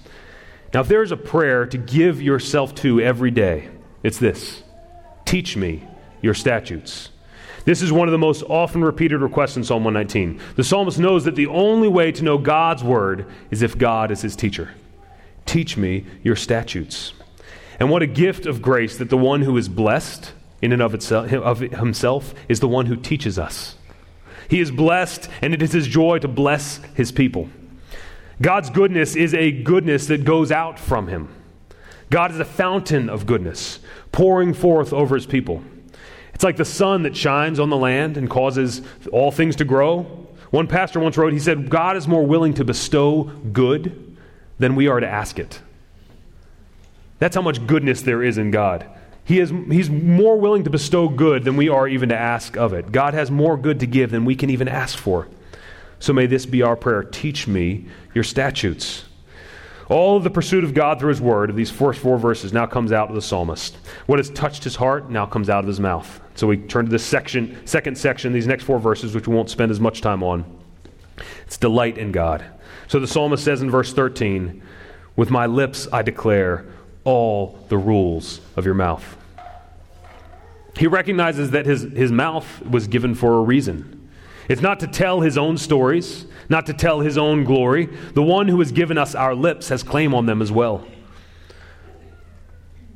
Now, 0.74 0.80
if 0.80 0.88
there 0.88 1.02
is 1.02 1.12
a 1.12 1.16
prayer 1.16 1.66
to 1.66 1.78
give 1.78 2.20
yourself 2.20 2.74
to 2.76 3.00
every 3.00 3.30
day, 3.30 3.68
it's 4.02 4.18
this 4.18 4.62
Teach 5.24 5.56
me 5.56 5.86
your 6.22 6.34
statutes. 6.34 7.10
This 7.64 7.82
is 7.82 7.92
one 7.92 8.08
of 8.08 8.12
the 8.12 8.18
most 8.18 8.42
often 8.44 8.82
repeated 8.82 9.20
requests 9.20 9.56
in 9.56 9.64
Psalm 9.64 9.84
119. 9.84 10.40
The 10.56 10.64
psalmist 10.64 10.98
knows 10.98 11.24
that 11.24 11.36
the 11.36 11.48
only 11.48 11.88
way 11.88 12.12
to 12.12 12.24
know 12.24 12.38
God's 12.38 12.82
word 12.82 13.26
is 13.50 13.60
if 13.60 13.76
God 13.76 14.10
is 14.10 14.22
his 14.22 14.34
teacher. 14.34 14.70
Teach 15.44 15.76
me 15.76 16.06
your 16.22 16.36
statutes. 16.36 17.12
And 17.78 17.90
what 17.90 18.02
a 18.02 18.06
gift 18.06 18.46
of 18.46 18.62
grace 18.62 18.96
that 18.96 19.10
the 19.10 19.18
one 19.18 19.42
who 19.42 19.56
is 19.58 19.68
blessed 19.68 20.32
in 20.62 20.72
and 20.72 20.80
of, 20.80 20.94
itself, 20.94 21.30
of 21.32 21.60
himself 21.60 22.34
is 22.48 22.60
the 22.60 22.68
one 22.68 22.86
who 22.86 22.96
teaches 22.96 23.38
us. 23.38 23.76
He 24.48 24.60
is 24.60 24.70
blessed, 24.70 25.28
and 25.42 25.52
it 25.52 25.60
is 25.60 25.72
his 25.72 25.86
joy 25.86 26.20
to 26.20 26.28
bless 26.28 26.78
his 26.94 27.12
people. 27.12 27.50
God's 28.40 28.70
goodness 28.70 29.16
is 29.16 29.34
a 29.34 29.50
goodness 29.50 30.06
that 30.06 30.24
goes 30.24 30.52
out 30.52 30.78
from 30.78 31.08
him. 31.08 31.34
God 32.10 32.30
is 32.30 32.40
a 32.40 32.44
fountain 32.44 33.10
of 33.10 33.26
goodness, 33.26 33.80
pouring 34.12 34.54
forth 34.54 34.92
over 34.92 35.14
his 35.14 35.26
people. 35.26 35.62
It's 36.34 36.44
like 36.44 36.56
the 36.56 36.64
sun 36.64 37.02
that 37.02 37.16
shines 37.16 37.58
on 37.58 37.68
the 37.68 37.76
land 37.76 38.16
and 38.16 38.30
causes 38.30 38.80
all 39.12 39.32
things 39.32 39.56
to 39.56 39.64
grow. 39.64 40.02
One 40.50 40.68
pastor 40.68 41.00
once 41.00 41.18
wrote, 41.18 41.32
he 41.32 41.38
said, 41.38 41.68
God 41.68 41.96
is 41.96 42.06
more 42.06 42.24
willing 42.24 42.54
to 42.54 42.64
bestow 42.64 43.24
good 43.24 44.16
than 44.58 44.76
we 44.76 44.88
are 44.88 45.00
to 45.00 45.06
ask 45.06 45.38
it. 45.38 45.60
That's 47.18 47.34
how 47.34 47.42
much 47.42 47.66
goodness 47.66 48.02
there 48.02 48.22
is 48.22 48.38
in 48.38 48.50
God. 48.50 48.86
He 49.24 49.40
is, 49.40 49.50
he's 49.68 49.90
more 49.90 50.38
willing 50.38 50.64
to 50.64 50.70
bestow 50.70 51.08
good 51.08 51.44
than 51.44 51.56
we 51.56 51.68
are 51.68 51.86
even 51.86 52.08
to 52.08 52.16
ask 52.16 52.56
of 52.56 52.72
it. 52.72 52.92
God 52.92 53.12
has 53.14 53.30
more 53.30 53.56
good 53.56 53.80
to 53.80 53.86
give 53.86 54.10
than 54.10 54.24
we 54.24 54.36
can 54.36 54.48
even 54.48 54.68
ask 54.68 54.96
for. 54.96 55.28
So 56.00 56.12
may 56.12 56.26
this 56.26 56.46
be 56.46 56.62
our 56.62 56.76
prayer. 56.76 57.02
Teach 57.02 57.46
me 57.46 57.86
your 58.14 58.24
statutes. 58.24 59.04
All 59.88 60.18
of 60.18 60.24
the 60.24 60.30
pursuit 60.30 60.64
of 60.64 60.74
God 60.74 61.00
through 61.00 61.08
His 61.08 61.20
Word, 61.20 61.50
of 61.50 61.56
these 61.56 61.70
first 61.70 62.00
four 62.00 62.18
verses, 62.18 62.52
now 62.52 62.66
comes 62.66 62.92
out 62.92 63.08
of 63.08 63.14
the 63.14 63.22
psalmist. 63.22 63.76
What 64.06 64.18
has 64.18 64.28
touched 64.30 64.64
his 64.64 64.76
heart 64.76 65.10
now 65.10 65.24
comes 65.24 65.48
out 65.48 65.64
of 65.64 65.66
his 65.66 65.80
mouth. 65.80 66.20
So 66.34 66.46
we 66.46 66.58
turn 66.58 66.84
to 66.84 66.90
this 66.90 67.04
section, 67.04 67.66
second 67.66 67.96
section, 67.96 68.32
these 68.32 68.46
next 68.46 68.64
four 68.64 68.78
verses, 68.78 69.14
which 69.14 69.26
we 69.26 69.34
won't 69.34 69.48
spend 69.48 69.70
as 69.70 69.80
much 69.80 70.02
time 70.02 70.22
on. 70.22 70.44
It's 71.46 71.56
delight 71.56 71.96
in 71.96 72.12
God. 72.12 72.44
So 72.86 73.00
the 73.00 73.06
psalmist 73.06 73.42
says 73.42 73.62
in 73.62 73.70
verse 73.70 73.92
13, 73.92 74.62
With 75.16 75.30
my 75.30 75.46
lips 75.46 75.88
I 75.90 76.02
declare 76.02 76.66
all 77.04 77.58
the 77.68 77.78
rules 77.78 78.42
of 78.56 78.66
your 78.66 78.74
mouth. 78.74 79.16
He 80.76 80.86
recognizes 80.86 81.52
that 81.52 81.64
his, 81.64 81.82
his 81.82 82.12
mouth 82.12 82.62
was 82.62 82.86
given 82.86 83.14
for 83.14 83.38
a 83.38 83.40
reason. 83.40 83.97
It's 84.48 84.62
not 84.62 84.80
to 84.80 84.86
tell 84.86 85.20
his 85.20 85.36
own 85.36 85.58
stories, 85.58 86.26
not 86.48 86.66
to 86.66 86.72
tell 86.72 87.00
his 87.00 87.18
own 87.18 87.44
glory. 87.44 87.86
The 88.14 88.22
one 88.22 88.48
who 88.48 88.58
has 88.60 88.72
given 88.72 88.96
us 88.96 89.14
our 89.14 89.34
lips 89.34 89.68
has 89.68 89.82
claim 89.82 90.14
on 90.14 90.26
them 90.26 90.40
as 90.40 90.50
well. 90.50 90.86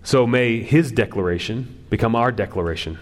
So 0.03 0.27
may 0.27 0.63
his 0.63 0.91
declaration 0.91 1.85
become 1.91 2.17
our 2.17 2.33
declaration. 2.33 2.99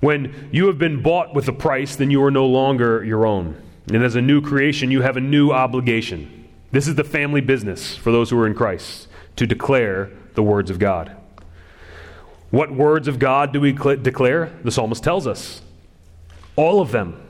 When 0.00 0.50
you 0.52 0.66
have 0.66 0.78
been 0.78 1.02
bought 1.02 1.34
with 1.34 1.48
a 1.48 1.52
price, 1.52 1.96
then 1.96 2.10
you 2.10 2.22
are 2.24 2.30
no 2.30 2.46
longer 2.46 3.02
your 3.04 3.24
own. 3.24 3.60
And 3.92 4.02
as 4.02 4.16
a 4.16 4.20
new 4.20 4.40
creation, 4.40 4.90
you 4.90 5.02
have 5.02 5.16
a 5.16 5.20
new 5.20 5.50
obligation. 5.50 6.48
This 6.72 6.88
is 6.88 6.96
the 6.96 7.04
family 7.04 7.40
business 7.40 7.96
for 7.96 8.10
those 8.10 8.30
who 8.30 8.38
are 8.40 8.46
in 8.46 8.54
Christ 8.54 9.08
to 9.36 9.46
declare 9.46 10.10
the 10.34 10.42
words 10.42 10.70
of 10.70 10.78
God. 10.78 11.16
What 12.50 12.72
words 12.72 13.08
of 13.08 13.18
God 13.18 13.52
do 13.52 13.60
we 13.60 13.76
cl- 13.76 13.96
declare? 13.96 14.52
The 14.62 14.70
psalmist 14.70 15.02
tells 15.02 15.26
us. 15.26 15.62
All 16.56 16.80
of 16.80 16.92
them. 16.92 17.20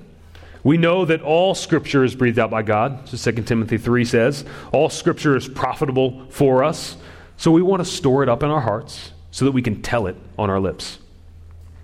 We 0.64 0.78
know 0.78 1.04
that 1.04 1.20
all 1.20 1.54
scripture 1.54 2.04
is 2.04 2.14
breathed 2.14 2.38
out 2.38 2.50
by 2.50 2.62
God. 2.62 3.06
So 3.08 3.30
2 3.30 3.42
Timothy 3.42 3.76
3 3.78 4.04
says, 4.04 4.44
all 4.72 4.88
scripture 4.88 5.36
is 5.36 5.46
profitable 5.46 6.26
for 6.30 6.64
us. 6.64 6.96
So 7.36 7.50
we 7.50 7.62
want 7.62 7.84
to 7.84 7.88
store 7.88 8.22
it 8.22 8.28
up 8.28 8.42
in 8.42 8.50
our 8.50 8.62
hearts 8.62 9.12
so 9.30 9.44
that 9.44 9.52
we 9.52 9.62
can 9.62 9.82
tell 9.82 10.06
it 10.06 10.16
on 10.38 10.48
our 10.48 10.58
lips. 10.58 10.98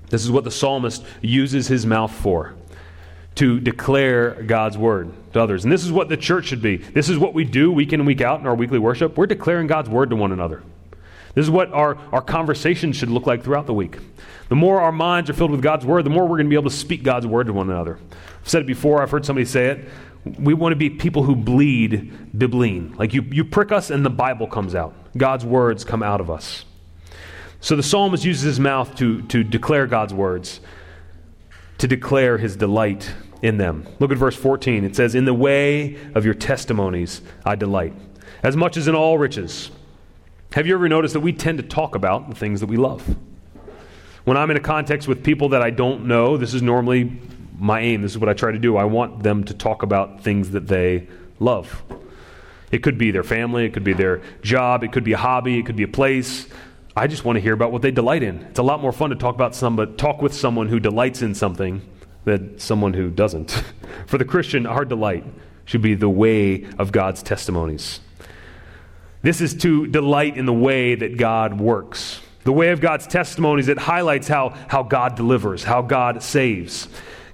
This 0.08 0.24
is 0.24 0.30
what 0.30 0.44
the 0.44 0.50
psalmist 0.50 1.04
uses 1.20 1.68
his 1.68 1.84
mouth 1.84 2.12
for 2.12 2.54
to 3.36 3.60
declare 3.60 4.42
God's 4.42 4.76
word 4.76 5.12
to 5.32 5.40
others. 5.40 5.64
And 5.64 5.72
this 5.72 5.84
is 5.84 5.92
what 5.92 6.08
the 6.08 6.16
church 6.16 6.46
should 6.46 6.62
be. 6.62 6.78
This 6.78 7.08
is 7.08 7.18
what 7.18 7.34
we 7.34 7.44
do 7.44 7.70
week 7.70 7.92
in 7.92 8.00
and 8.00 8.06
week 8.06 8.20
out 8.20 8.40
in 8.40 8.46
our 8.46 8.54
weekly 8.54 8.78
worship. 8.78 9.16
We're 9.16 9.26
declaring 9.26 9.66
God's 9.66 9.88
word 9.88 10.10
to 10.10 10.16
one 10.16 10.32
another. 10.32 10.62
This 11.34 11.44
is 11.44 11.50
what 11.50 11.72
our, 11.72 11.96
our 12.12 12.22
conversation 12.22 12.92
should 12.92 13.08
look 13.08 13.26
like 13.26 13.44
throughout 13.44 13.66
the 13.66 13.74
week. 13.74 13.98
The 14.48 14.56
more 14.56 14.80
our 14.80 14.90
minds 14.90 15.30
are 15.30 15.32
filled 15.32 15.52
with 15.52 15.62
God's 15.62 15.86
word, 15.86 16.04
the 16.04 16.10
more 16.10 16.24
we're 16.24 16.36
going 16.36 16.46
to 16.46 16.50
be 16.50 16.56
able 16.56 16.70
to 16.70 16.76
speak 16.76 17.04
God's 17.04 17.26
word 17.26 17.46
to 17.46 17.52
one 17.52 17.70
another. 17.70 18.00
I've 18.42 18.48
said 18.48 18.62
it 18.62 18.66
before, 18.66 19.02
I've 19.02 19.10
heard 19.10 19.24
somebody 19.24 19.44
say 19.44 19.66
it. 19.66 19.88
We 20.38 20.52
want 20.52 20.72
to 20.72 20.76
be 20.76 20.90
people 20.90 21.22
who 21.22 21.34
bleed 21.34 22.12
bibline. 22.36 22.96
Like 22.98 23.14
you, 23.14 23.22
you 23.30 23.44
prick 23.44 23.72
us 23.72 23.90
and 23.90 24.04
the 24.04 24.10
Bible 24.10 24.46
comes 24.46 24.74
out. 24.74 24.94
God's 25.16 25.44
words 25.44 25.84
come 25.84 26.02
out 26.02 26.20
of 26.20 26.30
us. 26.30 26.64
So 27.60 27.76
the 27.76 27.82
psalmist 27.82 28.24
uses 28.24 28.42
his 28.42 28.60
mouth 28.60 28.94
to, 28.96 29.22
to 29.22 29.44
declare 29.44 29.86
God's 29.86 30.14
words, 30.14 30.60
to 31.78 31.86
declare 31.86 32.38
his 32.38 32.56
delight 32.56 33.12
in 33.42 33.58
them. 33.58 33.86
Look 33.98 34.10
at 34.10 34.18
verse 34.18 34.36
14. 34.36 34.84
It 34.84 34.96
says, 34.96 35.14
In 35.14 35.24
the 35.24 35.34
way 35.34 35.98
of 36.14 36.24
your 36.24 36.34
testimonies 36.34 37.22
I 37.44 37.56
delight, 37.56 37.94
as 38.42 38.56
much 38.56 38.76
as 38.76 38.88
in 38.88 38.94
all 38.94 39.18
riches. 39.18 39.70
Have 40.52 40.66
you 40.66 40.74
ever 40.74 40.88
noticed 40.88 41.14
that 41.14 41.20
we 41.20 41.32
tend 41.32 41.58
to 41.58 41.64
talk 41.64 41.94
about 41.94 42.28
the 42.28 42.34
things 42.34 42.60
that 42.60 42.66
we 42.66 42.76
love? 42.76 43.16
When 44.24 44.36
I'm 44.36 44.50
in 44.50 44.56
a 44.56 44.60
context 44.60 45.06
with 45.06 45.22
people 45.22 45.50
that 45.50 45.62
I 45.62 45.70
don't 45.70 46.06
know, 46.06 46.36
this 46.36 46.54
is 46.54 46.60
normally 46.60 47.12
my 47.60 47.80
aim. 47.80 48.02
This 48.02 48.12
is 48.12 48.18
what 48.18 48.28
I 48.28 48.32
try 48.32 48.50
to 48.50 48.58
do. 48.58 48.76
I 48.76 48.84
want 48.84 49.22
them 49.22 49.44
to 49.44 49.54
talk 49.54 49.82
about 49.82 50.24
things 50.24 50.50
that 50.52 50.66
they 50.66 51.06
love. 51.38 51.82
It 52.72 52.82
could 52.82 52.98
be 52.98 53.10
their 53.10 53.24
family, 53.24 53.64
it 53.64 53.72
could 53.72 53.84
be 53.84 53.92
their 53.92 54.22
job, 54.42 54.84
it 54.84 54.92
could 54.92 55.04
be 55.04 55.12
a 55.12 55.18
hobby, 55.18 55.58
it 55.58 55.66
could 55.66 55.76
be 55.76 55.82
a 55.82 55.88
place. 55.88 56.46
I 56.96 57.06
just 57.06 57.24
want 57.24 57.36
to 57.36 57.40
hear 57.40 57.52
about 57.52 57.72
what 57.72 57.82
they 57.82 57.90
delight 57.90 58.22
in. 58.22 58.38
It's 58.42 58.58
a 58.58 58.64
lot 58.64 58.80
more 58.80 58.92
fun 58.92 59.10
to 59.10 59.16
talk 59.16 59.34
about 59.34 59.54
some, 59.54 59.76
but 59.76 59.98
talk 59.98 60.22
with 60.22 60.34
someone 60.34 60.68
who 60.68 60.80
delights 60.80 61.22
in 61.22 61.34
something 61.34 61.82
than 62.24 62.58
someone 62.58 62.94
who 62.94 63.10
doesn't. 63.10 63.62
For 64.06 64.18
the 64.18 64.24
Christian, 64.24 64.66
our 64.66 64.84
delight 64.84 65.24
should 65.64 65.82
be 65.82 65.94
the 65.94 66.08
way 66.08 66.66
of 66.78 66.92
God's 66.92 67.22
testimonies. 67.22 68.00
This 69.22 69.40
is 69.40 69.54
to 69.56 69.86
delight 69.86 70.36
in 70.36 70.46
the 70.46 70.52
way 70.52 70.94
that 70.94 71.16
God 71.16 71.60
works. 71.60 72.20
The 72.44 72.52
way 72.52 72.70
of 72.70 72.80
God's 72.80 73.06
testimonies, 73.06 73.68
it 73.68 73.78
highlights 73.78 74.28
how, 74.28 74.54
how 74.68 74.82
God 74.82 75.14
delivers, 75.14 75.62
how 75.62 75.82
God 75.82 76.22
saves. 76.22 76.88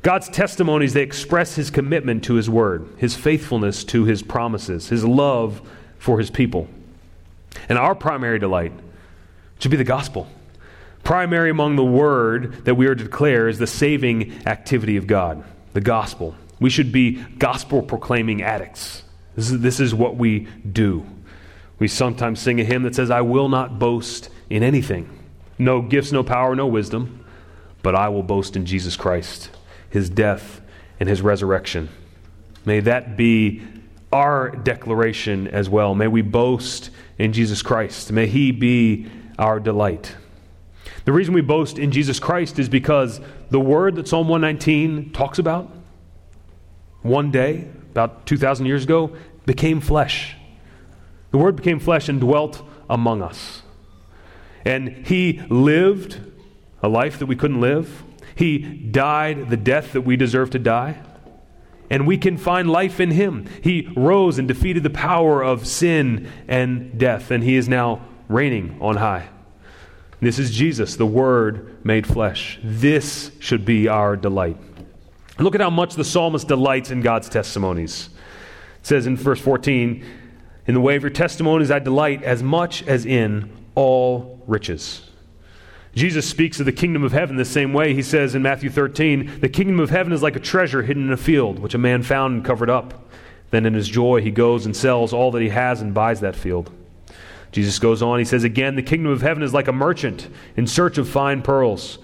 God's 0.07 0.29
testimonies, 0.29 0.93
they 0.93 1.03
express 1.03 1.57
his 1.57 1.69
commitment 1.69 2.23
to 2.27 2.35
his 2.35 2.49
word, 2.49 2.87
his 2.97 3.17
faithfulness 3.17 3.83
to 3.87 4.05
his 4.05 4.23
promises, 4.23 4.89
his 4.89 5.05
love 5.05 5.69
for 5.99 6.21
his 6.21 6.31
people. 6.31 6.69
And 7.69 7.77
our 7.77 7.97
primary 7.97 8.39
delight 8.39 8.71
should 9.59 9.73
be 9.73 9.77
the 9.77 9.83
gospel. 9.83 10.29
Primary 11.03 11.51
among 11.51 11.75
the 11.75 11.85
word 11.85 12.67
that 12.67 12.77
we 12.77 12.87
are 12.87 12.95
to 12.95 13.03
declare 13.03 13.49
is 13.49 13.59
the 13.59 13.67
saving 13.67 14.47
activity 14.47 14.97
of 14.97 15.09
God, 15.09 15.43
the 15.73 15.81
gospel. 15.81 16.37
We 16.61 16.71
should 16.71 16.93
be 16.93 17.25
gospel 17.39 17.83
proclaiming 17.83 18.43
addicts. 18.43 19.03
This 19.35 19.51
is, 19.51 19.61
this 19.61 19.81
is 19.81 19.93
what 19.93 20.15
we 20.15 20.47
do. 20.71 21.05
We 21.81 21.89
sometimes 21.89 22.39
sing 22.39 22.61
a 22.61 22.65
hymn 22.65 22.85
that 22.85 22.95
says, 22.95 23.11
I 23.11 23.23
will 23.23 23.49
not 23.49 23.81
boast 23.81 24.31
in 24.51 24.63
anything. 24.63 25.11
No 25.59 25.83
gifts, 25.83 26.13
no 26.13 26.23
power, 26.23 26.55
no 26.55 26.69
wisdom, 26.69 27.25
but 27.83 27.97
I 27.97 28.09
will 28.09 28.23
boast 28.23 28.55
in 28.55 28.67
Jesus 28.67 28.95
Christ, 28.95 29.51
his 29.97 30.11
death, 30.11 30.61
and 31.01 31.09
his 31.09 31.23
resurrection. 31.23 31.89
May 32.67 32.81
that 32.81 33.17
be 33.17 33.63
our 34.13 34.51
declaration 34.51 35.49
as 35.49 35.71
well. 35.71 35.95
May 35.95 36.07
we 36.07 36.21
boast 36.21 36.91
in 37.17 37.33
Jesus 37.33 37.63
Christ. 37.63 38.13
May 38.13 38.27
he 38.27 38.53
be 38.53 39.07
our 39.39 39.59
delight. 39.59 40.15
The 41.07 41.13
reason 41.13 41.33
we 41.33 41.41
boast 41.41 41.79
in 41.79 41.93
Jesus 41.93 42.21
Christ 42.21 42.59
is 42.59 42.69
because 42.69 43.23
the 43.49 43.59
word 43.59 43.95
that 43.95 44.07
Psalm 44.07 44.29
119 44.29 45.13
talks 45.13 45.39
about 45.39 45.71
one 47.01 47.31
day, 47.31 47.67
about 47.93 48.27
2,000 48.27 48.67
years 48.67 48.85
ago, 48.85 49.17
became 49.47 49.81
flesh. 49.81 50.37
The 51.31 51.39
word 51.39 51.57
became 51.57 51.81
flesh 51.81 52.11
and 52.11 52.21
dwelt 52.21 52.63
among 52.91 53.23
us. 53.23 53.63
And 54.63 55.07
he 55.07 55.41
lived 55.49 56.21
a 56.83 56.89
life 56.89 57.19
that 57.19 57.27
we 57.27 57.37
couldn't 57.37 57.63
live. 57.63 58.03
He 58.37 58.59
died 58.59 59.51
the 59.51 59.57
death 59.57 59.95
that 59.95 60.03
we 60.03 60.17
deserve 60.17 60.51
to 60.51 60.59
die. 60.59 61.03
And 61.89 62.07
we 62.07 62.19
can 62.19 62.37
find 62.37 62.71
life 62.71 63.01
in 63.01 63.13
him. 63.13 63.47
He 63.63 63.89
rose 63.97 64.39
and 64.39 64.47
defeated 64.47 64.83
the 64.83 64.91
power 64.91 65.43
of 65.43 65.67
sin 65.67 66.31
and 66.47 66.99
death, 66.99 67.31
and 67.31 67.43
he 67.43 67.57
is 67.57 67.69
now 67.69 68.07
reigning 68.29 68.77
on 68.81 68.97
high. 68.97 69.29
This 70.21 70.39
is 70.39 70.51
Jesus, 70.51 70.97
the 70.97 71.07
Word 71.07 71.85
made 71.85 72.07
flesh. 72.07 72.59
This 72.63 73.31
should 73.39 73.65
be 73.65 73.89
our 73.89 74.17
delight. 74.17 74.57
Look 75.39 75.55
at 75.55 75.61
how 75.61 75.71
much 75.71 75.95
the 75.95 76.05
psalmist 76.05 76.49
delights 76.49 76.91
in 76.91 77.03
God's 77.03 77.29
testimonies. 77.29 78.09
It 78.81 78.87
says 78.87 79.07
in 79.07 79.17
verse 79.17 79.41
14, 79.41 80.05
In 80.67 80.75
the 80.75 80.81
way 80.81 80.97
of 80.97 81.03
your 81.03 81.11
testimonies 81.11 81.71
I 81.71 81.79
delight 81.79 82.23
as 82.23 82.43
much 82.43 82.83
as 82.87 83.07
in 83.07 83.51
all 83.75 84.43
riches. 84.47 85.06
Jesus 85.97 86.29
speaks 86.29 86.61
of 86.61 86.67
the 86.67 86.73
kingdom 86.73 87.03
of 87.03 87.13
heaven 87.13 87.37
the 87.37 87.45
same 87.45 87.73
way. 87.73 87.95
He 87.95 88.03
says 88.03 88.35
in 88.35 88.43
Matthew 88.43 88.69
13, 88.69 89.41
The 89.41 89.49
kingdom 89.49 89.81
of 89.81 89.89
heaven 89.89 90.13
is 90.13 90.23
like 90.23 90.37
a 90.37 90.41
treasure 90.41 90.83
hidden 90.83 91.07
in 91.07 91.13
a 91.13 91.17
field, 91.17 91.59
which 91.59 91.73
a 91.73 91.79
man 91.79 92.03
found 92.03 92.35
and 92.35 92.45
covered 92.45 92.69
up. 92.69 93.11
Then 93.51 93.65
in 93.65 93.73
his 93.73 93.89
joy 93.89 94.21
he 94.21 94.31
goes 94.31 94.67
and 94.67 94.77
sells 94.77 95.15
all 95.15 95.31
that 95.31 95.41
he 95.41 95.49
has 95.49 95.81
and 95.81 95.95
buys 95.95 96.21
that 96.21 96.37
field. 96.37 96.71
Jesus 97.51 97.79
goes 97.79 98.03
on, 98.03 98.19
he 98.19 98.27
says, 98.27 98.45
Again, 98.45 98.77
the 98.77 98.83
kingdom 98.83 99.11
of 99.11 99.23
heaven 99.23 99.43
is 99.43 99.55
like 99.55 99.69
a 99.69 99.73
merchant 99.73 100.29
in 100.55 100.67
search 100.67 100.99
of 100.99 101.09
fine 101.09 101.41
pearls, 101.41 101.99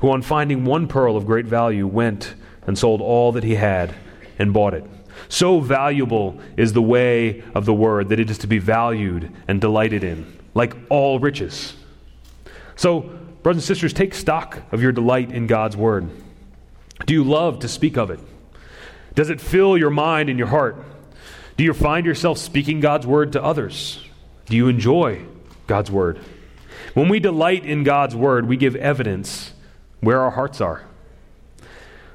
who 0.00 0.10
on 0.10 0.20
finding 0.20 0.66
one 0.66 0.86
pearl 0.86 1.16
of 1.16 1.24
great 1.24 1.46
value 1.46 1.86
went 1.86 2.34
and 2.66 2.76
sold 2.76 3.00
all 3.00 3.32
that 3.32 3.44
he 3.44 3.54
had 3.54 3.94
and 4.38 4.52
bought 4.52 4.74
it. 4.74 4.84
So 5.30 5.60
valuable 5.60 6.38
is 6.58 6.74
the 6.74 6.82
way 6.82 7.42
of 7.54 7.64
the 7.64 7.72
word 7.72 8.10
that 8.10 8.20
it 8.20 8.28
is 8.28 8.36
to 8.38 8.46
be 8.46 8.58
valued 8.58 9.32
and 9.48 9.58
delighted 9.58 10.04
in 10.04 10.38
like 10.52 10.76
all 10.90 11.18
riches. 11.18 11.74
So, 12.76 13.18
brothers 13.42 13.62
and 13.62 13.66
sisters, 13.66 13.92
take 13.92 14.14
stock 14.14 14.62
of 14.72 14.82
your 14.82 14.92
delight 14.92 15.32
in 15.32 15.46
God's 15.46 15.76
word. 15.76 16.10
Do 17.06 17.14
you 17.14 17.24
love 17.24 17.60
to 17.60 17.68
speak 17.68 17.96
of 17.96 18.10
it? 18.10 18.20
Does 19.14 19.30
it 19.30 19.40
fill 19.40 19.76
your 19.76 19.90
mind 19.90 20.28
and 20.28 20.38
your 20.38 20.48
heart? 20.48 20.76
Do 21.56 21.64
you 21.64 21.74
find 21.74 22.06
yourself 22.06 22.38
speaking 22.38 22.80
God's 22.80 23.06
word 23.06 23.32
to 23.32 23.42
others? 23.42 24.04
Do 24.46 24.56
you 24.56 24.68
enjoy 24.68 25.24
God's 25.66 25.90
word? 25.90 26.20
When 26.94 27.08
we 27.08 27.20
delight 27.20 27.64
in 27.64 27.84
God's 27.84 28.14
word, 28.14 28.46
we 28.48 28.56
give 28.56 28.76
evidence 28.76 29.52
where 30.00 30.20
our 30.20 30.30
hearts 30.30 30.60
are. 30.60 30.84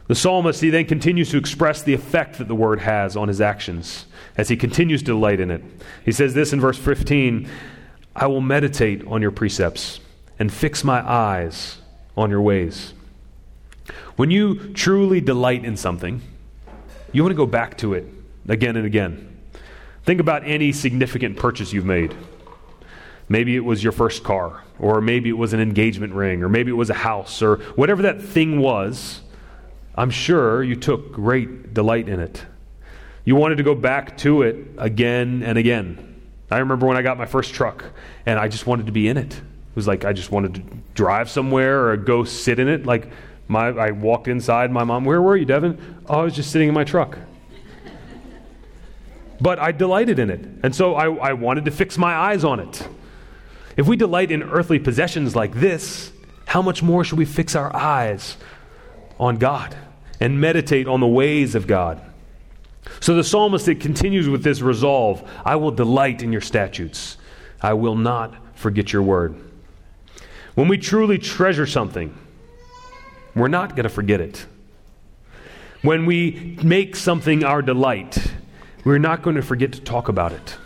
The 0.07 0.15
psalmist, 0.15 0.61
he 0.61 0.69
then 0.69 0.86
continues 0.86 1.30
to 1.32 1.38
express 1.38 1.82
the 1.82 1.93
effect 1.93 2.38
that 2.38 2.47
the 2.47 2.55
word 2.55 2.80
has 2.82 3.15
on 3.15 3.28
his 3.28 3.39
actions 3.39 4.05
as 4.38 4.49
he 4.49 4.57
continues 4.57 5.01
to 5.01 5.07
delight 5.07 5.39
in 5.39 5.51
it. 5.51 5.63
He 6.03 6.11
says 6.11 6.34
this 6.34 6.53
in 6.53 6.59
verse 6.59 6.78
15 6.78 7.47
I 8.15 8.28
will 8.28 8.41
meditate 8.41 9.05
on 9.07 9.21
your 9.21 9.32
precepts 9.32 9.99
and 10.43 10.51
fix 10.51 10.83
my 10.83 10.99
eyes 11.09 11.77
on 12.17 12.29
your 12.29 12.41
ways. 12.41 12.93
When 14.17 14.29
you 14.29 14.73
truly 14.73 15.21
delight 15.21 15.63
in 15.63 15.77
something, 15.77 16.21
you 17.13 17.23
want 17.23 17.31
to 17.31 17.37
go 17.37 17.45
back 17.45 17.77
to 17.77 17.93
it 17.93 18.05
again 18.49 18.75
and 18.75 18.85
again. 18.85 19.39
Think 20.03 20.19
about 20.19 20.45
any 20.45 20.73
significant 20.73 21.37
purchase 21.37 21.71
you've 21.71 21.85
made. 21.85 22.13
Maybe 23.29 23.55
it 23.55 23.61
was 23.61 23.81
your 23.81 23.93
first 23.93 24.25
car, 24.25 24.65
or 24.79 24.99
maybe 24.99 25.29
it 25.29 25.37
was 25.37 25.53
an 25.53 25.61
engagement 25.61 26.11
ring, 26.11 26.43
or 26.43 26.49
maybe 26.49 26.71
it 26.71 26.75
was 26.75 26.89
a 26.89 26.93
house, 26.93 27.41
or 27.41 27.59
whatever 27.77 28.01
that 28.01 28.21
thing 28.21 28.59
was. 28.59 29.21
I'm 29.95 30.09
sure 30.09 30.61
you 30.61 30.75
took 30.75 31.13
great 31.13 31.73
delight 31.73 32.09
in 32.09 32.19
it. 32.19 32.45
You 33.23 33.37
wanted 33.37 33.59
to 33.59 33.63
go 33.63 33.75
back 33.75 34.17
to 34.17 34.41
it 34.41 34.57
again 34.77 35.41
and 35.41 35.57
again. 35.57 36.21
I 36.51 36.57
remember 36.57 36.85
when 36.85 36.97
I 36.97 37.01
got 37.01 37.17
my 37.17 37.27
first 37.27 37.53
truck 37.53 37.85
and 38.25 38.37
I 38.37 38.49
just 38.49 38.67
wanted 38.67 38.87
to 38.87 38.91
be 38.91 39.07
in 39.07 39.15
it. 39.15 39.41
Was 39.76 39.88
like 39.88 40.05
I 40.05 40.13
just 40.13 40.32
wanted 40.32 40.55
to 40.55 40.61
drive 40.93 41.30
somewhere 41.30 41.89
or 41.89 41.97
go 41.97 42.24
sit 42.24 42.59
in 42.59 42.67
it. 42.67 42.86
Like 42.86 43.09
my, 43.47 43.67
I 43.67 43.91
walked 43.91 44.28
inside. 44.28 44.71
My 44.71 44.84
mom, 44.84 45.05
where 45.05 45.21
were 45.21 45.36
you, 45.36 45.45
Devon? 45.45 46.03
Oh, 46.07 46.21
I 46.21 46.24
was 46.24 46.36
just 46.36 46.51
sitting 46.51 46.67
in 46.67 46.74
my 46.74 46.84
truck. 46.84 47.17
but 49.41 49.59
I 49.59 49.71
delighted 49.71 50.19
in 50.19 50.30
it, 50.30 50.45
and 50.63 50.76
so 50.76 50.95
I, 50.95 51.30
I 51.30 51.34
wanted 51.34 51.65
to 51.65 51.71
fix 51.71 51.97
my 51.97 52.13
eyes 52.13 52.43
on 52.43 52.59
it. 52.59 52.88
If 53.76 53.88
we 53.88 53.97
delight 53.97 54.32
in 54.32 54.43
earthly 54.43 54.80
possessions 54.80 55.36
like 55.36 55.55
this, 55.55 56.11
how 56.45 56.61
much 56.61 56.84
more 56.84 57.03
should 57.03 57.17
we 57.17 57.26
fix 57.26 57.55
our 57.55 57.76
eyes 57.76 58.38
on 59.19 59.38
God 59.38 59.76
and 60.19 60.39
meditate 60.39 60.88
on 60.88 60.99
the 60.99 61.07
ways 61.07 61.55
of 61.55 61.65
God? 61.65 62.01
So 62.99 63.15
the 63.15 63.24
psalmist 63.24 63.67
it 63.67 63.80
continues 63.80 64.30
with 64.30 64.43
this 64.43 64.61
resolve 64.61 65.28
I 65.45 65.55
will 65.55 65.71
delight 65.71 66.21
in 66.21 66.32
your 66.32 66.41
statutes, 66.41 67.17
I 67.61 67.74
will 67.74 67.95
not 67.95 68.36
forget 68.55 68.93
your 68.93 69.01
word. 69.01 69.36
When 70.55 70.67
we 70.67 70.77
truly 70.77 71.17
treasure 71.17 71.65
something, 71.65 72.15
we're 73.35 73.47
not 73.47 73.71
going 73.71 73.83
to 73.83 73.89
forget 73.89 74.21
it. 74.21 74.45
When 75.81 76.05
we 76.05 76.57
make 76.63 76.95
something 76.95 77.43
our 77.43 77.61
delight, 77.61 78.31
we're 78.85 78.99
not 78.99 79.21
going 79.21 79.35
to 79.35 79.41
forget 79.41 79.73
to 79.73 79.81
talk 79.81 80.09
about 80.09 80.31
it. 80.31 80.57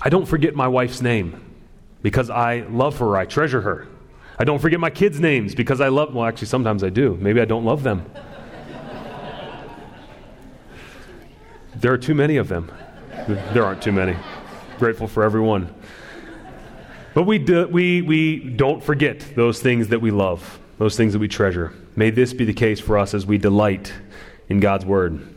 I 0.00 0.08
don't 0.08 0.26
forget 0.26 0.54
my 0.54 0.68
wife's 0.68 1.02
name 1.02 1.40
because 2.02 2.30
I 2.30 2.60
love 2.70 2.98
her, 2.98 3.16
I 3.16 3.26
treasure 3.26 3.60
her. 3.60 3.88
I 4.38 4.44
don't 4.44 4.58
forget 4.58 4.80
my 4.80 4.90
kids' 4.90 5.20
names 5.20 5.54
because 5.54 5.80
I 5.80 5.88
love, 5.88 6.14
well, 6.14 6.24
actually, 6.24 6.48
sometimes 6.48 6.82
I 6.82 6.88
do. 6.88 7.16
Maybe 7.20 7.40
I 7.40 7.44
don't 7.44 7.64
love 7.64 7.82
them. 7.82 8.10
There 11.76 11.92
are 11.92 11.98
too 11.98 12.14
many 12.14 12.36
of 12.36 12.48
them. 12.48 12.70
There 13.52 13.64
aren't 13.64 13.82
too 13.82 13.92
many. 13.92 14.16
Grateful 14.78 15.08
for 15.08 15.22
everyone. 15.22 15.74
But 17.14 17.24
we, 17.24 17.38
do, 17.38 17.66
we, 17.68 18.02
we 18.02 18.38
don't 18.38 18.82
forget 18.82 19.20
those 19.36 19.60
things 19.60 19.88
that 19.88 20.00
we 20.00 20.10
love, 20.10 20.58
those 20.78 20.96
things 20.96 21.12
that 21.12 21.18
we 21.18 21.28
treasure. 21.28 21.74
May 21.94 22.10
this 22.10 22.32
be 22.32 22.44
the 22.44 22.54
case 22.54 22.80
for 22.80 22.96
us 22.96 23.12
as 23.14 23.26
we 23.26 23.38
delight 23.38 23.92
in 24.48 24.60
God's 24.60 24.86
Word. 24.86 25.28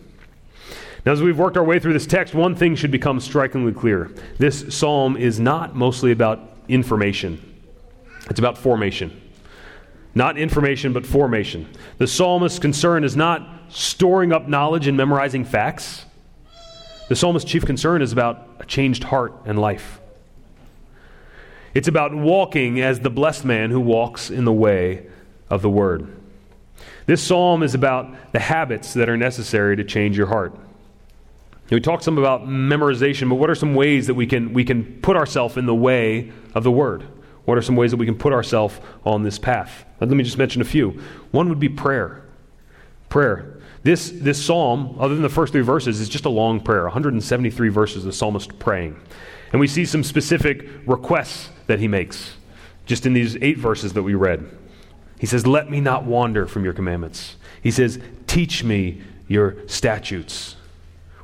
Now, 1.06 1.12
as 1.12 1.22
we've 1.22 1.38
worked 1.38 1.58
our 1.58 1.64
way 1.64 1.80
through 1.80 1.94
this 1.94 2.08
text, 2.08 2.34
one 2.34 2.56
thing 2.56 2.76
should 2.76 2.92
become 2.92 3.20
strikingly 3.20 3.74
clear. 3.74 4.12
This 4.40 4.76
psalm 4.76 5.18
is 5.18 5.40
not 5.40 5.76
mostly 5.76 6.12
about 6.12 6.40
information, 6.68 7.40
it's 8.30 8.40
about 8.40 8.58
formation. 8.58 9.22
Not 10.18 10.38
information, 10.38 10.94
but 10.94 11.06
formation. 11.06 11.68
The 11.98 12.08
psalmist's 12.08 12.58
concern 12.58 13.04
is 13.04 13.18
not 13.18 13.46
storing 13.68 14.32
up 14.32 14.48
knowledge 14.48 14.88
and 14.88 14.96
memorizing 14.96 15.44
facts. 15.44 16.06
The 17.10 17.18
psalmist's 17.18 17.52
chief 17.52 17.66
concern 17.66 18.02
is 18.02 18.14
about 18.14 18.48
a 18.62 18.66
changed 18.66 19.04
heart 19.04 19.34
and 19.46 19.60
life. 19.60 20.00
It's 21.76 21.90
about 21.90 22.16
walking 22.16 22.80
as 22.80 23.02
the 23.02 23.10
blessed 23.10 23.44
man 23.44 23.70
who 23.70 23.82
walks 23.82 24.32
in 24.32 24.46
the 24.46 24.54
way 24.54 25.06
of 25.50 25.62
the 25.62 25.70
word. 25.70 26.08
This 27.06 27.22
psalm 27.22 27.64
is 27.64 27.76
about 27.76 28.32
the 28.32 28.40
habits 28.40 28.94
that 28.94 29.10
are 29.10 29.18
necessary 29.18 29.76
to 29.76 29.84
change 29.84 30.18
your 30.18 30.28
heart. 30.28 30.58
We 31.70 31.82
talked 31.82 32.04
some 32.04 32.18
about 32.18 32.44
memorization, 32.48 33.28
but 33.30 33.36
what 33.36 33.50
are 33.50 33.56
some 33.56 33.76
ways 33.76 34.08
that 34.08 34.14
we 34.14 34.26
can, 34.26 34.54
we 34.54 34.64
can 34.64 35.02
put 35.02 35.18
ourselves 35.18 35.58
in 35.58 35.66
the 35.66 35.76
way 35.76 36.32
of 36.54 36.64
the 36.64 36.72
Word? 36.72 37.04
What 37.44 37.58
are 37.58 37.62
some 37.62 37.76
ways 37.76 37.92
that 37.92 37.98
we 37.98 38.06
can 38.06 38.18
put 38.18 38.32
ourselves 38.32 38.80
on 39.04 39.24
this 39.24 39.38
path? 39.38 39.84
Let 40.00 40.10
me 40.10 40.24
just 40.24 40.38
mention 40.38 40.62
a 40.62 40.66
few. 40.66 41.02
One 41.32 41.50
would 41.50 41.60
be 41.60 41.70
prayer. 41.70 42.24
Prayer. 43.10 43.60
This, 43.84 44.12
this 44.12 44.44
psalm, 44.44 44.96
other 45.00 45.14
than 45.14 45.24
the 45.24 45.30
first 45.30 45.52
three 45.52 45.62
verses, 45.62 46.00
is 46.00 46.08
just 46.08 46.26
a 46.26 46.30
long 46.30 46.62
prayer 46.62 46.84
173 46.84 47.70
verses, 47.70 48.04
the 48.04 48.14
psalmist 48.14 48.58
praying. 48.60 49.00
And 49.52 49.60
we 49.60 49.68
see 49.68 49.86
some 49.86 50.04
specific 50.04 50.68
requests 50.86 51.50
that 51.68 51.80
he 51.80 51.88
makes 51.88 52.36
just 52.86 53.06
in 53.06 53.14
these 53.14 53.36
eight 53.42 53.58
verses 53.58 53.94
that 53.94 54.04
we 54.04 54.14
read. 54.14 54.46
He 55.20 55.26
says, 55.26 55.48
Let 55.48 55.70
me 55.70 55.80
not 55.82 56.06
wander 56.06 56.46
from 56.46 56.64
your 56.64 56.74
commandments. 56.74 57.36
He 57.62 57.72
says, 57.72 58.00
Teach 58.28 58.64
me 58.64 59.02
your 59.28 59.68
statutes. 59.68 60.56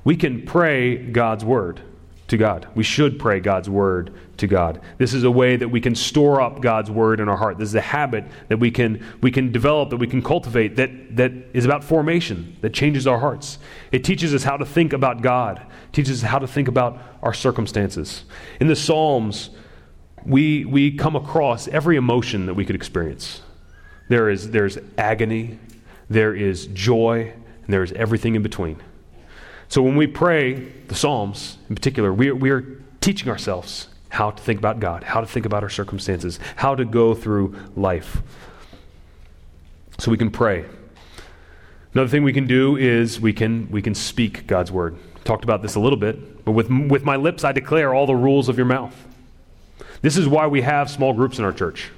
We 0.04 0.16
can 0.16 0.46
pray 0.46 0.98
God's 0.98 1.46
word 1.46 1.82
to 2.30 2.38
God. 2.38 2.68
We 2.74 2.84
should 2.84 3.20
pray 3.20 3.40
God's 3.40 3.70
word 3.70 4.14
to 4.38 4.48
God. 4.48 4.82
This 4.98 5.14
is 5.14 5.24
a 5.24 5.30
way 5.30 5.58
that 5.58 5.68
we 5.68 5.82
can 5.82 5.94
store 5.94 6.42
up 6.42 6.62
God's 6.62 6.90
word 6.90 7.20
in 7.20 7.30
our 7.30 7.38
heart. 7.38 7.58
This 7.58 7.70
is 7.70 7.76
a 7.76 7.82
habit 7.82 8.24
that 8.48 8.58
we 8.58 8.72
can 8.72 9.06
we 9.22 9.30
can 9.30 9.52
develop, 9.52 9.90
that 9.92 9.98
we 9.98 10.08
can 10.08 10.22
cultivate 10.22 10.78
that 10.78 11.16
that 11.18 11.32
is 11.54 11.66
about 11.66 11.84
formation, 11.84 12.56
that 12.62 12.74
changes 12.74 13.06
our 13.06 13.20
hearts. 13.20 13.60
It 13.92 14.04
teaches 14.04 14.34
us 14.34 14.44
how 14.44 14.58
to 14.58 14.66
think 14.66 14.94
about 14.94 15.22
God, 15.22 15.62
teaches 15.92 16.24
us 16.24 16.30
how 16.30 16.40
to 16.40 16.48
think 16.48 16.68
about 16.68 17.00
our 17.22 17.34
circumstances. 17.34 18.24
In 18.60 18.68
the 18.68 18.76
Psalms, 18.76 19.52
we 20.26 20.66
we 20.66 20.92
come 20.92 21.16
across 21.16 21.68
every 21.68 21.98
emotion 21.98 22.46
that 22.46 22.54
we 22.54 22.66
could 22.66 22.76
experience. 22.76 23.42
There 24.10 24.30
is 24.30 24.52
there's 24.52 24.78
agony, 24.98 25.60
there 26.10 26.36
is 26.36 26.68
joy, 26.68 27.34
and 27.64 27.74
there 27.74 27.84
is 27.84 27.92
everything 27.94 28.36
in 28.36 28.44
between. 28.44 28.82
So 29.70 29.82
when 29.82 29.96
we 29.96 30.06
pray 30.06 30.56
the 30.88 30.96
Psalms 30.96 31.58
in 31.70 31.76
particular, 31.76 32.14
we 32.14 32.30
are, 32.30 32.36
we 32.36 32.50
are 32.50 32.66
teaching 33.00 33.30
ourselves 33.30 33.88
how 34.10 34.32
to 34.32 34.44
think 34.44 34.60
about 34.60 34.82
God, 34.82 35.04
how 35.06 35.22
to 35.22 35.28
think 35.28 35.46
about 35.46 35.64
our 35.64 35.70
circumstances, 35.70 36.40
how 36.58 36.76
to 36.76 36.84
go 36.84 37.16
through 37.16 37.56
life. 37.78 38.22
So 39.98 40.12
we 40.12 40.18
can 40.18 40.30
pray. 40.30 40.66
Another 41.94 42.10
thing 42.10 42.24
we 42.24 42.34
can 42.34 42.48
do 42.48 42.76
is 42.76 43.22
we 43.22 43.32
can, 43.32 43.72
we 43.72 43.82
can 43.82 43.96
speak 43.96 44.46
God's 44.46 44.72
word. 44.72 44.98
Talked 45.24 45.46
about 45.46 45.62
this 45.62 45.76
a 45.76 45.80
little 45.80 45.98
bit, 45.98 46.44
but 46.44 46.52
with, 46.52 46.70
with 46.70 47.06
my 47.06 47.16
lips 47.16 47.46
I 47.46 47.54
declare 47.54 47.94
all 47.94 48.06
the 48.06 48.16
rules 48.16 48.50
of 48.50 48.58
your 48.58 48.66
mouth. 48.66 48.96
This 50.02 50.18
is 50.18 50.28
why 50.28 50.48
we 50.48 50.62
have 50.62 50.90
small 50.90 51.14
groups 51.14 51.40
in 51.40 51.46
our 51.46 51.54
church. 51.54 51.92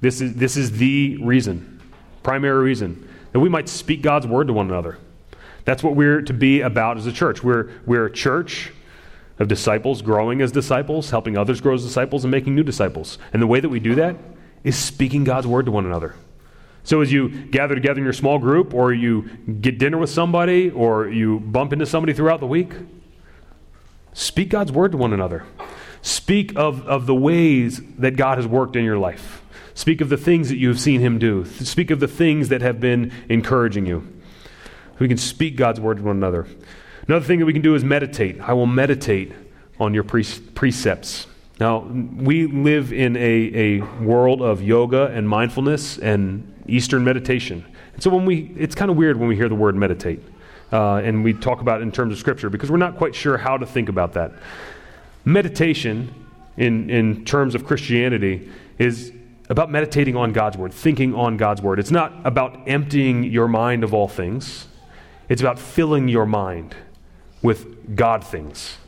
This 0.00 0.20
is, 0.20 0.34
this 0.34 0.56
is 0.56 0.72
the 0.72 1.16
reason, 1.22 1.80
primary 2.22 2.62
reason, 2.62 3.08
that 3.32 3.40
we 3.40 3.48
might 3.48 3.68
speak 3.68 4.02
God's 4.02 4.26
word 4.26 4.48
to 4.48 4.52
one 4.52 4.68
another. 4.68 4.98
That's 5.64 5.82
what 5.82 5.96
we're 5.96 6.22
to 6.22 6.32
be 6.32 6.60
about 6.60 6.98
as 6.98 7.06
a 7.06 7.12
church. 7.12 7.42
We're, 7.42 7.70
we're 7.86 8.06
a 8.06 8.12
church 8.12 8.72
of 9.38 9.48
disciples 9.48 10.02
growing 10.02 10.42
as 10.42 10.52
disciples, 10.52 11.10
helping 11.10 11.36
others 11.36 11.60
grow 11.60 11.74
as 11.74 11.82
disciples, 11.82 12.24
and 12.24 12.30
making 12.30 12.54
new 12.54 12.62
disciples. 12.62 13.18
And 13.32 13.40
the 13.40 13.46
way 13.46 13.60
that 13.60 13.68
we 13.68 13.80
do 13.80 13.94
that 13.96 14.16
is 14.62 14.76
speaking 14.76 15.24
God's 15.24 15.46
word 15.46 15.66
to 15.66 15.72
one 15.72 15.86
another. 15.86 16.14
So 16.82 17.00
as 17.00 17.10
you 17.10 17.46
gather 17.46 17.74
together 17.74 17.98
in 17.98 18.04
your 18.04 18.12
small 18.12 18.38
group, 18.38 18.74
or 18.74 18.92
you 18.92 19.22
get 19.60 19.78
dinner 19.78 19.96
with 19.96 20.10
somebody, 20.10 20.70
or 20.70 21.08
you 21.08 21.40
bump 21.40 21.72
into 21.72 21.86
somebody 21.86 22.12
throughout 22.12 22.40
the 22.40 22.46
week, 22.46 22.72
speak 24.12 24.50
God's 24.50 24.70
word 24.70 24.92
to 24.92 24.98
one 24.98 25.12
another. 25.12 25.44
Speak 26.04 26.52
of, 26.54 26.86
of 26.86 27.06
the 27.06 27.14
ways 27.14 27.80
that 27.96 28.10
God 28.18 28.36
has 28.36 28.46
worked 28.46 28.76
in 28.76 28.84
your 28.84 28.98
life. 28.98 29.42
Speak 29.72 30.02
of 30.02 30.10
the 30.10 30.18
things 30.18 30.50
that 30.50 30.58
you 30.58 30.68
have 30.68 30.78
seen 30.78 31.00
Him 31.00 31.18
do. 31.18 31.46
Speak 31.46 31.90
of 31.90 31.98
the 31.98 32.06
things 32.06 32.50
that 32.50 32.60
have 32.60 32.78
been 32.78 33.10
encouraging 33.30 33.86
you. 33.86 34.06
We 34.98 35.08
can 35.08 35.16
speak 35.16 35.56
God's 35.56 35.80
word 35.80 35.96
to 35.96 36.02
one 36.02 36.16
another. 36.16 36.46
Another 37.08 37.24
thing 37.24 37.38
that 37.38 37.46
we 37.46 37.54
can 37.54 37.62
do 37.62 37.74
is 37.74 37.82
meditate. 37.82 38.38
I 38.42 38.52
will 38.52 38.66
meditate 38.66 39.32
on 39.80 39.94
your 39.94 40.04
pre- 40.04 40.26
precepts. 40.54 41.26
Now, 41.58 41.78
we 41.78 42.48
live 42.48 42.92
in 42.92 43.16
a, 43.16 43.20
a 43.54 43.80
world 44.02 44.42
of 44.42 44.62
yoga 44.62 45.06
and 45.06 45.26
mindfulness 45.26 45.96
and 45.96 46.52
Eastern 46.66 47.02
meditation. 47.02 47.64
And 47.94 48.02
so 48.02 48.10
when 48.10 48.26
we, 48.26 48.52
it's 48.58 48.74
kind 48.74 48.90
of 48.90 48.98
weird 48.98 49.18
when 49.18 49.28
we 49.28 49.36
hear 49.36 49.48
the 49.48 49.54
word 49.54 49.74
meditate. 49.74 50.22
Uh, 50.70 50.96
and 50.96 51.24
we 51.24 51.32
talk 51.32 51.62
about 51.62 51.80
it 51.80 51.84
in 51.84 51.92
terms 51.92 52.12
of 52.12 52.18
Scripture 52.18 52.50
because 52.50 52.70
we're 52.70 52.76
not 52.76 52.98
quite 52.98 53.14
sure 53.14 53.38
how 53.38 53.56
to 53.56 53.64
think 53.64 53.88
about 53.88 54.12
that. 54.14 54.32
Meditation, 55.24 56.12
in, 56.56 56.90
in 56.90 57.24
terms 57.24 57.54
of 57.54 57.64
Christianity, 57.64 58.50
is 58.78 59.12
about 59.48 59.70
meditating 59.70 60.16
on 60.16 60.32
God's 60.32 60.56
Word, 60.56 60.72
thinking 60.72 61.14
on 61.14 61.36
God's 61.36 61.62
Word. 61.62 61.78
It's 61.78 61.90
not 61.90 62.12
about 62.24 62.60
emptying 62.66 63.24
your 63.24 63.48
mind 63.48 63.84
of 63.84 63.94
all 63.94 64.08
things, 64.08 64.68
it's 65.28 65.40
about 65.40 65.58
filling 65.58 66.08
your 66.08 66.26
mind 66.26 66.74
with 67.42 67.96
God 67.96 68.24
things. 68.24 68.78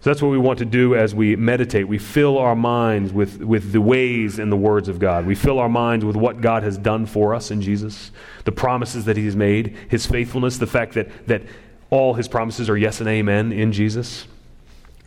So 0.00 0.10
that's 0.10 0.20
what 0.20 0.30
we 0.30 0.38
want 0.38 0.58
to 0.58 0.64
do 0.64 0.96
as 0.96 1.14
we 1.14 1.36
meditate. 1.36 1.86
We 1.86 1.98
fill 1.98 2.36
our 2.36 2.56
minds 2.56 3.12
with, 3.12 3.40
with 3.40 3.70
the 3.70 3.80
ways 3.80 4.40
and 4.40 4.50
the 4.50 4.56
words 4.56 4.88
of 4.88 4.98
God. 4.98 5.26
We 5.26 5.36
fill 5.36 5.60
our 5.60 5.68
minds 5.68 6.04
with 6.04 6.16
what 6.16 6.40
God 6.40 6.64
has 6.64 6.76
done 6.76 7.06
for 7.06 7.36
us 7.36 7.52
in 7.52 7.62
Jesus, 7.62 8.10
the 8.44 8.50
promises 8.50 9.04
that 9.04 9.16
He 9.16 9.26
has 9.26 9.36
made, 9.36 9.76
His 9.88 10.04
faithfulness, 10.04 10.58
the 10.58 10.66
fact 10.66 10.94
that, 10.94 11.28
that 11.28 11.42
all 11.88 12.14
His 12.14 12.26
promises 12.26 12.68
are 12.68 12.76
yes 12.76 12.98
and 12.98 13.08
amen 13.08 13.52
in 13.52 13.70
Jesus. 13.70 14.26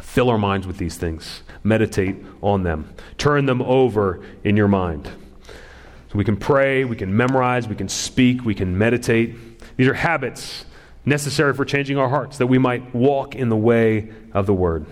Fill 0.01 0.29
our 0.29 0.37
minds 0.37 0.67
with 0.67 0.77
these 0.77 0.97
things. 0.97 1.41
Meditate 1.63 2.17
on 2.41 2.63
them. 2.63 2.93
Turn 3.17 3.45
them 3.45 3.61
over 3.61 4.23
in 4.43 4.57
your 4.57 4.67
mind. 4.67 5.09
So 5.47 6.17
we 6.17 6.23
can 6.23 6.37
pray, 6.37 6.85
we 6.85 6.95
can 6.95 7.15
memorize, 7.15 7.67
we 7.67 7.75
can 7.75 7.89
speak, 7.89 8.43
we 8.45 8.55
can 8.55 8.77
meditate. 8.77 9.35
These 9.77 9.87
are 9.87 9.93
habits 9.93 10.65
necessary 11.05 11.53
for 11.53 11.65
changing 11.65 11.97
our 11.97 12.09
hearts, 12.09 12.37
that 12.39 12.47
we 12.47 12.57
might 12.57 12.93
walk 12.93 13.35
in 13.35 13.49
the 13.49 13.55
way 13.57 14.09
of 14.33 14.45
the 14.45 14.53
Word. 14.53 14.85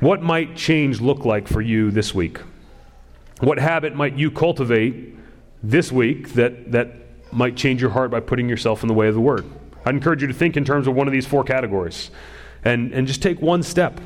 What 0.00 0.22
might 0.22 0.56
change 0.56 1.00
look 1.00 1.24
like 1.24 1.48
for 1.48 1.60
you 1.60 1.90
this 1.90 2.14
week? 2.14 2.38
What 3.40 3.58
habit 3.58 3.94
might 3.94 4.16
you 4.16 4.30
cultivate 4.30 5.16
this 5.62 5.90
week 5.90 6.34
that, 6.34 6.72
that 6.72 7.32
might 7.32 7.56
change 7.56 7.80
your 7.80 7.90
heart 7.90 8.10
by 8.10 8.20
putting 8.20 8.48
yourself 8.48 8.82
in 8.82 8.88
the 8.88 8.94
way 8.94 9.08
of 9.08 9.14
the 9.14 9.20
Word? 9.20 9.44
I'd 9.84 9.94
encourage 9.94 10.22
you 10.22 10.28
to 10.28 10.34
think 10.34 10.56
in 10.56 10.64
terms 10.64 10.86
of 10.86 10.94
one 10.94 11.08
of 11.08 11.12
these 11.12 11.26
four 11.26 11.42
categories 11.44 12.10
and, 12.64 12.92
and 12.92 13.06
just 13.06 13.22
take 13.22 13.40
one 13.40 13.62
step. 13.62 14.00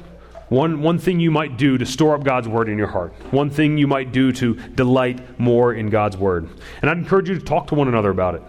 One, 0.48 0.80
one 0.80 0.98
thing 0.98 1.18
you 1.18 1.32
might 1.32 1.57
do 1.57 1.76
to 1.76 1.84
store 1.84 2.14
up 2.14 2.22
God's 2.22 2.46
Word 2.46 2.68
in 2.68 2.78
your 2.78 2.86
heart. 2.86 3.12
One 3.32 3.50
thing 3.50 3.78
you 3.78 3.88
might 3.88 4.12
do 4.12 4.30
to 4.32 4.54
delight 4.54 5.40
more 5.40 5.74
in 5.74 5.90
God's 5.90 6.16
Word. 6.16 6.48
And 6.80 6.90
I'd 6.90 6.98
encourage 6.98 7.28
you 7.28 7.36
to 7.36 7.44
talk 7.44 7.66
to 7.68 7.74
one 7.74 7.88
another 7.88 8.11
about 8.11 8.36
it. 8.36 8.42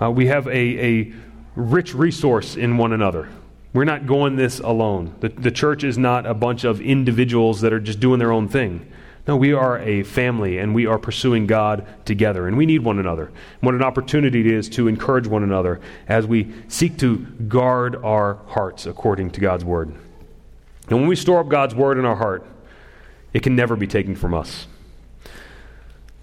Uh, 0.00 0.10
we 0.10 0.26
have 0.26 0.46
a, 0.46 0.50
a 0.52 1.12
rich 1.56 1.94
resource 1.94 2.56
in 2.56 2.76
one 2.76 2.92
another. 2.92 3.28
We're 3.72 3.84
not 3.84 4.06
going 4.06 4.36
this 4.36 4.60
alone. 4.60 5.16
The, 5.20 5.30
the 5.30 5.50
church 5.50 5.84
is 5.84 5.98
not 5.98 6.26
a 6.26 6.34
bunch 6.34 6.64
of 6.64 6.80
individuals 6.80 7.60
that 7.62 7.72
are 7.72 7.80
just 7.80 7.98
doing 7.98 8.18
their 8.18 8.32
own 8.32 8.48
thing. 8.48 8.90
No, 9.26 9.36
we 9.36 9.52
are 9.52 9.78
a 9.80 10.04
family 10.04 10.58
and 10.58 10.74
we 10.74 10.86
are 10.86 10.98
pursuing 10.98 11.46
God 11.46 11.86
together, 12.04 12.46
and 12.46 12.56
we 12.56 12.64
need 12.64 12.84
one 12.84 12.98
another. 12.98 13.32
what 13.60 13.74
an 13.74 13.82
opportunity 13.82 14.40
it 14.40 14.46
is 14.46 14.68
to 14.70 14.86
encourage 14.86 15.26
one 15.26 15.42
another 15.42 15.80
as 16.06 16.26
we 16.26 16.52
seek 16.68 16.98
to 16.98 17.18
guard 17.18 17.96
our 17.96 18.34
hearts 18.46 18.86
according 18.86 19.30
to 19.32 19.40
God's 19.40 19.64
Word. 19.64 19.88
And 20.88 21.00
when 21.00 21.08
we 21.08 21.16
store 21.16 21.40
up 21.40 21.48
God's 21.48 21.74
Word 21.74 21.98
in 21.98 22.04
our 22.04 22.14
heart, 22.14 22.46
it 23.32 23.42
can 23.42 23.56
never 23.56 23.74
be 23.74 23.88
taken 23.88 24.14
from 24.14 24.32
us. 24.32 24.68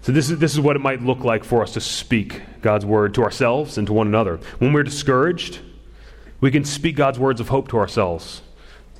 So, 0.00 0.12
this 0.12 0.30
is, 0.30 0.38
this 0.38 0.52
is 0.52 0.60
what 0.60 0.76
it 0.76 0.80
might 0.80 1.02
look 1.02 1.20
like 1.20 1.44
for 1.44 1.62
us 1.62 1.72
to 1.74 1.80
speak 1.80 2.42
God's 2.60 2.84
word 2.84 3.14
to 3.14 3.22
ourselves 3.22 3.78
and 3.78 3.86
to 3.86 3.92
one 3.94 4.06
another. 4.06 4.38
When 4.58 4.74
we're 4.74 4.82
discouraged, 4.82 5.60
we 6.42 6.50
can 6.50 6.64
speak 6.64 6.96
God's 6.96 7.18
words 7.18 7.40
of 7.40 7.48
hope 7.48 7.68
to 7.68 7.78
ourselves. 7.78 8.42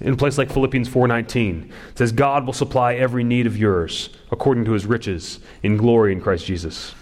In 0.01 0.13
a 0.13 0.17
place 0.17 0.39
like 0.39 0.51
Philippians 0.51 0.89
4:19, 0.89 1.71
it 1.91 1.99
says 1.99 2.13
God 2.13 2.47
will 2.47 2.53
supply 2.53 2.95
every 2.95 3.23
need 3.25 3.47
of 3.47 3.57
yours 3.57 4.11
according 4.31 4.65
to 4.65 4.73
his 4.73 4.87
riches 4.87 5.39
in 5.63 5.77
glory 5.77 6.13
in 6.13 6.21
Christ 6.21 6.47
Jesus. 6.47 6.95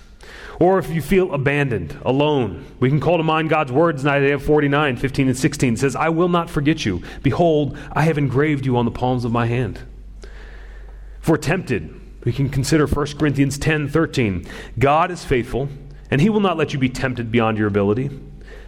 Or 0.61 0.79
if 0.79 0.91
you 0.91 1.01
feel 1.03 1.33
abandoned, 1.33 1.97
alone, 2.05 2.65
we 2.79 2.89
can 2.89 3.01
call 3.01 3.17
to 3.17 3.23
mind 3.23 3.49
God's 3.49 3.73
words 3.73 4.03
in 4.03 4.09
Isaiah 4.09 4.39
49, 4.39 4.97
15 4.97 5.29
and 5.29 5.37
16. 5.37 5.75
It 5.75 5.79
says, 5.79 5.97
I 5.97 6.11
will 6.11 6.29
not 6.29 6.51
forget 6.51 6.85
you. 6.85 7.03
Behold, 7.23 7.77
I 7.93 8.03
have 8.03 8.19
engraved 8.19 8.67
you 8.67 8.77
on 8.77 8.85
the 8.85 8.91
palms 8.91 9.25
of 9.25 9.33
my 9.33 9.47
hand. 9.47 9.81
We're 11.27 11.39
tempted, 11.39 11.99
we 12.25 12.33
can 12.33 12.49
consider 12.49 12.87
1 12.87 13.19
Corinthians 13.19 13.59
10.13 13.59 14.47
God 14.79 15.11
is 15.11 15.25
faithful, 15.25 15.69
and 16.11 16.21
he 16.21 16.29
will 16.29 16.41
not 16.41 16.57
let 16.57 16.73
you 16.73 16.79
be 16.79 16.89
tempted 16.89 17.33
beyond 17.33 17.59
your 17.59 17.69
ability, 17.69 18.11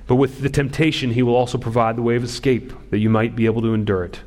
but 0.06 0.16
with 0.16 0.40
the 0.40 0.50
temptation, 0.50 1.10
he 1.10 1.22
will 1.22 1.34
also 1.34 1.58
provide 1.58 1.96
the 1.96 2.02
way 2.02 2.16
of 2.16 2.24
escape 2.24 2.72
that 2.90 2.98
you 2.98 3.08
might 3.08 3.34
be 3.34 3.46
able 3.46 3.62
to 3.62 3.74
endure 3.74 4.04
it. 4.04 4.20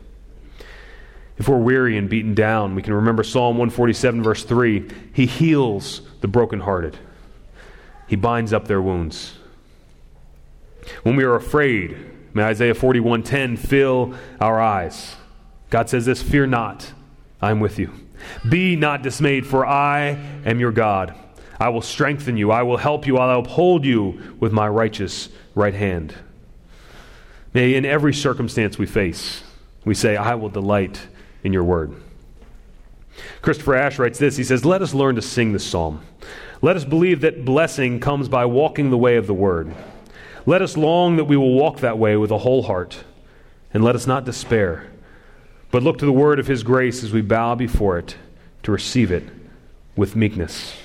If 1.37 1.47
we're 1.47 1.57
weary 1.57 1.97
and 1.97 2.09
beaten 2.09 2.33
down, 2.33 2.73
we 2.73 2.81
can 2.81 2.95
remember 2.95 3.23
Psalm 3.23 3.57
147, 3.57 4.23
verse 4.23 4.43
3. 4.43 4.89
He 5.13 5.27
heals 5.27 6.01
the 6.21 6.27
brokenhearted, 6.27 6.97
He 8.07 8.15
binds 8.15 8.53
up 8.53 8.67
their 8.67 8.81
wounds. 8.81 9.37
When 11.03 11.15
we 11.15 11.23
are 11.23 11.35
afraid, 11.35 11.97
may 12.33 12.43
Isaiah 12.43 12.73
41:10 12.73 13.57
fill 13.57 14.13
our 14.39 14.59
eyes. 14.59 15.15
God 15.69 15.89
says 15.89 16.05
this, 16.05 16.21
"Fear 16.23 16.47
not, 16.47 16.93
I 17.41 17.51
am 17.51 17.59
with 17.59 17.77
you. 17.77 17.91
Be 18.47 18.75
not 18.75 19.03
dismayed, 19.03 19.45
for 19.45 19.65
I 19.65 20.17
am 20.45 20.59
your 20.59 20.71
God. 20.71 21.13
I 21.59 21.69
will 21.69 21.81
strengthen 21.81 22.37
you. 22.37 22.51
I 22.51 22.63
will 22.63 22.77
help 22.77 23.05
you. 23.05 23.17
I 23.17 23.33
will 23.33 23.41
uphold 23.41 23.85
you 23.85 24.19
with 24.39 24.51
my 24.51 24.67
righteous 24.67 25.29
right 25.57 25.73
hand." 25.73 26.13
May 27.53 27.73
in 27.73 27.85
every 27.85 28.13
circumstance 28.13 28.77
we 28.77 28.85
face, 28.85 29.43
we 29.83 29.93
say, 29.93 30.15
"I 30.15 30.35
will 30.35 30.49
delight 30.49 31.07
in 31.43 31.53
your 31.53 31.63
word." 31.63 31.93
Christopher 33.41 33.75
Ash 33.75 33.97
writes 33.97 34.19
this. 34.19 34.37
He 34.37 34.43
says, 34.43 34.63
"Let 34.63 34.81
us 34.81 34.93
learn 34.93 35.15
to 35.15 35.21
sing 35.21 35.51
this 35.51 35.63
psalm. 35.63 36.01
Let 36.61 36.75
us 36.75 36.85
believe 36.85 37.21
that 37.21 37.45
blessing 37.45 37.99
comes 37.99 38.29
by 38.29 38.45
walking 38.45 38.89
the 38.89 38.97
way 38.97 39.17
of 39.17 39.27
the 39.27 39.33
word." 39.33 39.71
Let 40.45 40.61
us 40.61 40.77
long 40.77 41.17
that 41.17 41.25
we 41.25 41.35
will 41.35 41.53
walk 41.53 41.79
that 41.79 41.97
way 41.97 42.15
with 42.15 42.31
a 42.31 42.37
whole 42.37 42.63
heart, 42.63 43.03
and 43.73 43.83
let 43.83 43.95
us 43.95 44.07
not 44.07 44.23
despair, 44.23 44.83
but 45.71 45.83
look 45.83 45.97
to 45.97 46.05
the 46.05 46.11
word 46.13 46.39
of 46.39 46.47
his 46.47 46.63
grace 46.63 47.03
as 47.03 47.11
we 47.11 47.21
bow 47.21 47.53
before 47.53 47.97
it 47.97 48.15
to 48.63 48.71
receive 48.71 49.11
it 49.11 49.23
with 49.97 50.15
meekness. 50.15 50.77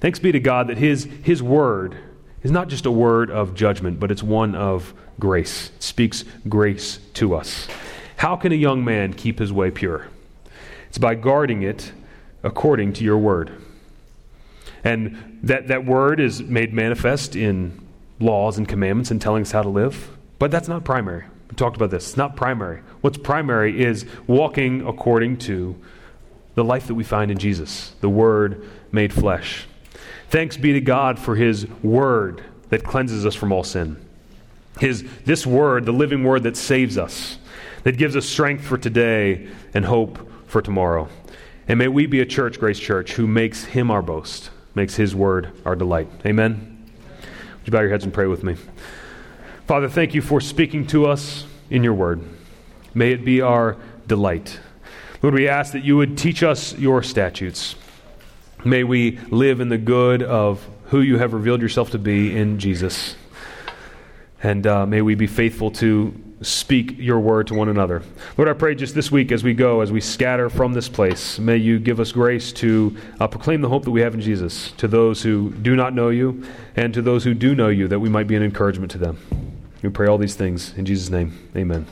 Thanks 0.00 0.18
be 0.18 0.32
to 0.32 0.40
God 0.40 0.66
that 0.68 0.78
his, 0.78 1.06
his 1.22 1.40
word 1.42 1.94
is 2.42 2.50
not 2.50 2.68
just 2.68 2.86
a 2.86 2.90
word 2.90 3.30
of 3.30 3.54
judgment, 3.54 4.00
but 4.00 4.10
it's 4.10 4.22
one 4.22 4.54
of 4.54 4.94
grace. 5.18 5.70
It 5.76 5.82
speaks 5.82 6.24
grace 6.48 6.98
to 7.14 7.34
us. 7.34 7.68
How 8.16 8.36
can 8.36 8.52
a 8.52 8.56
young 8.56 8.84
man 8.84 9.12
keep 9.12 9.38
his 9.38 9.52
way 9.52 9.70
pure? 9.70 10.08
It's 10.88 10.98
by 10.98 11.14
guarding 11.14 11.62
it 11.62 11.92
according 12.42 12.94
to 12.94 13.04
your 13.04 13.18
word. 13.18 13.52
And 14.82 15.40
that, 15.42 15.68
that 15.68 15.84
word 15.84 16.20
is 16.20 16.42
made 16.42 16.72
manifest 16.72 17.36
in 17.36 17.86
laws 18.18 18.58
and 18.58 18.68
commandments 18.68 19.10
and 19.10 19.20
telling 19.20 19.42
us 19.42 19.52
how 19.52 19.62
to 19.62 19.68
live. 19.68 20.10
But 20.38 20.50
that's 20.50 20.68
not 20.68 20.84
primary. 20.84 21.24
We 21.50 21.56
talked 21.56 21.76
about 21.76 21.90
this. 21.90 22.08
It's 22.08 22.16
not 22.16 22.36
primary. 22.36 22.80
What's 23.00 23.18
primary 23.18 23.82
is 23.82 24.06
walking 24.26 24.86
according 24.86 25.38
to 25.38 25.76
the 26.54 26.64
life 26.64 26.86
that 26.88 26.94
we 26.94 27.04
find 27.04 27.30
in 27.30 27.38
Jesus, 27.38 27.92
the 28.00 28.08
Word 28.08 28.68
made 28.92 29.12
flesh. 29.12 29.66
Thanks 30.30 30.56
be 30.56 30.72
to 30.72 30.80
God 30.80 31.18
for 31.18 31.34
His 31.34 31.66
Word 31.82 32.42
that 32.68 32.84
cleanses 32.84 33.26
us 33.26 33.34
from 33.34 33.52
all 33.52 33.64
sin. 33.64 33.96
His, 34.78 35.04
this 35.24 35.44
Word, 35.44 35.84
the 35.84 35.92
living 35.92 36.22
Word 36.22 36.44
that 36.44 36.56
saves 36.56 36.96
us, 36.96 37.38
that 37.82 37.98
gives 37.98 38.14
us 38.16 38.26
strength 38.26 38.64
for 38.64 38.78
today 38.78 39.48
and 39.74 39.84
hope 39.84 40.30
for 40.46 40.62
tomorrow. 40.62 41.08
And 41.66 41.78
may 41.78 41.88
we 41.88 42.06
be 42.06 42.20
a 42.20 42.26
church, 42.26 42.60
Grace 42.60 42.78
Church, 42.78 43.12
who 43.12 43.26
makes 43.26 43.64
Him 43.64 43.90
our 43.90 44.02
boast, 44.02 44.50
makes 44.74 44.94
His 44.94 45.14
Word 45.14 45.52
our 45.66 45.74
delight. 45.74 46.08
Amen. 46.24 46.86
Would 47.20 47.66
you 47.66 47.72
bow 47.72 47.80
your 47.80 47.90
heads 47.90 48.04
and 48.04 48.14
pray 48.14 48.26
with 48.26 48.44
me? 48.44 48.56
Father, 49.66 49.88
thank 49.88 50.14
you 50.14 50.22
for 50.22 50.40
speaking 50.40 50.86
to 50.88 51.06
us 51.06 51.44
in 51.70 51.84
your 51.84 51.94
word. 51.94 52.22
May 52.94 53.12
it 53.12 53.24
be 53.24 53.40
our 53.40 53.76
delight. 54.06 54.58
Lord, 55.22 55.34
we 55.34 55.46
ask 55.46 55.72
that 55.74 55.84
you 55.84 55.96
would 55.96 56.18
teach 56.18 56.42
us 56.42 56.76
your 56.76 57.02
statutes. 57.02 57.76
May 58.64 58.84
we 58.84 59.18
live 59.30 59.60
in 59.60 59.68
the 59.68 59.78
good 59.78 60.22
of 60.22 60.66
who 60.86 61.00
you 61.00 61.18
have 61.18 61.32
revealed 61.32 61.62
yourself 61.62 61.90
to 61.90 61.98
be 61.98 62.36
in 62.36 62.58
Jesus. 62.58 63.16
And 64.42 64.66
uh, 64.66 64.86
may 64.86 65.02
we 65.02 65.14
be 65.14 65.26
faithful 65.26 65.70
to 65.72 66.14
speak 66.42 66.94
your 66.98 67.20
word 67.20 67.46
to 67.48 67.54
one 67.54 67.68
another. 67.68 68.02
Lord, 68.36 68.48
I 68.48 68.54
pray 68.54 68.74
just 68.74 68.94
this 68.94 69.12
week 69.12 69.30
as 69.30 69.44
we 69.44 69.52
go, 69.52 69.82
as 69.82 69.92
we 69.92 70.00
scatter 70.00 70.48
from 70.48 70.72
this 70.72 70.88
place, 70.88 71.38
may 71.38 71.56
you 71.56 71.78
give 71.78 72.00
us 72.00 72.12
grace 72.12 72.52
to 72.54 72.96
uh, 73.20 73.28
proclaim 73.28 73.60
the 73.60 73.68
hope 73.68 73.84
that 73.84 73.90
we 73.90 74.00
have 74.00 74.14
in 74.14 74.20
Jesus 74.20 74.72
to 74.72 74.88
those 74.88 75.22
who 75.22 75.50
do 75.50 75.76
not 75.76 75.94
know 75.94 76.08
you 76.08 76.42
and 76.76 76.94
to 76.94 77.02
those 77.02 77.24
who 77.24 77.34
do 77.34 77.54
know 77.54 77.68
you, 77.68 77.88
that 77.88 77.98
we 77.98 78.08
might 78.08 78.26
be 78.26 78.36
an 78.36 78.42
encouragement 78.42 78.90
to 78.92 78.98
them. 78.98 79.18
We 79.82 79.90
pray 79.90 80.08
all 80.08 80.18
these 80.18 80.34
things 80.34 80.74
in 80.76 80.86
Jesus' 80.86 81.10
name. 81.10 81.50
Amen. 81.54 81.86